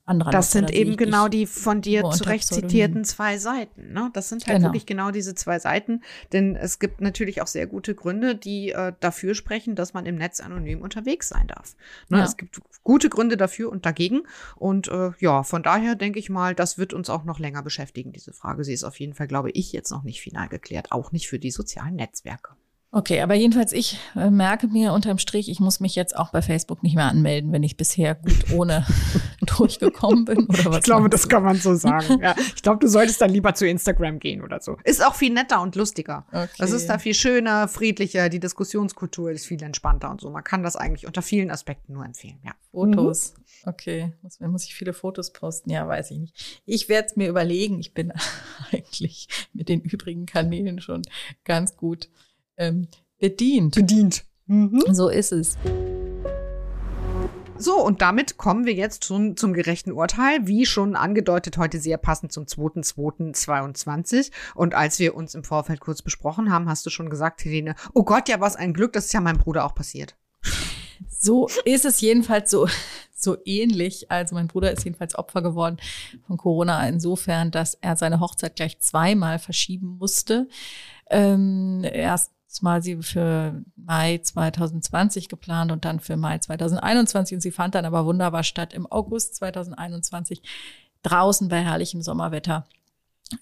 anderer 0.09 0.31
Das 0.31 0.51
sind 0.51 0.71
eben 0.71 0.97
genau 0.97 1.27
die 1.27 1.45
von 1.45 1.81
dir 1.81 2.09
zurecht 2.11 2.47
zitierten 2.47 3.05
zwei 3.05 3.37
Seiten. 3.37 3.93
Ne? 3.93 4.09
Das 4.13 4.29
sind 4.29 4.45
halt 4.47 4.57
genau. 4.57 4.69
wirklich 4.69 4.85
genau 4.85 5.11
diese 5.11 5.35
zwei 5.35 5.59
Seiten. 5.59 6.01
Denn 6.33 6.55
es 6.55 6.79
gibt 6.79 7.01
natürlich 7.01 7.41
auch 7.41 7.47
sehr 7.47 7.67
gute 7.67 7.95
Gründe, 7.95 8.35
die 8.35 8.71
äh, 8.71 8.93
dafür 8.99 9.35
sprechen, 9.35 9.75
dass 9.75 9.93
man 9.93 10.05
im 10.05 10.15
Netz 10.15 10.39
anonym 10.39 10.81
unterwegs 10.81 11.29
sein 11.29 11.47
darf. 11.47 11.75
Ne? 12.09 12.17
Ja. 12.17 12.25
Es 12.25 12.37
gibt 12.37 12.59
gute 12.83 13.09
Gründe 13.09 13.37
dafür 13.37 13.71
und 13.71 13.85
dagegen. 13.85 14.23
Und 14.55 14.87
äh, 14.87 15.11
ja, 15.19 15.43
von 15.43 15.63
daher 15.63 15.95
denke 15.95 16.19
ich 16.19 16.29
mal, 16.29 16.55
das 16.55 16.77
wird 16.77 16.93
uns 16.93 17.09
auch 17.09 17.23
noch 17.23 17.39
länger 17.39 17.61
beschäftigen, 17.61 18.11
diese 18.11 18.33
Frage. 18.33 18.63
Sie 18.63 18.73
ist 18.73 18.83
auf 18.83 18.99
jeden 18.99 19.13
Fall, 19.13 19.27
glaube 19.27 19.51
ich, 19.51 19.71
jetzt 19.71 19.91
noch 19.91 20.03
nicht 20.03 20.21
final 20.21 20.49
geklärt. 20.49 20.91
Auch 20.91 21.11
nicht 21.11 21.27
für 21.27 21.39
die 21.39 21.51
sozialen 21.51 21.95
Netzwerke. 21.95 22.55
Okay, 22.91 23.21
aber 23.21 23.35
jedenfalls, 23.35 23.71
ich 23.71 23.99
äh, 24.15 24.31
merke 24.31 24.67
mir 24.67 24.93
unterm 24.93 25.19
Strich, 25.19 25.47
ich 25.47 25.59
muss 25.59 25.79
mich 25.79 25.93
jetzt 25.95 26.17
auch 26.17 26.31
bei 26.31 26.41
Facebook 26.41 26.81
nicht 26.81 26.95
mehr 26.95 27.05
anmelden, 27.05 27.51
wenn 27.51 27.61
ich 27.61 27.77
bisher 27.77 28.15
gut 28.15 28.51
ohne 28.51 28.83
durchgekommen 29.57 30.25
bin 30.25 30.47
oder 30.47 30.65
was. 30.65 30.77
Ich 30.77 30.83
glaube, 30.83 31.07
das 31.07 31.29
kann 31.29 31.43
man 31.43 31.57
so 31.57 31.75
sagen. 31.75 31.99
Ja, 32.21 32.35
ich 32.37 32.63
glaube, 32.63 32.79
du 32.79 32.87
solltest 32.87 33.21
dann 33.21 33.29
lieber 33.29 33.53
zu 33.53 33.67
Instagram 33.67 34.19
gehen 34.19 34.41
oder 34.41 34.59
so. 34.59 34.77
Ist 34.83 35.05
auch 35.05 35.13
viel 35.13 35.31
netter 35.31 35.61
und 35.61 35.75
lustiger. 35.75 36.25
Okay. 36.31 36.49
Das 36.57 36.71
ist 36.71 36.89
da 36.89 36.97
viel 36.97 37.13
schöner, 37.13 37.67
friedlicher, 37.67 38.27
die 38.29 38.39
Diskussionskultur 38.39 39.31
ist 39.31 39.45
viel 39.45 39.61
entspannter 39.61 40.09
und 40.09 40.19
so. 40.19 40.31
Man 40.31 40.43
kann 40.43 40.63
das 40.63 40.75
eigentlich 40.75 41.05
unter 41.05 41.21
vielen 41.21 41.51
Aspekten 41.51 41.93
nur 41.93 42.03
empfehlen. 42.03 42.39
Ja. 42.43 42.53
Fotos. 42.71 43.35
Mhm. 43.35 43.69
Okay, 43.69 44.13
muss, 44.21 44.39
muss 44.39 44.65
ich 44.65 44.73
viele 44.73 44.93
Fotos 44.93 45.31
posten? 45.31 45.69
Ja, 45.69 45.87
weiß 45.87 46.11
ich 46.11 46.17
nicht. 46.17 46.61
Ich 46.65 46.89
werde 46.89 47.07
es 47.07 47.15
mir 47.15 47.29
überlegen. 47.29 47.79
Ich 47.79 47.93
bin 47.93 48.11
eigentlich 48.71 49.27
mit 49.53 49.69
den 49.69 49.81
übrigen 49.81 50.25
Kanälen 50.25 50.81
schon 50.81 51.03
ganz 51.43 51.77
gut 51.77 52.09
ähm, 52.59 52.87
bedient. 53.17 53.75
Bedient. 53.75 54.25
Mhm. 54.45 54.83
So 54.91 55.09
ist 55.09 55.31
es. 55.31 55.57
So, 57.61 57.83
und 57.83 58.01
damit 58.01 58.37
kommen 58.37 58.65
wir 58.65 58.73
jetzt 58.73 59.03
schon 59.03 59.35
zum 59.35 59.51
gerechten 59.51 59.91
Urteil. 59.91 60.47
Wie 60.47 60.65
schon 60.65 60.95
angedeutet, 60.95 61.57
heute 61.57 61.77
sehr 61.77 61.97
passend 61.97 62.31
zum 62.31 62.45
2.2.22. 62.45 64.31
Und 64.55 64.75
als 64.75 64.97
wir 64.99 65.13
uns 65.13 65.35
im 65.35 65.43
Vorfeld 65.43 65.81
kurz 65.81 66.01
besprochen 66.01 66.53
haben, 66.53 66.69
hast 66.69 66.85
du 66.85 66.89
schon 66.89 67.09
gesagt, 67.09 67.43
Helene, 67.43 67.75
oh 67.93 68.03
Gott, 68.03 68.29
ja, 68.29 68.39
was 68.39 68.55
ein 68.55 68.73
Glück, 68.73 68.93
das 68.93 69.07
ist 69.07 69.13
ja 69.13 69.19
meinem 69.19 69.39
Bruder 69.39 69.65
auch 69.65 69.75
passiert. 69.75 70.15
So 71.09 71.49
ist 71.65 71.83
es 71.83 71.99
jedenfalls 71.99 72.49
so, 72.49 72.67
so 73.13 73.35
ähnlich. 73.43 74.09
Also 74.09 74.35
mein 74.35 74.47
Bruder 74.47 74.71
ist 74.71 74.85
jedenfalls 74.85 75.15
Opfer 75.15 75.41
geworden 75.41 75.77
von 76.27 76.37
Corona 76.37 76.87
insofern, 76.87 77.51
dass 77.51 77.73
er 77.73 77.97
seine 77.97 78.21
Hochzeit 78.21 78.55
gleich 78.55 78.79
zweimal 78.79 79.37
verschieben 79.37 79.97
musste. 79.99 80.47
Ähm, 81.09 81.83
erst 81.83 82.31
mal 82.61 82.81
sie 82.81 83.01
für 83.01 83.61
Mai 83.75 84.17
2020 84.17 85.29
geplant 85.29 85.71
und 85.71 85.85
dann 85.85 85.99
für 85.99 86.17
Mai 86.17 86.39
2021 86.39 87.35
und 87.35 87.41
sie 87.41 87.51
fand 87.51 87.75
dann 87.75 87.85
aber 87.85 88.05
wunderbar 88.05 88.43
statt 88.43 88.73
im 88.73 88.91
August 88.91 89.35
2021 89.35 90.41
draußen 91.03 91.47
bei 91.47 91.63
herrlichem 91.63 92.01
Sommerwetter. 92.01 92.65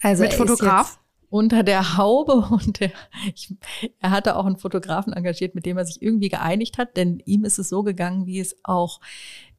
Also 0.02 0.24
mit 0.24 0.34
Fotograf? 0.34 1.00
unter 1.30 1.64
der 1.64 1.98
Haube 1.98 2.48
und 2.52 2.80
der, 2.80 2.92
ich, 3.34 3.54
er 4.00 4.12
hatte 4.12 4.36
auch 4.36 4.46
einen 4.46 4.58
Fotografen 4.58 5.14
engagiert, 5.14 5.56
mit 5.56 5.66
dem 5.66 5.78
er 5.78 5.86
sich 5.86 6.02
irgendwie 6.02 6.30
geeinigt 6.30 6.78
hat, 6.78 6.98
denn 6.98 7.22
ihm 7.26 7.46
ist 7.46 7.60
es 7.60 7.70
so 7.70 7.84
gegangen, 7.84 8.26
wie 8.26 8.40
es 8.40 8.56
auch 8.64 9.00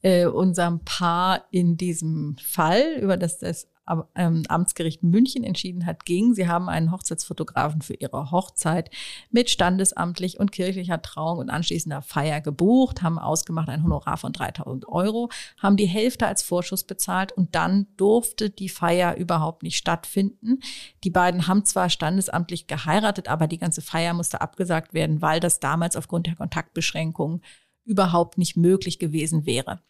äh, 0.03 0.27
unserem 0.27 0.81
Paar 0.81 1.45
in 1.51 1.77
diesem 1.77 2.37
Fall, 2.39 2.99
über 3.01 3.17
das 3.17 3.39
das 3.39 3.69
Amtsgericht 3.89 5.03
München 5.03 5.45
entschieden 5.45 5.87
hat, 5.87 6.05
ging. 6.05 6.35
Sie 6.35 6.47
haben 6.47 6.69
einen 6.69 6.93
Hochzeitsfotografen 6.93 7.83
für 7.83 7.95
ihre 7.95 8.31
Hochzeit 8.31 8.91
mit 9.31 9.51
standesamtlich 9.51 10.39
und 10.39 10.53
kirchlicher 10.53 11.03
Trauung 11.03 11.39
und 11.39 11.51
anschließender 11.51 12.03
Feier 12.03 12.41
gebucht, 12.41 13.03
haben 13.03 13.19
ausgemacht 13.19 13.69
ein 13.69 13.83
Honorar 13.83 14.17
von 14.17 14.33
3000 14.33 14.87
Euro, 14.89 15.31
haben 15.61 15.77
die 15.77 15.87
Hälfte 15.87 16.27
als 16.27 16.43
Vorschuss 16.43 16.85
bezahlt 16.85 17.33
und 17.33 17.55
dann 17.55 17.87
durfte 17.97 18.51
die 18.51 18.69
Feier 18.69 19.17
überhaupt 19.17 19.63
nicht 19.63 19.77
stattfinden. 19.77 20.61
Die 21.05 21.11
beiden 21.11 21.47
haben 21.47 21.65
zwar 21.65 21.91
standesamtlich 21.91 22.67
geheiratet, 22.67 23.29
aber 23.29 23.47
die 23.47 23.59
ganze 23.59 23.83
Feier 23.83 24.15
musste 24.15 24.41
abgesagt 24.41 24.95
werden, 24.95 25.23
weil 25.23 25.41
das 25.41 25.61
damals 25.61 25.97
aufgrund 25.97 26.27
der 26.27 26.37
Kontaktbeschränkungen 26.37 27.43
überhaupt 27.85 28.37
nicht 28.37 28.57
möglich 28.57 28.99
gewesen 28.99 29.47
wäre. 29.47 29.81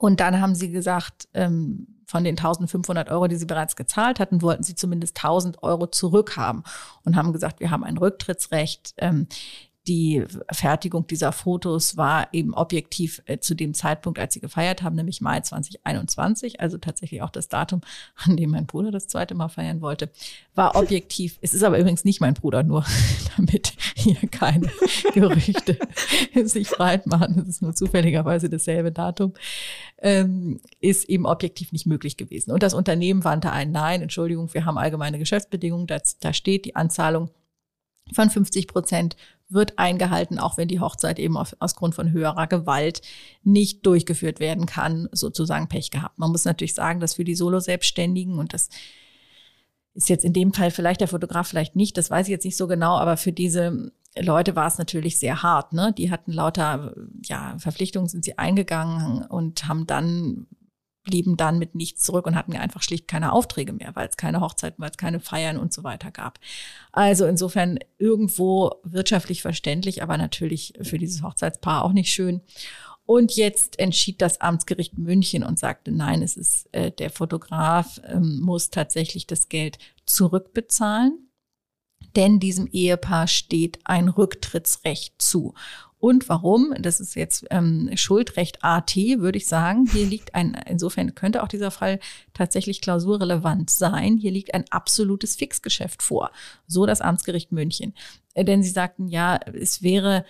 Und 0.00 0.20
dann 0.20 0.40
haben 0.40 0.54
sie 0.54 0.70
gesagt, 0.70 1.28
ähm, 1.34 1.86
von 2.06 2.24
den 2.24 2.38
1500 2.38 3.10
Euro, 3.10 3.28
die 3.28 3.36
sie 3.36 3.44
bereits 3.44 3.76
gezahlt 3.76 4.18
hatten, 4.18 4.40
wollten 4.40 4.62
sie 4.62 4.74
zumindest 4.74 5.18
1000 5.18 5.62
Euro 5.62 5.88
zurückhaben 5.88 6.64
und 7.04 7.16
haben 7.16 7.34
gesagt, 7.34 7.60
wir 7.60 7.70
haben 7.70 7.84
ein 7.84 7.98
Rücktrittsrecht. 7.98 8.94
Ähm, 8.96 9.26
die 9.86 10.24
Fertigung 10.52 11.06
dieser 11.06 11.32
Fotos 11.32 11.96
war 11.96 12.28
eben 12.32 12.52
objektiv 12.52 13.22
äh, 13.24 13.38
zu 13.38 13.54
dem 13.54 13.72
Zeitpunkt, 13.72 14.18
als 14.18 14.34
sie 14.34 14.40
gefeiert 14.40 14.82
haben, 14.82 14.94
nämlich 14.94 15.22
Mai 15.22 15.40
2021, 15.40 16.60
also 16.60 16.76
tatsächlich 16.76 17.22
auch 17.22 17.30
das 17.30 17.48
Datum, 17.48 17.80
an 18.16 18.36
dem 18.36 18.50
mein 18.50 18.66
Bruder 18.66 18.90
das 18.90 19.08
zweite 19.08 19.34
Mal 19.34 19.48
feiern 19.48 19.80
wollte, 19.80 20.10
war 20.54 20.76
objektiv. 20.76 21.38
es 21.40 21.54
ist 21.54 21.62
aber 21.62 21.78
übrigens 21.78 22.04
nicht 22.04 22.20
mein 22.20 22.34
Bruder, 22.34 22.62
nur 22.62 22.84
damit 23.36 23.72
hier 23.94 24.16
keine 24.30 24.70
Gerüchte 25.14 25.78
sich 26.44 26.68
breit 26.68 27.06
machen. 27.06 27.38
Es 27.40 27.48
ist 27.48 27.62
nur 27.62 27.74
zufälligerweise 27.74 28.50
dasselbe 28.50 28.92
Datum, 28.92 29.32
ähm, 29.98 30.60
ist 30.80 31.08
eben 31.08 31.24
objektiv 31.24 31.72
nicht 31.72 31.86
möglich 31.86 32.18
gewesen. 32.18 32.52
Und 32.52 32.62
das 32.62 32.74
Unternehmen 32.74 33.24
wandte 33.24 33.50
ein 33.50 33.72
Nein, 33.72 34.02
Entschuldigung, 34.02 34.52
wir 34.52 34.66
haben 34.66 34.76
allgemeine 34.76 35.18
Geschäftsbedingungen, 35.18 35.86
da, 35.86 35.98
da 36.20 36.32
steht 36.34 36.66
die 36.66 36.76
Anzahlung 36.76 37.30
von 38.12 38.28
50 38.28 38.66
Prozent 38.66 39.16
wird 39.52 39.78
eingehalten, 39.78 40.38
auch 40.38 40.56
wenn 40.56 40.68
die 40.68 40.80
Hochzeit 40.80 41.18
eben 41.18 41.36
auf, 41.36 41.56
aus 41.58 41.74
Grund 41.74 41.94
von 41.94 42.12
höherer 42.12 42.46
Gewalt 42.46 43.02
nicht 43.42 43.84
durchgeführt 43.84 44.40
werden 44.40 44.66
kann, 44.66 45.08
sozusagen 45.12 45.68
Pech 45.68 45.90
gehabt. 45.90 46.18
Man 46.18 46.30
muss 46.30 46.44
natürlich 46.44 46.74
sagen, 46.74 47.00
dass 47.00 47.14
für 47.14 47.24
die 47.24 47.34
Solo-Selbstständigen 47.34 48.38
und 48.38 48.54
das 48.54 48.68
ist 49.94 50.08
jetzt 50.08 50.24
in 50.24 50.32
dem 50.32 50.52
Fall 50.52 50.70
vielleicht 50.70 51.00
der 51.00 51.08
Fotograf 51.08 51.48
vielleicht 51.48 51.76
nicht, 51.76 51.96
das 51.98 52.10
weiß 52.10 52.26
ich 52.26 52.30
jetzt 52.30 52.44
nicht 52.44 52.56
so 52.56 52.68
genau, 52.68 52.96
aber 52.96 53.16
für 53.16 53.32
diese 53.32 53.92
Leute 54.18 54.56
war 54.56 54.66
es 54.66 54.78
natürlich 54.78 55.18
sehr 55.18 55.42
hart. 55.42 55.72
Ne? 55.72 55.92
Die 55.96 56.10
hatten 56.10 56.32
lauter 56.32 56.94
ja, 57.24 57.56
Verpflichtungen, 57.58 58.08
sind 58.08 58.24
sie 58.24 58.38
eingegangen 58.38 59.24
und 59.26 59.66
haben 59.68 59.86
dann 59.86 60.46
blieben 61.02 61.36
dann 61.36 61.58
mit 61.58 61.74
nichts 61.74 62.04
zurück 62.04 62.26
und 62.26 62.36
hatten 62.36 62.52
einfach 62.60 62.82
schlicht 62.82 63.08
keine 63.08 63.32
Aufträge 63.32 63.72
mehr, 63.72 63.94
weil 63.94 64.08
es 64.08 64.16
keine 64.16 64.40
Hochzeiten, 64.40 64.82
weil 64.82 64.90
es 64.90 64.96
keine 64.96 65.20
Feiern 65.20 65.56
und 65.56 65.72
so 65.72 65.82
weiter 65.82 66.10
gab. 66.10 66.38
Also 66.92 67.26
insofern 67.26 67.78
irgendwo 67.98 68.72
wirtschaftlich 68.84 69.42
verständlich, 69.42 70.02
aber 70.02 70.18
natürlich 70.18 70.74
für 70.82 70.98
dieses 70.98 71.22
Hochzeitspaar 71.22 71.84
auch 71.84 71.92
nicht 71.92 72.10
schön. 72.12 72.42
Und 73.06 73.34
jetzt 73.34 73.78
entschied 73.80 74.22
das 74.22 74.40
Amtsgericht 74.40 74.96
München 74.96 75.42
und 75.42 75.58
sagte, 75.58 75.90
nein, 75.90 76.22
es 76.22 76.36
ist 76.36 76.68
äh, 76.72 76.92
der 76.92 77.10
Fotograf 77.10 78.00
ähm, 78.04 78.38
muss 78.40 78.70
tatsächlich 78.70 79.26
das 79.26 79.48
Geld 79.48 79.78
zurückbezahlen, 80.06 81.28
denn 82.14 82.38
diesem 82.38 82.68
Ehepaar 82.68 83.26
steht 83.26 83.80
ein 83.84 84.08
Rücktrittsrecht 84.08 85.20
zu. 85.20 85.54
Und 86.00 86.30
warum? 86.30 86.74
Das 86.78 86.98
ist 86.98 87.14
jetzt 87.14 87.46
ähm, 87.50 87.90
Schuldrecht 87.94 88.64
AT, 88.64 88.96
würde 88.96 89.36
ich 89.36 89.46
sagen. 89.46 89.86
Hier 89.92 90.06
liegt 90.06 90.34
ein, 90.34 90.58
insofern 90.66 91.14
könnte 91.14 91.42
auch 91.42 91.48
dieser 91.48 91.70
Fall 91.70 92.00
tatsächlich 92.32 92.80
klausurrelevant 92.80 93.68
sein. 93.68 94.16
Hier 94.16 94.32
liegt 94.32 94.54
ein 94.54 94.64
absolutes 94.70 95.36
Fixgeschäft 95.36 96.02
vor. 96.02 96.30
So 96.66 96.86
das 96.86 97.02
Amtsgericht 97.02 97.52
München. 97.52 97.94
Äh, 98.32 98.44
denn 98.46 98.62
sie 98.62 98.70
sagten, 98.70 99.08
ja, 99.08 99.38
es 99.52 99.82
wäre 99.82 100.24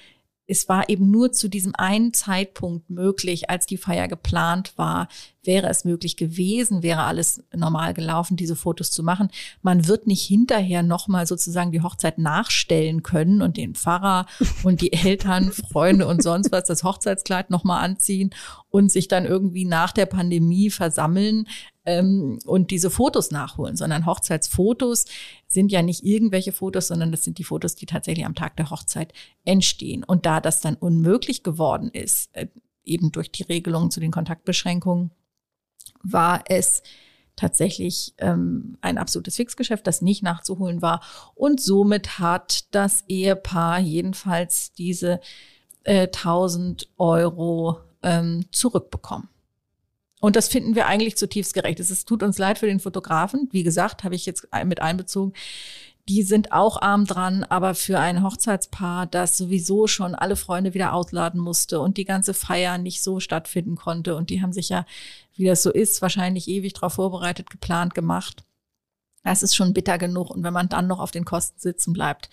es 0.51 0.69
war 0.69 0.89
eben 0.89 1.11
nur 1.11 1.31
zu 1.31 1.49
diesem 1.49 1.75
einen 1.77 2.13
Zeitpunkt 2.13 2.91
möglich, 2.91 3.49
als 3.49 3.67
die 3.67 3.77
Feier 3.77 4.09
geplant 4.09 4.73
war, 4.77 5.07
wäre 5.45 5.69
es 5.69 5.85
möglich 5.85 6.17
gewesen, 6.17 6.83
wäre 6.83 7.05
alles 7.05 7.45
normal 7.55 7.95
gelaufen, 7.95 8.37
diese 8.37 8.57
Fotos 8.57 8.91
zu 8.91 9.03
machen. 9.03 9.29
Man 9.63 9.87
wird 9.87 10.09
nicht 10.09 10.23
hinterher 10.23 10.83
nochmal 10.83 11.27
sozusagen 11.27 11.71
die 11.71 11.83
Hochzeit 11.83 12.19
nachstellen 12.19 13.03
können 13.03 13.43
und 13.43 13.57
den 13.57 13.75
Pfarrer 13.75 14.27
und 14.65 14.81
die 14.81 14.93
Eltern, 14.93 15.53
Freunde 15.53 16.07
und 16.07 16.23
sonst 16.23 16.51
was 16.51 16.65
das 16.65 16.83
Hochzeitskleid 16.83 17.51
nochmal 17.51 17.85
anziehen 17.85 18.31
und 18.71 18.91
sich 18.91 19.07
dann 19.07 19.27
irgendwie 19.27 19.65
nach 19.65 19.93
der 19.93 20.07
Pandemie 20.07 20.71
versammeln 20.71 21.47
ähm, 21.85 22.39
und 22.45 22.71
diese 22.71 22.91
Fotos 22.91 23.31
nachholen, 23.31 23.77
sondern 23.77 24.05
Hochzeitsfotos 24.05 25.07
sind 25.51 25.73
ja 25.73 25.83
nicht 25.83 26.05
irgendwelche 26.05 26.53
Fotos, 26.53 26.89
sondern 26.89 27.11
das 27.11 27.25
sind 27.25 27.39
die 27.39 27.45
Fotos, 27.45 27.75
die 27.75 27.87
tatsächlich 27.87 28.25
am 28.25 28.35
Tag 28.35 28.57
der 28.57 28.71
Hochzeit 28.71 29.13
entstehen. 29.45 30.05
Und 30.05 30.25
da 30.25 30.41
das 30.41 30.61
dann 30.61 30.77
unmöglich 30.77 31.43
geworden 31.43 31.91
ist, 31.93 32.35
äh, 32.35 32.47
eben 32.85 33.13
durch 33.13 33.31
die 33.31 33.43
Regelungen 33.43 33.91
zu 33.91 34.01
den 34.01 34.11
Kontaktbeschränkungen, 34.11 35.11
war 36.03 36.45
es 36.47 36.83
tatsächlich 37.37 38.15
ähm, 38.19 38.77
ein 38.81 38.99
absolutes 38.99 39.37
Fixgeschäft, 39.37 39.87
das 39.87 40.03
nicht 40.03 40.23
nachzuholen 40.23 40.83
war. 40.83 41.03
Und 41.35 41.61
somit 41.61 42.19
hat 42.19 42.75
das 42.75 43.05
Ehepaar 43.09 43.81
jedenfalls 43.81 44.73
diese 44.73 45.21
äh, 45.85 46.07
1000 46.07 46.91
Euro 46.99 47.81
ähm, 48.03 48.45
zurückbekommen. 48.53 49.29
Und 50.21 50.37
das 50.37 50.49
finden 50.49 50.75
wir 50.75 50.87
eigentlich 50.87 51.17
zutiefst 51.17 51.55
gerecht. 51.55 51.81
Es 51.81 52.05
tut 52.05 52.23
uns 52.23 52.39
leid 52.39 52.59
für 52.59 52.67
den 52.67 52.81
Fotografen. 52.81 53.49
Wie 53.53 53.63
gesagt, 53.63 54.05
habe 54.05 54.15
ich 54.15 54.27
jetzt 54.27 54.47
mit 54.67 54.81
einbezogen. 54.81 55.33
Die 56.09 56.23
sind 56.23 56.53
auch 56.53 56.81
arm 56.83 57.07
dran, 57.07 57.45
aber 57.45 57.75
für 57.75 57.99
ein 57.99 58.23
Hochzeitspaar, 58.23 59.07
das 59.07 59.37
sowieso 59.37 59.87
schon 59.87 60.15
alle 60.15 60.37
Freunde 60.37 60.75
wieder 60.75 60.93
ausladen 60.93 61.41
musste 61.41 61.81
und 61.81 61.97
die 61.97 62.05
ganze 62.05 62.35
Feier 62.35 62.79
nicht 62.79 63.03
so 63.03 63.21
stattfinden 63.21 63.77
konnte. 63.77 64.17
Und 64.17 64.29
die 64.29 64.43
haben 64.43 64.53
sich 64.53 64.69
ja, 64.69 64.85
wie 65.37 65.47
das 65.47 65.63
so 65.63 65.71
ist, 65.71 66.03
wahrscheinlich 66.03 66.49
ewig 66.49 66.75
darauf 66.75 66.95
vorbereitet, 66.95 67.49
geplant, 67.49 67.95
gemacht. 67.95 68.45
Das 69.23 69.43
ist 69.43 69.55
schon 69.55 69.73
bitter 69.73 69.99
genug. 69.99 70.31
Und 70.31 70.43
wenn 70.43 70.53
man 70.53 70.69
dann 70.69 70.87
noch 70.87 71.01
auf 71.01 71.11
den 71.11 71.25
Kosten 71.25 71.61
sitzen 71.61 71.93
bleibt, 71.93 72.29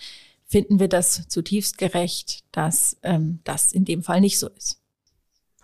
finden 0.45 0.79
wir 0.79 0.87
das 0.87 1.27
zutiefst 1.27 1.77
gerecht, 1.77 2.43
dass 2.51 2.97
ähm, 3.03 3.39
das 3.43 3.71
in 3.71 3.85
dem 3.85 4.01
Fall 4.01 4.21
nicht 4.21 4.39
so 4.39 4.47
ist. 4.49 4.79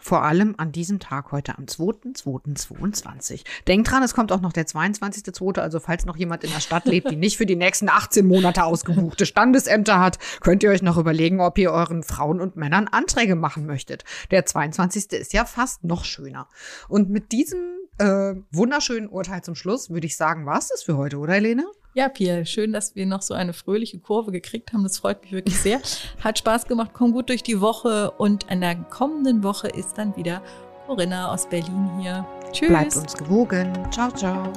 Vor 0.04 0.24
allem 0.24 0.54
an 0.58 0.74
diesem 0.74 1.00
Tag 1.00 1.32
heute 1.32 1.58
am 1.58 1.64
2.2.22. 1.64 3.46
Denkt 3.70 3.90
dran, 3.90 4.04
es 4.04 4.14
kommt 4.14 4.34
auch 4.34 4.42
noch 4.42 4.52
der 4.52 4.68
22.2., 4.68 5.62
also 5.62 5.80
falls 5.80 6.04
noch 6.04 6.18
jemand 6.18 6.44
in 6.44 6.52
der 6.52 6.60
Stadt 6.60 6.84
lebt, 6.84 7.10
die 7.10 7.16
nicht 7.16 7.38
für 7.38 7.46
die 7.46 7.56
nächsten 7.56 7.88
18 7.88 8.28
Monate 8.28 8.66
ausgebuchte 8.66 9.26
Standesämter 9.26 10.02
hat, 10.02 10.20
könnt 10.42 10.62
ihr 10.62 10.72
euch 10.72 10.82
noch 10.82 10.98
überlegen, 10.98 11.40
ob 11.40 11.58
ihr 11.58 11.72
euren 11.72 12.04
Frauen 12.04 12.42
und 12.42 12.58
Männern 12.58 12.90
Anträge 12.90 13.36
machen 13.36 13.66
möchtet. 13.66 14.04
Der 14.30 14.46
22. 14.46 15.14
ist 15.14 15.32
ja 15.32 15.46
fast 15.46 15.86
noch 15.86 16.04
schöner. 16.04 16.50
Und 16.90 17.10
mit 17.10 17.32
diesem 17.32 17.62
äh, 17.98 18.36
wunderschönen 18.52 19.08
Urteil 19.08 19.42
zum 19.42 19.56
Schluss 19.56 19.90
würde 19.90 20.08
ich 20.08 20.18
sagen, 20.18 20.46
was 20.46 20.70
ist 20.70 20.84
für 20.84 20.98
heute, 20.98 21.18
oder 21.18 21.32
Helene? 21.32 21.66
Ja, 21.96 22.10
Pierre, 22.10 22.46
schön, 22.46 22.74
dass 22.74 22.96
wir 22.96 23.06
noch 23.06 23.22
so 23.22 23.36
eine 23.36 23.54
fröhliche 23.54 24.00
Kurve 24.00 24.32
gekriegt 24.32 24.74
haben. 24.74 24.84
Das 24.84 24.98
freut 24.98 25.22
mich 25.22 25.32
wirklich 25.32 25.60
sehr. 25.60 25.80
Hat 26.24 26.40
Spaß 26.40 26.66
gemacht. 26.66 26.92
Komm 26.94 27.12
gut 27.12 27.30
durch 27.30 27.44
die 27.44 27.62
Woche 27.62 28.12
und 28.12 28.50
in 28.50 28.62
der 28.62 28.76
kommenden 28.76 29.44
Woche 29.44 29.68
ist 29.68 29.98
dann 29.98 30.16
wieder 30.16 30.42
Corinna 30.88 31.32
aus 31.32 31.48
Berlin 31.48 31.90
hier. 32.00 32.26
Tschüss. 32.52 32.70
Bleibt 32.70 32.96
uns 32.96 33.14
gewogen. 33.14 33.72
Ciao, 33.92 34.12
ciao. 34.12 34.52